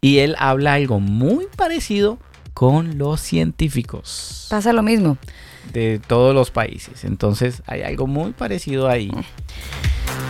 Y 0.00 0.18
él 0.18 0.34
habla 0.38 0.74
algo 0.74 1.00
muy 1.00 1.46
parecido 1.56 2.18
con 2.54 2.96
los 2.98 3.20
científicos 3.20 4.46
Pasa 4.48 4.72
lo 4.72 4.82
mismo. 4.82 5.18
de 5.72 6.00
todos 6.06 6.34
los 6.34 6.50
países. 6.50 7.04
Entonces 7.04 7.62
hay 7.66 7.82
algo 7.82 8.06
muy 8.06 8.32
parecido 8.32 8.88
ahí. 8.88 9.10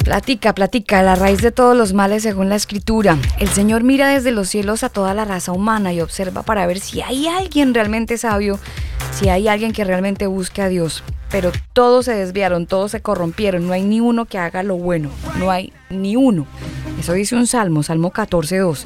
Platica, 0.05 0.55
platica, 0.55 1.03
la 1.03 1.14
raíz 1.14 1.41
de 1.41 1.51
todos 1.51 1.77
los 1.77 1.93
males 1.95 2.22
según 2.22 2.49
la 2.51 2.57
escritura. 2.57 3.16
El 3.39 3.49
Señor 3.49 3.83
mira 3.85 4.09
desde 4.09 4.31
los 4.33 4.49
cielos 4.49 4.85
a 4.85 4.91
toda 4.91 5.14
la 5.14 5.25
raza 5.25 5.53
humana 5.53 5.93
y 5.93 6.01
observa 6.01 6.43
para 6.43 6.66
ver 6.66 6.79
si 6.79 7.01
hay 7.01 7.27
alguien 7.27 7.72
realmente 7.75 8.18
sabio, 8.18 8.59
si 9.15 9.29
hay 9.29 9.49
alguien 9.49 9.73
que 9.73 9.85
realmente 9.85 10.27
busque 10.27 10.61
a 10.61 10.69
Dios. 10.69 11.05
Pero 11.31 11.53
todos 11.73 12.05
se 12.05 12.15
desviaron, 12.15 12.67
todos 12.67 12.91
se 12.91 13.01
corrompieron, 13.01 13.67
no 13.67 13.73
hay 13.73 13.83
ni 13.83 14.01
uno 14.01 14.25
que 14.25 14.39
haga 14.39 14.62
lo 14.62 14.77
bueno, 14.77 15.11
no 15.39 15.51
hay 15.51 15.73
ni 15.91 16.17
uno. 16.17 16.47
Eso 16.99 17.12
dice 17.12 17.37
un 17.37 17.47
salmo, 17.47 17.83
Salmo 17.83 18.12
14.2. 18.12 18.85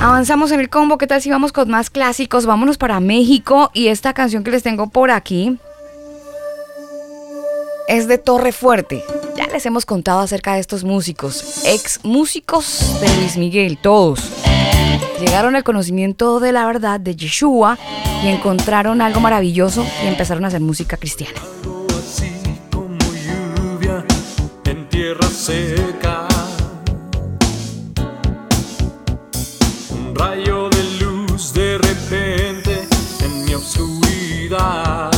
Avanzamos 0.00 0.52
en 0.52 0.60
el 0.60 0.68
combo, 0.68 0.98
¿qué 0.98 1.06
tal 1.06 1.22
si 1.22 1.30
vamos 1.30 1.52
con 1.52 1.70
más 1.70 1.88
clásicos? 1.88 2.44
Vámonos 2.44 2.76
para 2.76 3.00
México 3.00 3.70
y 3.72 3.88
esta 3.88 4.12
canción 4.12 4.44
que 4.44 4.50
les 4.50 4.62
tengo 4.62 4.88
por 4.88 5.10
aquí 5.10 5.58
es 7.88 8.06
de 8.08 8.18
Torre 8.18 8.52
Fuerte. 8.52 9.02
Ya 9.36 9.46
les 9.46 9.64
hemos 9.64 9.86
contado 9.86 10.20
acerca 10.20 10.54
de 10.54 10.60
estos 10.60 10.84
músicos, 10.84 11.64
ex 11.64 12.00
músicos 12.04 13.00
de 13.00 13.08
Luis 13.16 13.36
Miguel, 13.36 13.78
todos. 13.78 14.45
Llegaron 15.20 15.56
al 15.56 15.64
conocimiento 15.64 16.40
de 16.40 16.52
la 16.52 16.66
verdad 16.66 17.00
de 17.00 17.16
Yeshua 17.16 17.78
y 18.22 18.28
encontraron 18.28 19.00
algo 19.00 19.20
maravilloso 19.20 19.84
y 20.04 20.06
empezaron 20.06 20.44
a 20.44 20.48
hacer 20.48 20.60
música 20.60 20.96
cristiana. 20.96 21.40
Algo 21.64 21.86
así 21.98 22.32
como 22.70 22.96
lluvia 22.98 24.04
en 24.64 24.88
tierra 24.88 25.28
seca. 25.28 26.26
Un 29.90 30.14
rayo 30.14 30.68
de 30.70 30.84
luz 31.00 31.52
de 31.52 31.78
repente 31.78 32.86
en 33.24 33.44
mi 33.44 33.54
oscuridad. 33.54 35.15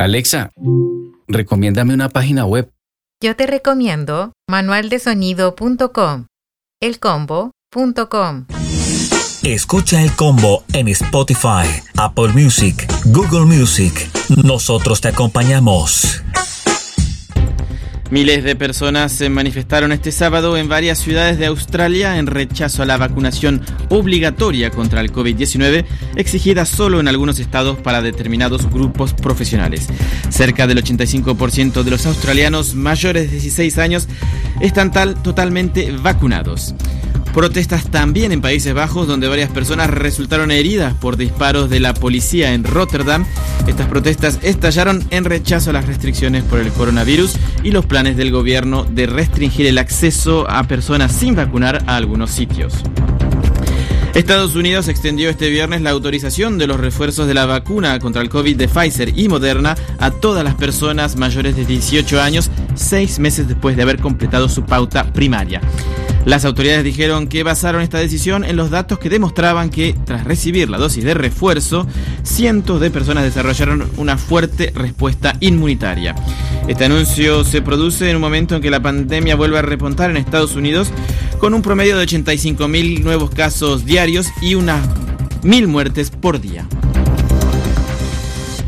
Alexa, 0.00 0.50
recomiéndame 1.28 1.92
una 1.92 2.08
página 2.08 2.46
web. 2.46 2.70
Yo 3.22 3.36
te 3.36 3.46
recomiendo 3.46 4.32
manualdesonido.com, 4.48 6.26
elcombo.com. 6.80 8.46
Escucha 9.42 10.02
el 10.02 10.16
combo 10.16 10.64
en 10.72 10.88
Spotify, 10.88 11.68
Apple 11.98 12.28
Music, 12.28 12.90
Google 13.04 13.44
Music. 13.44 14.10
Nosotros 14.42 15.02
te 15.02 15.08
acompañamos. 15.08 16.22
Miles 18.10 18.42
de 18.42 18.56
personas 18.56 19.12
se 19.12 19.28
manifestaron 19.28 19.92
este 19.92 20.10
sábado 20.10 20.56
en 20.56 20.68
varias 20.68 20.98
ciudades 20.98 21.38
de 21.38 21.46
Australia 21.46 22.18
en 22.18 22.26
rechazo 22.26 22.82
a 22.82 22.86
la 22.86 22.96
vacunación 22.96 23.62
obligatoria 23.88 24.70
contra 24.70 25.00
el 25.00 25.12
COVID-19, 25.12 25.84
exigida 26.16 26.66
solo 26.66 26.98
en 26.98 27.06
algunos 27.06 27.38
estados 27.38 27.78
para 27.78 28.02
determinados 28.02 28.68
grupos 28.68 29.14
profesionales. 29.14 29.86
Cerca 30.28 30.66
del 30.66 30.82
85% 30.82 31.84
de 31.84 31.90
los 31.92 32.04
australianos 32.04 32.74
mayores 32.74 33.30
de 33.30 33.36
16 33.36 33.78
años 33.78 34.08
están 34.60 34.90
tal, 34.90 35.14
totalmente 35.22 35.92
vacunados. 35.92 36.74
Protestas 37.34 37.88
también 37.90 38.32
en 38.32 38.40
Países 38.40 38.74
Bajos, 38.74 39.06
donde 39.06 39.28
varias 39.28 39.50
personas 39.50 39.88
resultaron 39.88 40.50
heridas 40.50 40.94
por 40.94 41.16
disparos 41.16 41.70
de 41.70 41.78
la 41.78 41.94
policía 41.94 42.54
en 42.54 42.64
Rotterdam. 42.64 43.24
Estas 43.68 43.86
protestas 43.86 44.40
estallaron 44.42 45.04
en 45.10 45.24
rechazo 45.24 45.70
a 45.70 45.72
las 45.72 45.86
restricciones 45.86 46.42
por 46.42 46.58
el 46.58 46.72
coronavirus 46.72 47.36
y 47.62 47.70
los 47.70 47.86
planes 47.86 48.16
del 48.16 48.32
gobierno 48.32 48.84
de 48.84 49.06
restringir 49.06 49.66
el 49.66 49.78
acceso 49.78 50.50
a 50.50 50.64
personas 50.64 51.12
sin 51.12 51.36
vacunar 51.36 51.84
a 51.86 51.94
algunos 51.94 52.30
sitios. 52.30 52.74
Estados 54.12 54.56
Unidos 54.56 54.88
extendió 54.88 55.30
este 55.30 55.50
viernes 55.50 55.82
la 55.82 55.90
autorización 55.90 56.58
de 56.58 56.66
los 56.66 56.80
refuerzos 56.80 57.28
de 57.28 57.34
la 57.34 57.46
vacuna 57.46 57.96
contra 58.00 58.22
el 58.22 58.28
COVID 58.28 58.56
de 58.56 58.66
Pfizer 58.66 59.16
y 59.16 59.28
Moderna 59.28 59.76
a 60.00 60.10
todas 60.10 60.42
las 60.42 60.56
personas 60.56 61.14
mayores 61.14 61.54
de 61.54 61.64
18 61.64 62.20
años, 62.20 62.50
seis 62.74 63.20
meses 63.20 63.46
después 63.46 63.76
de 63.76 63.82
haber 63.82 64.00
completado 64.00 64.48
su 64.48 64.64
pauta 64.64 65.12
primaria. 65.12 65.60
Las 66.24 66.44
autoridades 66.44 66.84
dijeron 66.84 67.28
que 67.28 67.42
basaron 67.42 67.80
esta 67.80 67.98
decisión 67.98 68.44
en 68.44 68.56
los 68.56 68.70
datos 68.70 68.98
que 68.98 69.08
demostraban 69.08 69.70
que, 69.70 69.96
tras 70.04 70.24
recibir 70.24 70.68
la 70.68 70.78
dosis 70.78 71.02
de 71.02 71.14
refuerzo, 71.14 71.86
cientos 72.22 72.80
de 72.80 72.90
personas 72.90 73.24
desarrollaron 73.24 73.90
una 73.96 74.18
fuerte 74.18 74.70
respuesta 74.74 75.34
inmunitaria. 75.40 76.14
Este 76.68 76.84
anuncio 76.84 77.42
se 77.42 77.62
produce 77.62 78.10
en 78.10 78.16
un 78.16 78.22
momento 78.22 78.54
en 78.54 78.62
que 78.62 78.70
la 78.70 78.82
pandemia 78.82 79.34
vuelve 79.34 79.58
a 79.58 79.62
repuntar 79.62 80.10
en 80.10 80.18
Estados 80.18 80.56
Unidos, 80.56 80.92
con 81.38 81.54
un 81.54 81.62
promedio 81.62 81.96
de 81.96 82.04
85.000 82.04 83.02
nuevos 83.02 83.30
casos 83.30 83.86
diarios 83.86 84.28
y 84.42 84.54
unas 84.54 84.86
mil 85.42 85.68
muertes 85.68 86.10
por 86.10 86.40
día. 86.40 86.66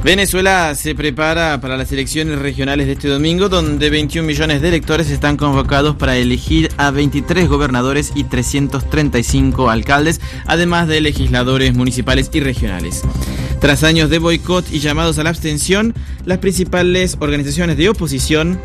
Venezuela 0.04 0.74
se 0.74 0.96
prepara 0.96 1.60
para 1.60 1.76
las 1.76 1.92
elecciones 1.92 2.40
regionales 2.40 2.88
de 2.88 2.94
este 2.94 3.06
domingo, 3.06 3.48
donde 3.48 3.88
21 3.88 4.26
millones 4.26 4.60
de 4.60 4.66
electores 4.66 5.08
están 5.10 5.36
convocados 5.36 5.94
para 5.94 6.16
elegir 6.16 6.70
a 6.76 6.90
23 6.90 7.48
gobernadores 7.48 8.10
y 8.16 8.24
335 8.24 9.70
alcaldes, 9.70 10.20
además 10.44 10.88
de 10.88 11.00
legisladores 11.00 11.74
municipales 11.74 12.30
y 12.32 12.40
regionales. 12.40 13.02
Tras 13.60 13.84
años 13.84 14.10
de 14.10 14.18
boicot 14.18 14.72
y 14.72 14.80
llamados 14.80 15.20
a 15.20 15.22
la 15.22 15.30
abstención, 15.30 15.94
las 16.24 16.38
principales 16.38 17.16
organizaciones 17.20 17.76
de 17.76 17.88
oposición 17.88 18.60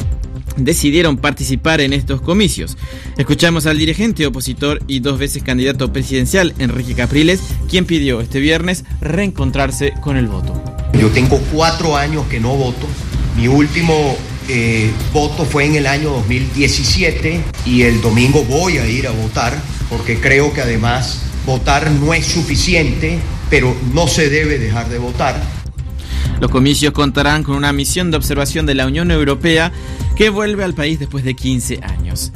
decidieron 0.57 1.17
participar 1.17 1.81
en 1.81 1.93
estos 1.93 2.19
comicios. 2.19 2.77
Escuchamos 3.15 3.67
al 3.67 3.77
dirigente 3.77 4.25
opositor 4.25 4.81
y 4.87 5.01
dos 5.01 5.19
veces 5.19 5.43
candidato 5.43 5.93
presidencial, 5.93 6.55
Enrique 6.57 6.95
Capriles, 6.95 7.41
quien 7.69 7.85
pidió 7.85 8.21
este 8.21 8.39
viernes 8.39 8.85
reencontrarse 9.01 9.93
con 10.01 10.17
el 10.17 10.25
voto. 10.25 10.76
Yo 10.93 11.09
tengo 11.09 11.39
cuatro 11.51 11.95
años 11.95 12.25
que 12.27 12.39
no 12.39 12.55
voto. 12.55 12.87
Mi 13.35 13.47
último 13.47 14.17
eh, 14.49 14.91
voto 15.13 15.45
fue 15.45 15.65
en 15.65 15.75
el 15.75 15.87
año 15.87 16.09
2017 16.11 17.41
y 17.65 17.83
el 17.83 18.01
domingo 18.01 18.43
voy 18.45 18.77
a 18.77 18.87
ir 18.87 19.07
a 19.07 19.11
votar 19.11 19.53
porque 19.89 20.19
creo 20.19 20.53
que 20.53 20.61
además 20.61 21.21
votar 21.45 21.91
no 21.91 22.13
es 22.13 22.25
suficiente, 22.25 23.19
pero 23.49 23.75
no 23.93 24.07
se 24.07 24.29
debe 24.29 24.57
dejar 24.57 24.89
de 24.89 24.97
votar. 24.97 25.41
Los 26.39 26.51
comicios 26.51 26.93
contarán 26.93 27.43
con 27.43 27.55
una 27.55 27.73
misión 27.73 28.11
de 28.11 28.17
observación 28.17 28.65
de 28.65 28.75
la 28.75 28.85
Unión 28.85 29.11
Europea 29.11 29.71
que 30.15 30.29
vuelve 30.29 30.63
al 30.63 30.73
país 30.73 30.99
después 30.99 31.23
de 31.23 31.35
15 31.35 31.79
años. 31.83 32.31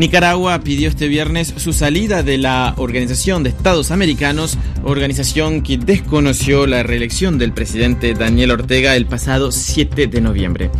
Nicaragua 0.00 0.58
pidió 0.60 0.88
este 0.88 1.08
viernes 1.08 1.52
su 1.58 1.74
salida 1.74 2.22
de 2.22 2.38
la 2.38 2.72
Organización 2.78 3.42
de 3.42 3.50
Estados 3.50 3.90
Americanos, 3.90 4.56
organización 4.82 5.60
que 5.60 5.76
desconoció 5.76 6.66
la 6.66 6.82
reelección 6.82 7.36
del 7.36 7.52
presidente 7.52 8.14
Daniel 8.14 8.52
Ortega 8.52 8.96
el 8.96 9.04
pasado 9.04 9.52
7 9.52 10.06
de 10.06 10.20
noviembre. 10.22 10.70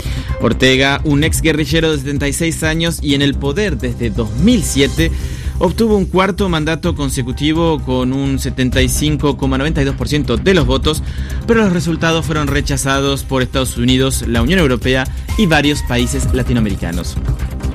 Ortega, 0.41 1.03
un 1.05 1.23
ex 1.23 1.43
guerrillero 1.43 1.93
de 1.93 1.99
76 1.99 2.63
años 2.63 2.99
y 3.03 3.15
en 3.15 3.21
el 3.21 3.35
poder 3.35 3.77
desde 3.77 4.09
2007, 4.09 5.13
obtuvo 5.59 5.99
un 5.99 6.07
cuarto 6.07 6.49
mandato 6.49 6.95
consecutivo 6.95 7.79
con 7.81 8.15
un 8.15 8.39
75,92% 8.39 10.43
de 10.43 10.55
los 10.55 10.65
votos, 10.65 11.03
pero 11.47 11.63
los 11.63 11.75
resultados 11.75 12.25
fueron 12.25 12.47
rechazados 12.47 13.25
por 13.25 13.43
Estados 13.43 13.77
Unidos, 13.77 14.25
la 14.27 14.41
Unión 14.41 14.61
Europea 14.61 15.05
y 15.37 15.45
varios 15.45 15.83
países 15.83 16.33
latinoamericanos. 16.33 17.19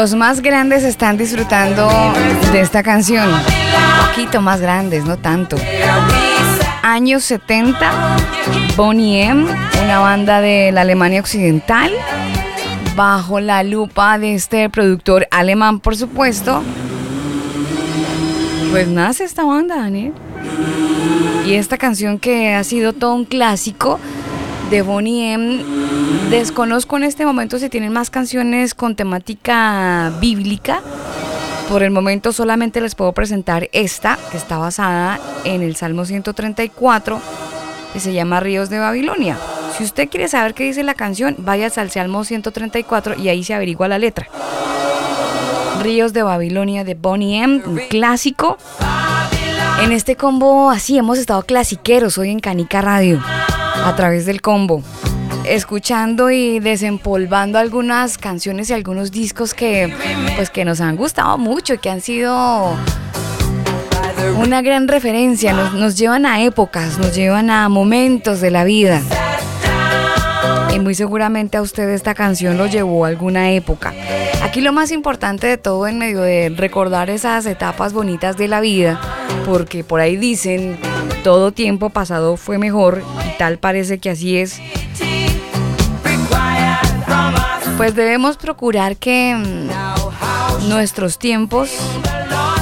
Los 0.00 0.14
más 0.14 0.42
grandes 0.42 0.84
están 0.84 1.16
disfrutando 1.16 1.88
de 2.52 2.60
esta 2.60 2.84
canción. 2.84 3.28
Un 3.28 4.06
poquito 4.06 4.40
más 4.40 4.60
grandes, 4.60 5.04
no 5.04 5.16
tanto. 5.16 5.56
Años 6.84 7.24
70, 7.24 8.16
Bonnie 8.76 9.24
M, 9.24 9.50
una 9.82 9.98
banda 9.98 10.40
de 10.40 10.70
la 10.70 10.82
Alemania 10.82 11.18
Occidental, 11.18 11.90
bajo 12.94 13.40
la 13.40 13.64
lupa 13.64 14.20
de 14.20 14.36
este 14.36 14.70
productor 14.70 15.26
alemán, 15.32 15.80
por 15.80 15.96
supuesto. 15.96 16.62
Pues 18.70 18.86
nace 18.86 19.24
esta 19.24 19.42
banda, 19.42 19.78
Daniel. 19.78 20.12
Y 21.44 21.54
esta 21.54 21.76
canción 21.76 22.20
que 22.20 22.54
ha 22.54 22.62
sido 22.62 22.92
todo 22.92 23.14
un 23.14 23.24
clásico 23.24 23.98
de 24.70 24.82
Bonnie 24.82 25.32
M. 25.32 25.64
Desconozco 26.30 26.96
en 26.96 27.04
este 27.04 27.24
momento 27.24 27.58
si 27.58 27.68
tienen 27.68 27.92
más 27.92 28.10
canciones 28.10 28.74
con 28.74 28.96
temática 28.96 30.12
bíblica. 30.20 30.82
Por 31.68 31.82
el 31.82 31.90
momento 31.90 32.32
solamente 32.32 32.80
les 32.80 32.94
puedo 32.94 33.12
presentar 33.12 33.68
esta, 33.72 34.18
que 34.30 34.36
está 34.36 34.58
basada 34.58 35.20
en 35.44 35.62
el 35.62 35.76
Salmo 35.76 36.04
134, 36.04 37.20
que 37.92 38.00
se 38.00 38.12
llama 38.12 38.40
Ríos 38.40 38.70
de 38.70 38.78
Babilonia. 38.78 39.38
Si 39.76 39.84
usted 39.84 40.08
quiere 40.08 40.28
saber 40.28 40.54
qué 40.54 40.64
dice 40.64 40.82
la 40.82 40.94
canción, 40.94 41.36
vaya 41.38 41.70
al 41.74 41.90
Salmo 41.90 42.24
134 42.24 43.14
y 43.18 43.28
ahí 43.28 43.44
se 43.44 43.54
averigua 43.54 43.88
la 43.88 43.98
letra. 43.98 44.28
Ríos 45.82 46.12
de 46.12 46.22
Babilonia 46.22 46.84
de 46.84 46.94
Bonnie 46.94 47.42
M, 47.42 47.62
un 47.64 47.80
clásico. 47.88 48.58
En 49.82 49.92
este 49.92 50.16
combo 50.16 50.70
así 50.70 50.98
hemos 50.98 51.18
estado 51.18 51.42
clasiqueros 51.42 52.18
hoy 52.18 52.30
en 52.30 52.40
Canica 52.40 52.80
Radio, 52.82 53.22
a 53.84 53.94
través 53.96 54.26
del 54.26 54.40
combo, 54.40 54.82
escuchando 55.44 56.30
y 56.30 56.60
desempolvando 56.60 57.58
algunas 57.58 58.18
canciones 58.18 58.70
y 58.70 58.74
algunos 58.74 59.10
discos 59.10 59.54
que 59.54 59.92
pues 60.36 60.50
que 60.50 60.64
nos 60.64 60.80
han 60.80 60.96
gustado 60.96 61.38
mucho 61.38 61.74
y 61.74 61.78
que 61.78 61.90
han 61.90 62.00
sido 62.00 62.76
una 64.38 64.62
gran 64.62 64.88
referencia, 64.88 65.52
nos, 65.52 65.74
nos 65.74 65.96
llevan 65.96 66.26
a 66.26 66.42
épocas, 66.42 66.98
nos 66.98 67.14
llevan 67.14 67.50
a 67.50 67.68
momentos 67.68 68.40
de 68.40 68.50
la 68.50 68.64
vida. 68.64 69.02
Y 70.74 70.78
muy 70.80 70.94
seguramente 70.94 71.56
a 71.56 71.62
usted 71.62 71.88
esta 71.88 72.14
canción 72.14 72.58
lo 72.58 72.66
llevó 72.66 73.04
a 73.04 73.08
alguna 73.08 73.50
época. 73.52 73.94
Aquí 74.42 74.60
lo 74.60 74.72
más 74.72 74.92
importante 74.92 75.46
de 75.46 75.56
todo 75.56 75.86
en 75.86 75.98
medio 75.98 76.20
de 76.20 76.52
recordar 76.54 77.10
esas 77.10 77.46
etapas 77.46 77.92
bonitas 77.92 78.36
de 78.36 78.48
la 78.48 78.60
vida, 78.60 79.00
porque 79.46 79.82
por 79.84 80.00
ahí 80.00 80.16
dicen, 80.16 80.78
todo 81.24 81.52
tiempo 81.52 81.90
pasado 81.90 82.36
fue 82.36 82.58
mejor 82.58 83.02
y 83.26 83.38
tal 83.38 83.58
parece 83.58 83.98
que 83.98 84.10
así 84.10 84.36
es. 84.38 84.60
Pues 87.76 87.94
debemos 87.94 88.36
procurar 88.36 88.96
que 88.96 89.34
mm, 89.36 90.68
nuestros 90.68 91.18
tiempos, 91.18 91.70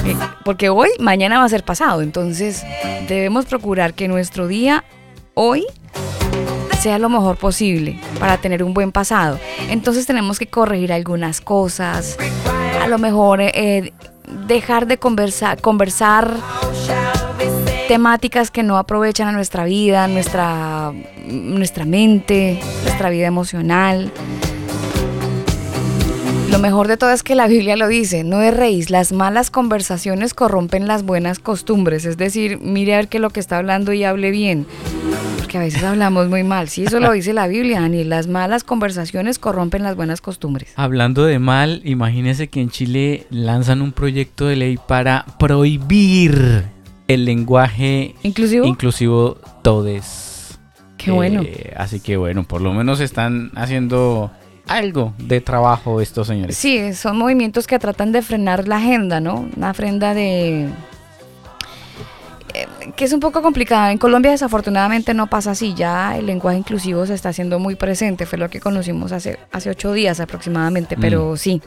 eh, 0.04 0.14
porque 0.44 0.68
hoy, 0.68 0.90
mañana 0.98 1.38
va 1.38 1.44
a 1.44 1.48
ser 1.48 1.64
pasado, 1.64 2.02
entonces 2.02 2.64
debemos 3.08 3.46
procurar 3.46 3.94
que 3.94 4.08
nuestro 4.08 4.46
día, 4.46 4.84
hoy, 5.34 5.64
sea 6.76 6.98
lo 6.98 7.08
mejor 7.08 7.36
posible 7.36 7.98
para 8.20 8.38
tener 8.38 8.62
un 8.62 8.74
buen 8.74 8.92
pasado. 8.92 9.38
Entonces 9.70 10.06
tenemos 10.06 10.38
que 10.38 10.46
corregir 10.46 10.92
algunas 10.92 11.40
cosas, 11.40 12.16
a 12.80 12.86
lo 12.88 12.98
mejor 12.98 13.40
eh, 13.40 13.92
dejar 14.46 14.86
de 14.86 14.98
conversar, 14.98 15.60
conversar 15.60 16.36
temáticas 17.88 18.50
que 18.50 18.62
no 18.62 18.78
aprovechan 18.78 19.28
a 19.28 19.32
nuestra 19.32 19.64
vida, 19.64 20.08
nuestra, 20.08 20.92
nuestra 21.26 21.84
mente, 21.84 22.60
nuestra 22.82 23.10
vida 23.10 23.26
emocional. 23.26 24.12
Lo 26.56 26.62
mejor 26.62 26.88
de 26.88 26.96
todo 26.96 27.10
es 27.10 27.22
que 27.22 27.34
la 27.34 27.48
Biblia 27.48 27.76
lo 27.76 27.86
dice, 27.86 28.24
no 28.24 28.40
erréis, 28.40 28.88
las 28.88 29.12
malas 29.12 29.50
conversaciones 29.50 30.32
corrompen 30.32 30.88
las 30.88 31.02
buenas 31.02 31.38
costumbres, 31.38 32.06
es 32.06 32.16
decir, 32.16 32.58
mire 32.62 32.94
a 32.94 32.96
ver 32.96 33.08
qué 33.08 33.18
es 33.18 33.20
lo 33.20 33.28
que 33.28 33.40
está 33.40 33.58
hablando 33.58 33.92
y 33.92 34.04
hable 34.04 34.30
bien, 34.30 34.66
porque 35.36 35.58
a 35.58 35.60
veces 35.60 35.84
hablamos 35.84 36.30
muy 36.30 36.44
mal, 36.44 36.70
sí, 36.70 36.84
eso 36.84 36.98
lo 36.98 37.12
dice 37.12 37.34
la 37.34 37.46
Biblia, 37.46 37.82
Dani, 37.82 38.04
las 38.04 38.26
malas 38.26 38.64
conversaciones 38.64 39.38
corrompen 39.38 39.82
las 39.82 39.96
buenas 39.96 40.22
costumbres. 40.22 40.72
Hablando 40.76 41.26
de 41.26 41.38
mal, 41.38 41.82
imagínese 41.84 42.48
que 42.48 42.62
en 42.62 42.70
Chile 42.70 43.26
lanzan 43.28 43.82
un 43.82 43.92
proyecto 43.92 44.46
de 44.46 44.56
ley 44.56 44.78
para 44.78 45.26
prohibir 45.38 46.64
el 47.06 47.26
lenguaje 47.26 48.14
inclusivo, 48.22 48.64
inclusivo 48.64 49.36
todes. 49.60 50.58
Qué 50.96 51.10
bueno. 51.10 51.42
Eh, 51.42 51.74
así 51.76 52.00
que 52.00 52.16
bueno, 52.16 52.44
por 52.44 52.62
lo 52.62 52.72
menos 52.72 53.00
están 53.00 53.52
haciendo 53.56 54.30
algo 54.66 55.12
de 55.18 55.40
trabajo 55.40 56.00
estos 56.00 56.26
señores. 56.26 56.56
Sí, 56.56 56.92
son 56.94 57.16
movimientos 57.18 57.66
que 57.66 57.78
tratan 57.78 58.12
de 58.12 58.22
frenar 58.22 58.66
la 58.68 58.76
agenda, 58.78 59.20
¿no? 59.20 59.48
Una 59.56 59.70
agenda 59.70 60.12
de... 60.14 60.68
eh, 62.54 62.66
que 62.96 63.04
es 63.04 63.12
un 63.12 63.20
poco 63.20 63.42
complicada. 63.42 63.92
En 63.92 63.98
Colombia 63.98 64.30
desafortunadamente 64.30 65.14
no 65.14 65.26
pasa 65.28 65.52
así. 65.52 65.74
Ya 65.74 66.16
el 66.16 66.26
lenguaje 66.26 66.58
inclusivo 66.58 67.06
se 67.06 67.14
está 67.14 67.28
haciendo 67.30 67.58
muy 67.58 67.74
presente. 67.76 68.26
Fue 68.26 68.38
lo 68.38 68.48
que 68.50 68.60
conocimos 68.60 69.12
hace, 69.12 69.38
hace 69.52 69.70
ocho 69.70 69.92
días 69.92 70.20
aproximadamente. 70.20 70.96
Pero 70.96 71.32
Mm. 71.32 71.36
sí, 71.36 71.62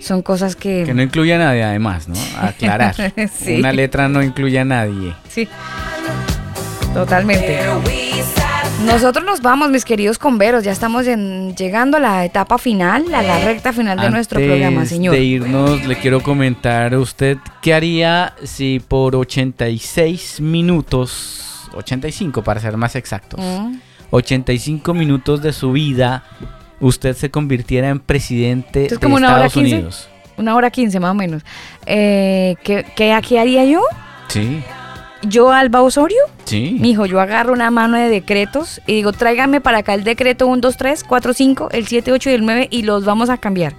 son 0.00 0.22
cosas 0.22 0.56
que... 0.56 0.84
Que 0.84 0.94
no 0.94 1.02
incluye 1.02 1.34
a 1.34 1.38
nadie 1.38 1.62
además, 1.64 2.08
¿no? 2.08 2.14
Aclarar. 2.40 2.94
Sí. 3.32 3.58
Una 3.58 3.72
letra 3.72 4.08
no 4.08 4.22
incluye 4.22 4.58
a 4.58 4.64
nadie. 4.64 5.14
Sí. 5.28 5.48
Totalmente. 6.94 7.60
Nosotros 8.86 9.24
nos 9.24 9.40
vamos, 9.40 9.70
mis 9.70 9.84
queridos 9.84 10.18
converos. 10.18 10.64
Ya 10.64 10.72
estamos 10.72 11.06
en- 11.06 11.54
llegando 11.56 11.96
a 11.98 12.00
la 12.00 12.24
etapa 12.24 12.58
final, 12.58 13.14
a 13.14 13.22
la 13.22 13.38
recta 13.38 13.72
final 13.72 13.98
de 13.98 14.10
nuestro 14.10 14.40
programa, 14.40 14.84
señor. 14.86 15.14
de 15.14 15.22
irnos, 15.22 15.84
le 15.86 15.96
quiero 15.96 16.20
comentar 16.22 16.92
a 16.94 16.98
usted 16.98 17.38
qué 17.60 17.74
haría 17.74 18.34
si 18.42 18.80
por 18.80 19.14
86 19.14 20.40
minutos, 20.40 21.68
85 21.74 22.42
para 22.42 22.60
ser 22.60 22.76
más 22.76 22.96
exactos, 22.96 23.40
Mm. 23.40 23.76
85 24.10 24.92
minutos 24.94 25.42
de 25.42 25.52
su 25.52 25.72
vida, 25.72 26.24
usted 26.80 27.14
se 27.16 27.30
convirtiera 27.30 27.88
en 27.88 28.00
presidente 28.00 28.88
de 28.88 28.96
como 28.98 29.14
una 29.16 29.28
hora 29.34 29.46
Estados. 29.46 29.56
Unidos. 29.56 30.08
Una 30.36 30.56
hora 30.56 30.70
quince 30.70 30.98
más 30.98 31.12
o 31.12 31.14
menos. 31.14 31.42
Eh, 31.86 32.56
¿qué, 32.64 32.84
qué, 32.96 33.16
qué 33.26 33.38
haría 33.38 33.64
yo? 33.64 33.80
Sí, 34.28 34.62
Yo, 35.28 35.52
Alba 35.52 35.82
Osorio, 35.82 36.18
sí. 36.44 36.76
mijo, 36.80 37.06
yo 37.06 37.20
agarro 37.20 37.52
una 37.52 37.70
mano 37.70 37.96
de 37.96 38.08
decretos 38.08 38.80
y 38.86 38.94
digo, 38.94 39.12
tráigame 39.12 39.60
para 39.60 39.78
acá 39.78 39.94
el 39.94 40.02
decreto 40.04 40.46
1, 40.48 40.60
2, 40.60 40.76
3, 40.76 41.04
4, 41.04 41.32
5, 41.34 41.68
el 41.72 41.86
7, 41.86 42.12
8 42.12 42.30
y 42.30 42.32
el 42.32 42.44
9 42.44 42.68
y 42.70 42.82
los 42.82 43.04
vamos 43.04 43.30
a 43.30 43.38
cambiar. 43.38 43.74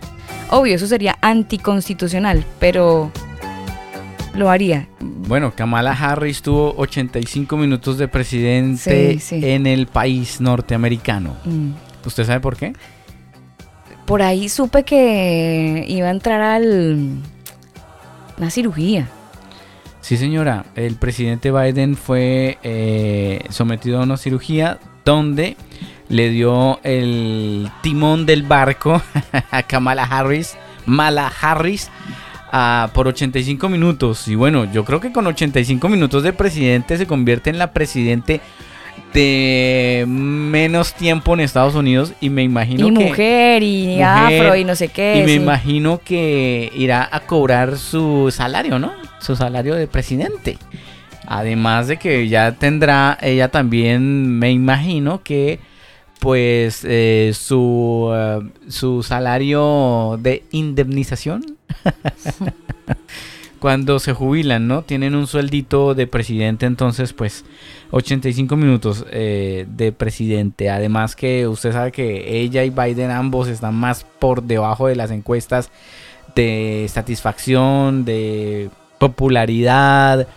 Obvio, 0.50 0.76
eso 0.76 0.88
sería 0.88 1.18
anticonstitucional, 1.22 2.46
pero 2.60 3.12
lo 4.36 4.50
haría. 4.50 4.88
Bueno, 5.02 5.54
Kamala 5.56 5.92
Harris 5.92 6.42
tuvo 6.42 6.74
85 6.78 7.58
minutos 7.58 7.98
de 7.98 8.08
presidente 8.08 9.14
Sí, 9.14 9.20
sí. 9.20 9.42
en 9.46 9.68
el 9.68 9.88
país 9.88 10.40
norteamericano. 10.40 11.36
Mm. 11.44 11.72
¿Usted 12.06 12.26
sabe 12.26 12.40
por 12.40 12.56
qué? 12.56 12.74
Por 14.06 14.22
ahí 14.22 14.50
supe 14.50 14.84
que 14.84 15.86
iba 15.88 16.08
a 16.08 16.12
entrar 16.12 16.42
al 16.42 17.10
una 18.38 18.50
cirugía. 18.50 19.08
Sí, 20.04 20.18
señora. 20.18 20.66
El 20.76 20.96
presidente 20.96 21.50
Biden 21.50 21.96
fue 21.96 22.58
eh, 22.62 23.40
sometido 23.50 24.00
a 24.00 24.04
una 24.04 24.18
cirugía 24.18 24.78
donde 25.06 25.56
le 26.10 26.30
dio 26.30 26.82
el 26.84 27.72
timón 27.82 28.26
del 28.26 28.44
barco 28.44 29.02
a 29.52 29.64
Kamala 29.64 30.04
Harris, 30.04 30.58
Mala 30.86 31.32
Harris, 31.42 31.90
ah, 32.52 32.90
por 32.94 33.08
85 33.08 33.70
minutos. 33.70 34.28
Y 34.28 34.36
bueno, 34.36 34.70
yo 34.70 34.84
creo 34.84 35.00
que 35.00 35.14
con 35.14 35.26
85 35.26 35.88
minutos 35.88 36.22
de 36.22 36.34
presidente 36.34 36.98
se 36.98 37.08
convierte 37.08 37.50
en 37.50 37.58
la 37.58 37.72
presidente 37.72 38.42
de 39.14 40.06
menos 40.08 40.94
tiempo 40.94 41.34
en 41.34 41.42
Estados 41.42 41.76
Unidos 41.76 42.14
y 42.20 42.30
me 42.30 42.44
imagino 42.44 42.88
y 42.88 42.94
que 42.94 43.06
mujer 43.06 43.64
y 43.64 43.88
mujer, 43.88 44.04
afro 44.04 44.56
y 44.56 44.66
no 44.66 44.76
sé 44.76 44.88
qué. 44.90 45.20
y 45.20 45.24
me 45.24 45.34
imagino 45.34 46.02
que 46.04 46.72
irá 46.76 47.08
a 47.12 47.22
cobrar 47.22 47.78
su 47.78 48.32
salario, 48.32 48.80
¿no? 48.80 48.94
Su 49.20 49.36
salario 49.36 49.76
de 49.76 49.88
presidente. 49.88 50.58
Además 51.26 51.88
de 51.88 51.98
que 51.98 52.28
ya 52.28 52.54
tendrá, 52.54 53.18
ella 53.22 53.50
también 53.50 54.40
me 54.40 54.52
imagino 54.52 55.24
que 55.24 55.60
pues 56.20 56.86
eh, 56.88 57.32
su, 57.34 58.12
eh, 58.14 58.40
su 58.70 59.04
salario 59.04 60.18
de 60.22 60.44
indemnización 60.52 61.58
cuando 63.64 63.98
se 64.00 64.12
jubilan, 64.12 64.68
¿no? 64.68 64.82
Tienen 64.82 65.16
un 65.16 65.26
sueldito 65.26 65.94
de 65.94 66.06
presidente, 66.06 66.66
entonces 66.66 67.14
pues 67.14 67.46
85 67.92 68.58
minutos 68.58 69.06
eh, 69.10 69.66
de 69.70 69.94
presidente. 69.94 70.70
Además 70.70 71.16
que 71.16 71.48
usted 71.48 71.72
sabe 71.72 71.94
que 71.94 72.42
ella 72.42 72.66
y 72.66 72.72
Biden 72.72 73.10
ambos 73.10 73.48
están 73.48 73.74
más 73.76 74.06
por 74.20 74.44
debajo 74.44 74.88
de 74.88 74.98
las 74.98 75.12
encuestas 75.12 75.72
de 76.36 76.88
satisfacción, 76.90 78.04
de 78.04 78.70
popularidad. 78.98 80.28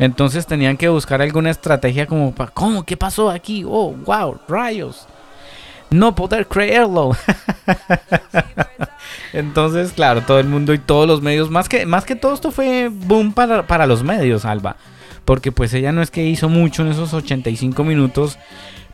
Entonces 0.00 0.44
tenían 0.48 0.76
que 0.76 0.88
buscar 0.88 1.22
alguna 1.22 1.50
estrategia 1.50 2.08
como 2.08 2.34
para, 2.34 2.50
¿cómo? 2.50 2.82
¿Qué 2.82 2.96
pasó 2.96 3.30
aquí? 3.30 3.62
Oh, 3.64 3.92
wow, 4.04 4.38
rayos. 4.48 5.06
No 5.92 6.14
poder 6.14 6.46
creerlo. 6.46 7.16
Entonces, 9.32 9.92
claro, 9.92 10.22
todo 10.22 10.38
el 10.38 10.46
mundo 10.46 10.74
y 10.74 10.78
todos 10.78 11.06
los 11.06 11.22
medios, 11.22 11.50
más 11.50 11.68
que, 11.68 11.86
más 11.86 12.04
que 12.04 12.16
todo 12.16 12.34
esto 12.34 12.50
fue 12.50 12.88
boom 12.90 13.32
para, 13.32 13.66
para 13.66 13.86
los 13.86 14.02
medios, 14.02 14.44
Alba. 14.44 14.76
Porque 15.24 15.52
pues 15.52 15.72
ella 15.74 15.92
no 15.92 16.02
es 16.02 16.10
que 16.10 16.24
hizo 16.26 16.48
mucho 16.48 16.82
en 16.82 16.88
esos 16.88 17.14
85 17.14 17.84
minutos. 17.84 18.38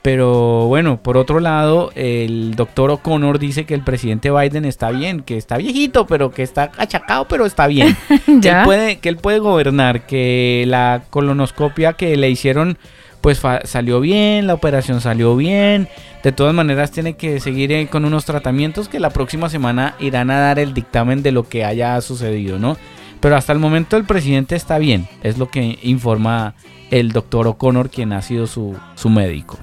Pero 0.02 0.66
bueno, 0.68 1.02
por 1.02 1.16
otro 1.16 1.40
lado, 1.40 1.90
el 1.94 2.54
doctor 2.54 2.90
O'Connor 2.90 3.38
dice 3.38 3.66
que 3.66 3.74
el 3.74 3.82
presidente 3.82 4.30
Biden 4.30 4.64
está 4.64 4.90
bien, 4.90 5.20
que 5.20 5.36
está 5.36 5.56
viejito, 5.56 6.06
pero 6.06 6.30
que 6.30 6.42
está 6.42 6.70
achacado, 6.78 7.26
pero 7.26 7.46
está 7.46 7.66
bien. 7.66 7.96
que, 8.08 8.32
él 8.32 8.40
¿Ya? 8.40 8.62
puede, 8.64 8.98
que 8.98 9.08
él 9.08 9.16
puede 9.16 9.40
gobernar, 9.40 10.06
que 10.06 10.64
la 10.68 11.02
colonoscopia 11.10 11.94
que 11.94 12.16
le 12.16 12.30
hicieron 12.30 12.78
pues 13.20 13.40
salió 13.64 14.00
bien, 14.00 14.46
la 14.46 14.54
operación 14.54 15.00
salió 15.00 15.36
bien. 15.36 15.88
De 16.22 16.32
todas 16.32 16.54
maneras 16.54 16.90
tiene 16.90 17.14
que 17.16 17.40
seguir 17.40 17.72
eh, 17.72 17.88
con 17.88 18.04
unos 18.04 18.24
tratamientos 18.24 18.88
que 18.88 19.00
la 19.00 19.10
próxima 19.10 19.48
semana 19.48 19.94
irán 20.00 20.30
a 20.30 20.38
dar 20.38 20.58
el 20.58 20.74
dictamen 20.74 21.22
de 21.22 21.32
lo 21.32 21.48
que 21.48 21.64
haya 21.64 22.00
sucedido, 22.00 22.58
¿no? 22.58 22.76
Pero 23.20 23.36
hasta 23.36 23.52
el 23.52 23.58
momento 23.58 23.96
el 23.96 24.04
presidente 24.04 24.56
está 24.56 24.78
bien, 24.78 25.08
es 25.22 25.38
lo 25.38 25.48
que 25.48 25.78
informa 25.82 26.54
el 26.90 27.12
doctor 27.12 27.46
O'Connor, 27.46 27.90
quien 27.90 28.12
ha 28.12 28.22
sido 28.22 28.46
su, 28.46 28.76
su 28.94 29.10
médico. 29.10 29.58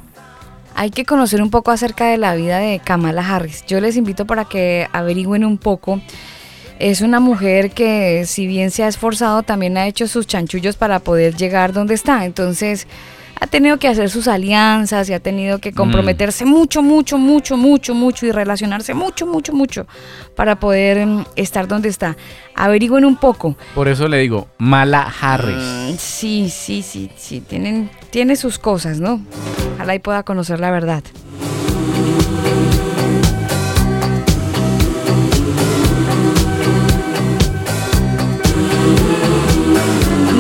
Hay 0.76 0.92
que 0.92 1.06
conocer 1.06 1.42
un 1.42 1.50
poco 1.50 1.72
acerca 1.72 2.08
de 2.08 2.18
la 2.18 2.36
vida 2.36 2.60
de 2.60 2.80
Kamala 2.80 3.28
Harris. 3.28 3.66
Yo 3.66 3.80
les 3.80 3.96
invito 3.96 4.26
para 4.26 4.44
que 4.44 4.88
averigüen 4.92 5.46
un 5.46 5.58
poco. 5.58 6.02
Es 6.80 7.00
una 7.00 7.22
mujer 7.22 7.72
que 7.72 8.26
si 8.26 8.46
bien 8.46 8.72
se 8.72 8.84
ha 8.84 8.90
esforzado, 8.90 9.44
también 9.44 9.78
ha 9.78 9.88
hecho 9.88 10.08
sus 10.10 10.28
chanchullos 10.28 10.76
para 10.76 11.00
poder 11.00 11.36
llegar 11.36 11.72
donde 11.72 11.94
está. 11.94 12.26
Entonces 12.26 12.88
ha 13.40 13.48
tenido 13.48 13.78
que 13.78 13.88
hacer 13.88 14.10
sus 14.10 14.28
alianzas 14.28 15.10
y 15.10 15.14
ha 15.14 15.20
tenido 15.20 15.60
que 15.60 15.74
comprometerse 15.74 16.46
mucho, 16.46 16.82
mucho, 16.82 17.18
mucho, 17.18 17.58
mucho, 17.58 17.94
mucho 17.94 18.26
y 18.26 18.32
relacionarse 18.32 18.94
mucho, 18.94 19.26
mucho, 19.26 19.54
mucho 19.54 19.88
para 20.36 20.60
poder 20.60 21.06
mm, 21.06 21.26
estar 21.36 21.68
donde 21.68 21.90
está. 21.90 22.16
Averigüen 22.56 23.06
un 23.06 23.18
poco. 23.18 23.56
Por 23.74 23.88
eso 23.88 24.08
le 24.08 24.20
digo, 24.20 24.48
Mala 24.58 25.12
Harris. 25.22 25.56
Mm, 25.58 25.96
Sí, 25.98 26.50
sí, 26.50 26.82
sí, 26.82 27.10
sí, 27.16 27.42
tienen, 27.42 27.90
tiene 28.10 28.36
sus 28.36 28.58
cosas, 28.60 29.00
¿no? 29.00 29.22
Ojalá 29.76 29.96
y 29.96 30.00
pueda 30.00 30.24
conocer 30.24 30.60
la 30.60 30.72
verdad. 30.72 31.04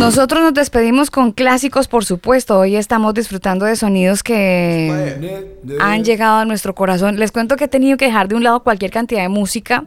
Nosotros 0.05 0.43
nos 0.43 0.53
despedimos 0.53 1.09
con 1.09 1.31
clásicos, 1.31 1.87
por 1.87 2.05
supuesto. 2.05 2.59
Hoy 2.59 2.75
estamos 2.75 3.15
disfrutando 3.15 3.65
de 3.65 3.75
sonidos 3.75 4.21
que 4.21 5.49
han 5.79 6.03
llegado 6.03 6.37
a 6.37 6.45
nuestro 6.45 6.75
corazón. 6.75 7.17
Les 7.17 7.31
cuento 7.31 7.55
que 7.55 7.63
he 7.63 7.67
tenido 7.67 7.97
que 7.97 8.05
dejar 8.05 8.27
de 8.27 8.35
un 8.35 8.43
lado 8.43 8.59
cualquier 8.59 8.91
cantidad 8.91 9.23
de 9.23 9.29
música. 9.29 9.83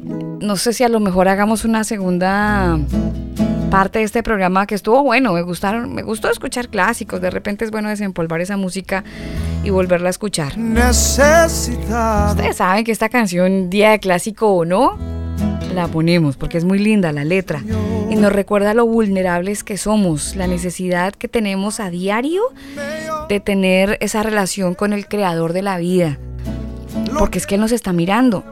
No 0.00 0.56
sé 0.56 0.72
si 0.72 0.82
a 0.82 0.88
lo 0.88 0.98
mejor 0.98 1.28
hagamos 1.28 1.64
una 1.64 1.84
segunda 1.84 2.80
parte 3.70 4.00
de 4.00 4.06
este 4.06 4.24
programa 4.24 4.66
que 4.66 4.74
estuvo 4.74 5.04
bueno. 5.04 5.32
Me 5.32 5.42
gustaron, 5.42 5.94
me 5.94 6.02
gustó 6.02 6.28
escuchar 6.32 6.68
clásicos. 6.68 7.20
De 7.20 7.30
repente 7.30 7.64
es 7.64 7.70
bueno 7.70 7.90
desempolvar 7.90 8.40
esa 8.40 8.56
música 8.56 9.04
y 9.62 9.70
volverla 9.70 10.08
a 10.08 10.10
escuchar. 10.10 10.58
Necesitado. 10.58 12.32
Ustedes 12.32 12.56
saben 12.56 12.82
que 12.82 12.90
esta 12.90 13.08
canción, 13.08 13.70
día 13.70 13.92
de 13.92 14.00
clásico 14.00 14.48
o 14.48 14.64
no, 14.64 14.98
la 15.76 15.86
ponemos 15.86 16.36
porque 16.36 16.58
es 16.58 16.64
muy 16.64 16.80
linda 16.80 17.12
la 17.12 17.22
letra 17.22 17.62
y 18.10 18.16
nos 18.16 18.32
recuerda 18.32 18.74
lo 18.74 18.86
vulnerables 18.86 19.64
que 19.64 19.76
somos, 19.76 20.36
la 20.36 20.46
necesidad 20.46 21.14
que 21.14 21.28
tenemos 21.28 21.80
a 21.80 21.90
diario 21.90 22.42
de 23.28 23.40
tener 23.40 23.98
esa 24.00 24.22
relación 24.22 24.74
con 24.74 24.92
el 24.92 25.06
creador 25.06 25.52
de 25.52 25.62
la 25.62 25.78
vida. 25.78 26.18
Porque 27.18 27.38
es 27.38 27.46
que 27.46 27.56
Él 27.56 27.60
nos 27.60 27.72
está 27.72 27.92
mirando. 27.92 28.44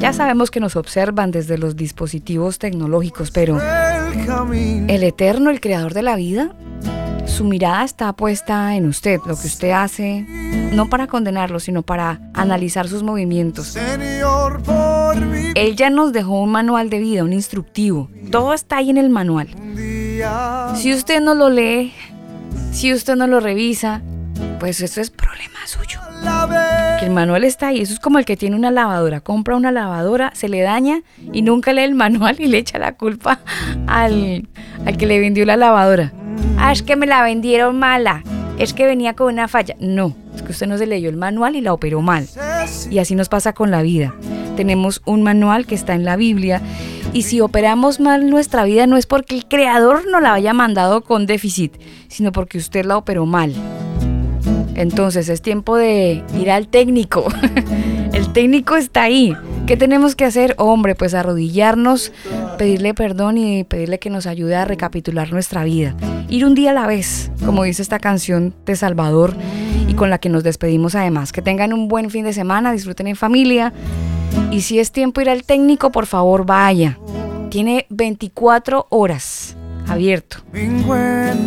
Ya 0.00 0.12
sabemos 0.12 0.50
que 0.50 0.60
nos 0.60 0.76
observan 0.76 1.30
desde 1.30 1.58
los 1.58 1.76
dispositivos 1.76 2.58
tecnológicos, 2.58 3.30
pero 3.30 3.58
el 3.60 5.02
eterno, 5.02 5.50
el 5.50 5.60
creador 5.60 5.94
de 5.94 6.02
la 6.02 6.16
vida, 6.16 6.54
su 7.26 7.44
mirada 7.44 7.84
está 7.84 8.12
puesta 8.12 8.74
en 8.74 8.86
usted, 8.86 9.18
lo 9.26 9.36
que 9.36 9.46
usted 9.46 9.70
hace, 9.70 10.26
no 10.72 10.88
para 10.88 11.06
condenarlo, 11.06 11.60
sino 11.60 11.82
para 11.82 12.20
analizar 12.34 12.88
sus 12.88 13.02
movimientos. 13.02 13.76
Él 15.54 15.76
ya 15.76 15.90
nos 15.90 16.12
dejó 16.12 16.42
un 16.42 16.50
manual 16.50 16.90
de 16.90 16.98
vida, 16.98 17.24
un 17.24 17.32
instructivo. 17.32 18.10
Todo 18.30 18.54
está 18.54 18.78
ahí 18.78 18.90
en 18.90 18.98
el 18.98 19.10
manual. 19.10 19.48
Si 20.74 20.92
usted 20.92 21.20
no 21.20 21.34
lo 21.34 21.48
lee, 21.50 21.92
si 22.72 22.92
usted 22.92 23.16
no 23.16 23.26
lo 23.26 23.40
revisa, 23.40 24.02
pues 24.58 24.80
eso 24.80 25.00
es 25.00 25.10
problema 25.10 25.58
suyo. 25.66 25.98
Que 26.98 27.06
el 27.06 27.12
manual 27.12 27.44
está 27.44 27.68
ahí. 27.68 27.80
Eso 27.80 27.94
es 27.94 28.00
como 28.00 28.18
el 28.18 28.24
que 28.24 28.36
tiene 28.36 28.56
una 28.56 28.70
lavadora. 28.70 29.20
Compra 29.20 29.56
una 29.56 29.72
lavadora, 29.72 30.32
se 30.34 30.48
le 30.48 30.60
daña 30.60 31.02
y 31.32 31.42
nunca 31.42 31.72
lee 31.72 31.82
el 31.82 31.94
manual 31.94 32.36
y 32.38 32.46
le 32.46 32.58
echa 32.58 32.78
la 32.78 32.94
culpa 32.96 33.40
al, 33.86 34.46
al 34.84 34.96
que 34.96 35.06
le 35.06 35.18
vendió 35.18 35.46
la 35.46 35.56
lavadora. 35.56 36.12
Ah, 36.58 36.72
es 36.72 36.82
que 36.82 36.96
me 36.96 37.06
la 37.06 37.22
vendieron 37.22 37.78
mala. 37.78 38.22
Es 38.58 38.74
que 38.74 38.86
venía 38.86 39.14
con 39.14 39.32
una 39.32 39.48
falla. 39.48 39.74
No, 39.80 40.14
es 40.34 40.42
que 40.42 40.52
usted 40.52 40.66
no 40.66 40.76
se 40.76 40.86
leyó 40.86 41.08
el 41.08 41.16
manual 41.16 41.56
y 41.56 41.60
la 41.60 41.72
operó 41.72 42.02
mal. 42.02 42.28
Y 42.90 42.98
así 42.98 43.14
nos 43.14 43.28
pasa 43.28 43.54
con 43.54 43.70
la 43.70 43.82
vida. 43.82 44.14
Tenemos 44.56 45.00
un 45.06 45.22
manual 45.22 45.66
que 45.66 45.74
está 45.74 45.94
en 45.94 46.04
la 46.04 46.16
Biblia 46.16 46.60
y 47.12 47.22
si 47.22 47.40
operamos 47.40 47.98
mal 47.98 48.28
nuestra 48.28 48.64
vida 48.64 48.86
no 48.86 48.96
es 48.96 49.06
porque 49.06 49.34
el 49.34 49.46
creador 49.46 50.06
no 50.10 50.20
la 50.20 50.34
haya 50.34 50.52
mandado 50.52 51.02
con 51.02 51.26
déficit, 51.26 51.74
sino 52.08 52.30
porque 52.30 52.58
usted 52.58 52.84
la 52.84 52.96
operó 52.96 53.26
mal. 53.26 53.54
Entonces 54.74 55.28
es 55.28 55.42
tiempo 55.42 55.76
de 55.76 56.22
ir 56.38 56.50
al 56.50 56.68
técnico. 56.68 57.26
Técnico 58.32 58.76
está 58.76 59.02
ahí. 59.02 59.36
¿Qué 59.66 59.76
tenemos 59.76 60.14
que 60.14 60.24
hacer? 60.24 60.54
Hombre, 60.56 60.94
pues 60.94 61.14
arrodillarnos, 61.14 62.12
pedirle 62.58 62.94
perdón 62.94 63.38
y 63.38 63.64
pedirle 63.64 63.98
que 63.98 64.08
nos 64.08 64.26
ayude 64.26 64.54
a 64.54 64.64
recapitular 64.64 65.32
nuestra 65.32 65.64
vida. 65.64 65.96
Ir 66.28 66.44
un 66.44 66.54
día 66.54 66.70
a 66.70 66.74
la 66.74 66.86
vez, 66.86 67.32
como 67.44 67.64
dice 67.64 67.82
esta 67.82 67.98
canción 67.98 68.54
de 68.66 68.76
Salvador 68.76 69.34
y 69.88 69.94
con 69.94 70.10
la 70.10 70.18
que 70.18 70.28
nos 70.28 70.44
despedimos 70.44 70.94
además. 70.94 71.32
Que 71.32 71.42
tengan 71.42 71.72
un 71.72 71.88
buen 71.88 72.10
fin 72.10 72.24
de 72.24 72.32
semana, 72.32 72.70
disfruten 72.72 73.08
en 73.08 73.16
familia. 73.16 73.72
Y 74.52 74.60
si 74.60 74.78
es 74.78 74.92
tiempo 74.92 75.20
ir 75.20 75.28
al 75.28 75.42
técnico, 75.42 75.90
por 75.90 76.06
favor 76.06 76.46
vaya. 76.46 76.98
Tiene 77.50 77.86
24 77.90 78.86
horas 78.90 79.56
abierto 79.88 80.38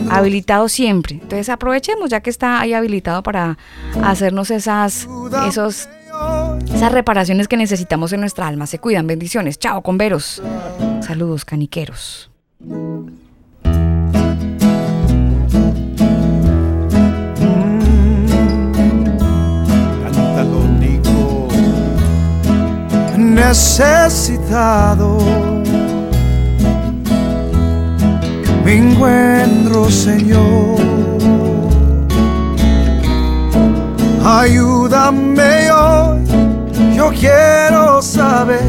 habilitado 0.10 0.70
siempre. 0.70 1.16
Entonces 1.16 1.50
aprovechemos 1.50 2.10
ya 2.10 2.22
que 2.22 2.30
está 2.30 2.60
ahí 2.60 2.74
habilitado 2.74 3.24
para 3.24 3.58
hacernos 4.04 4.52
esas, 4.52 5.08
esos, 5.48 5.88
esas 6.84 6.92
reparaciones 6.92 7.48
que 7.48 7.56
necesitamos 7.56 8.12
en 8.12 8.20
nuestra 8.20 8.46
alma. 8.46 8.68
Se 8.68 8.78
cuidan, 8.78 9.08
bendiciones. 9.08 9.58
Chao, 9.58 9.82
converos. 9.82 10.42
Saludos, 11.02 11.46
caniqueros. 11.46 12.30
Necesitado. 23.18 25.20
Me 28.66 28.76
encuentro, 28.76 29.90
Señor. 29.90 31.13
Ayúdame 34.26 35.70
hoy. 35.70 36.24
Yo 36.96 37.10
quiero 37.10 38.02
saber 38.02 38.64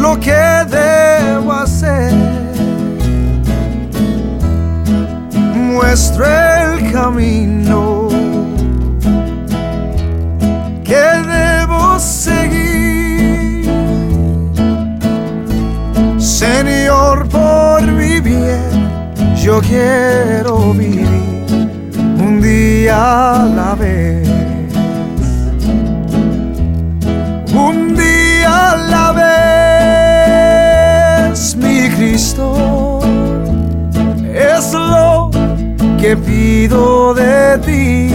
lo 0.00 0.18
que 0.18 0.42
debo 0.68 1.52
hacer. 1.52 2.12
Muestra 5.54 6.74
el 6.74 6.92
camino 6.92 8.08
que 10.82 11.04
debo 11.36 11.98
seguir. 12.00 13.70
Señor, 16.18 17.28
por 17.28 17.82
mi 17.82 18.18
bien, 18.18 19.04
yo 19.36 19.60
quiero 19.60 20.72
vivir 20.72 21.06
un 22.18 22.40
día 22.40 23.42
a 23.42 23.46
la 23.46 23.74
vez. 23.76 24.39
Un 27.70 27.94
día 27.94 28.76
la 28.94 29.06
vez, 31.30 31.56
mi 31.56 31.88
Cristo, 31.90 32.98
es 34.34 34.72
lo 34.72 35.30
que 36.00 36.16
pido 36.16 37.14
de 37.14 37.58
ti. 37.66 38.12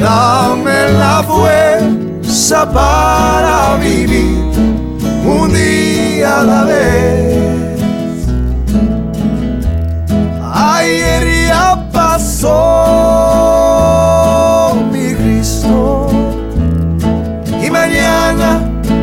Dame 0.00 0.78
la 0.98 1.22
fuerza 1.22 2.72
para 2.72 3.76
vivir 3.76 4.44
un 5.26 5.52
día 5.52 6.40
a 6.40 6.44
la 6.44 6.64
vez. 6.64 7.84
Ayer 10.50 11.48
ya 11.48 11.86
pasó 11.92 13.63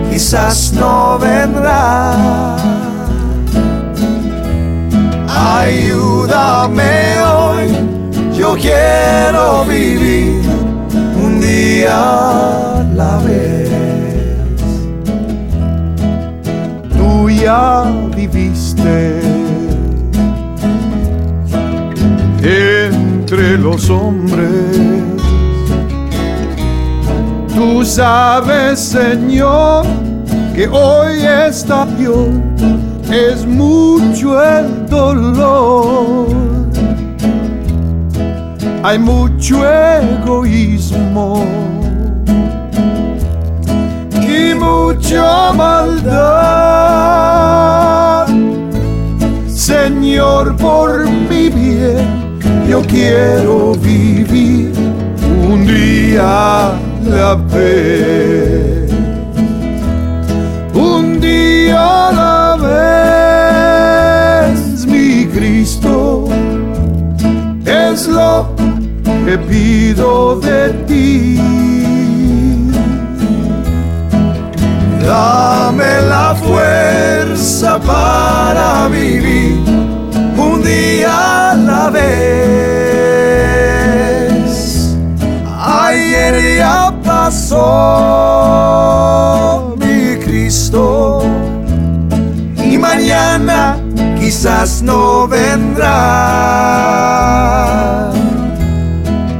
quizás 0.10 0.74
no 0.74 1.18
vendrá. 1.20 2.56
Ayúdame 5.28 7.20
hoy, 7.22 7.68
yo 8.38 8.56
quiero 8.56 9.66
vivir 9.66 10.42
un 11.24 11.42
día 11.42 11.98
a 11.98 12.84
la 12.96 13.18
vez. 13.18 13.70
Tú 16.98 17.30
ya 17.30 17.84
viviste 18.16 19.20
entre 22.44 23.58
los 23.58 23.90
hombres. 23.90 25.11
Tú 27.56 27.84
sabes, 27.84 28.80
Señor, 28.80 29.86
que 30.56 30.68
hoy 30.68 31.20
está 31.48 31.86
Dios 31.98 32.30
es 33.12 33.46
mucho 33.46 34.42
el 34.42 34.88
dolor. 34.88 36.28
Hay 38.84 38.98
mucho 38.98 39.64
egoísmo 39.66 41.46
y 44.22 44.56
mucha 44.56 45.52
maldad. 45.54 46.72
Señor, 49.48 50.56
por 50.56 51.08
mi 51.08 51.50
bien, 51.50 52.40
yo 52.68 52.82
quiero 52.82 53.74
vivir 53.76 54.72
un 55.48 55.68
día 55.68 56.72
la 57.06 57.36
vez. 57.36 58.92
Un 60.74 61.20
día 61.20 62.08
a 62.08 62.12
la 62.12 62.56
vez, 64.50 64.86
mi 64.86 65.26
Cristo, 65.28 66.26
es 67.66 68.08
lo 68.08 68.54
que 69.26 69.38
pido 69.38 70.40
de 70.40 70.70
ti. 70.88 71.40
Dame 75.06 76.02
la 76.08 76.36
fuerza 76.36 77.80
para 77.80 78.88
vivir 78.88 79.60
un 80.38 80.64
día 80.64 81.52
a 81.52 81.56
la 81.56 81.90
vez. 81.90 82.91
Ayer 85.92 86.56
ya 86.58 86.94
pasó 87.04 87.66
mi 89.78 90.16
Cristo 90.24 91.22
y 92.56 92.78
mañana 92.78 93.78
quizás 94.18 94.82
no 94.82 95.28
vendrá. 95.28 95.90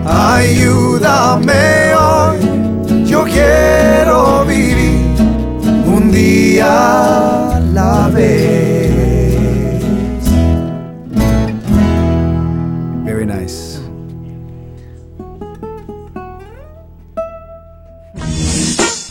Ayúdame 0.06 1.96
hoy, 1.96 2.40
yo 3.06 3.24
quiero 3.24 4.44
vivir 4.44 5.16
un 5.86 6.12
día 6.12 7.56
a 7.56 7.60
la 7.74 8.10
vez. 8.10 8.51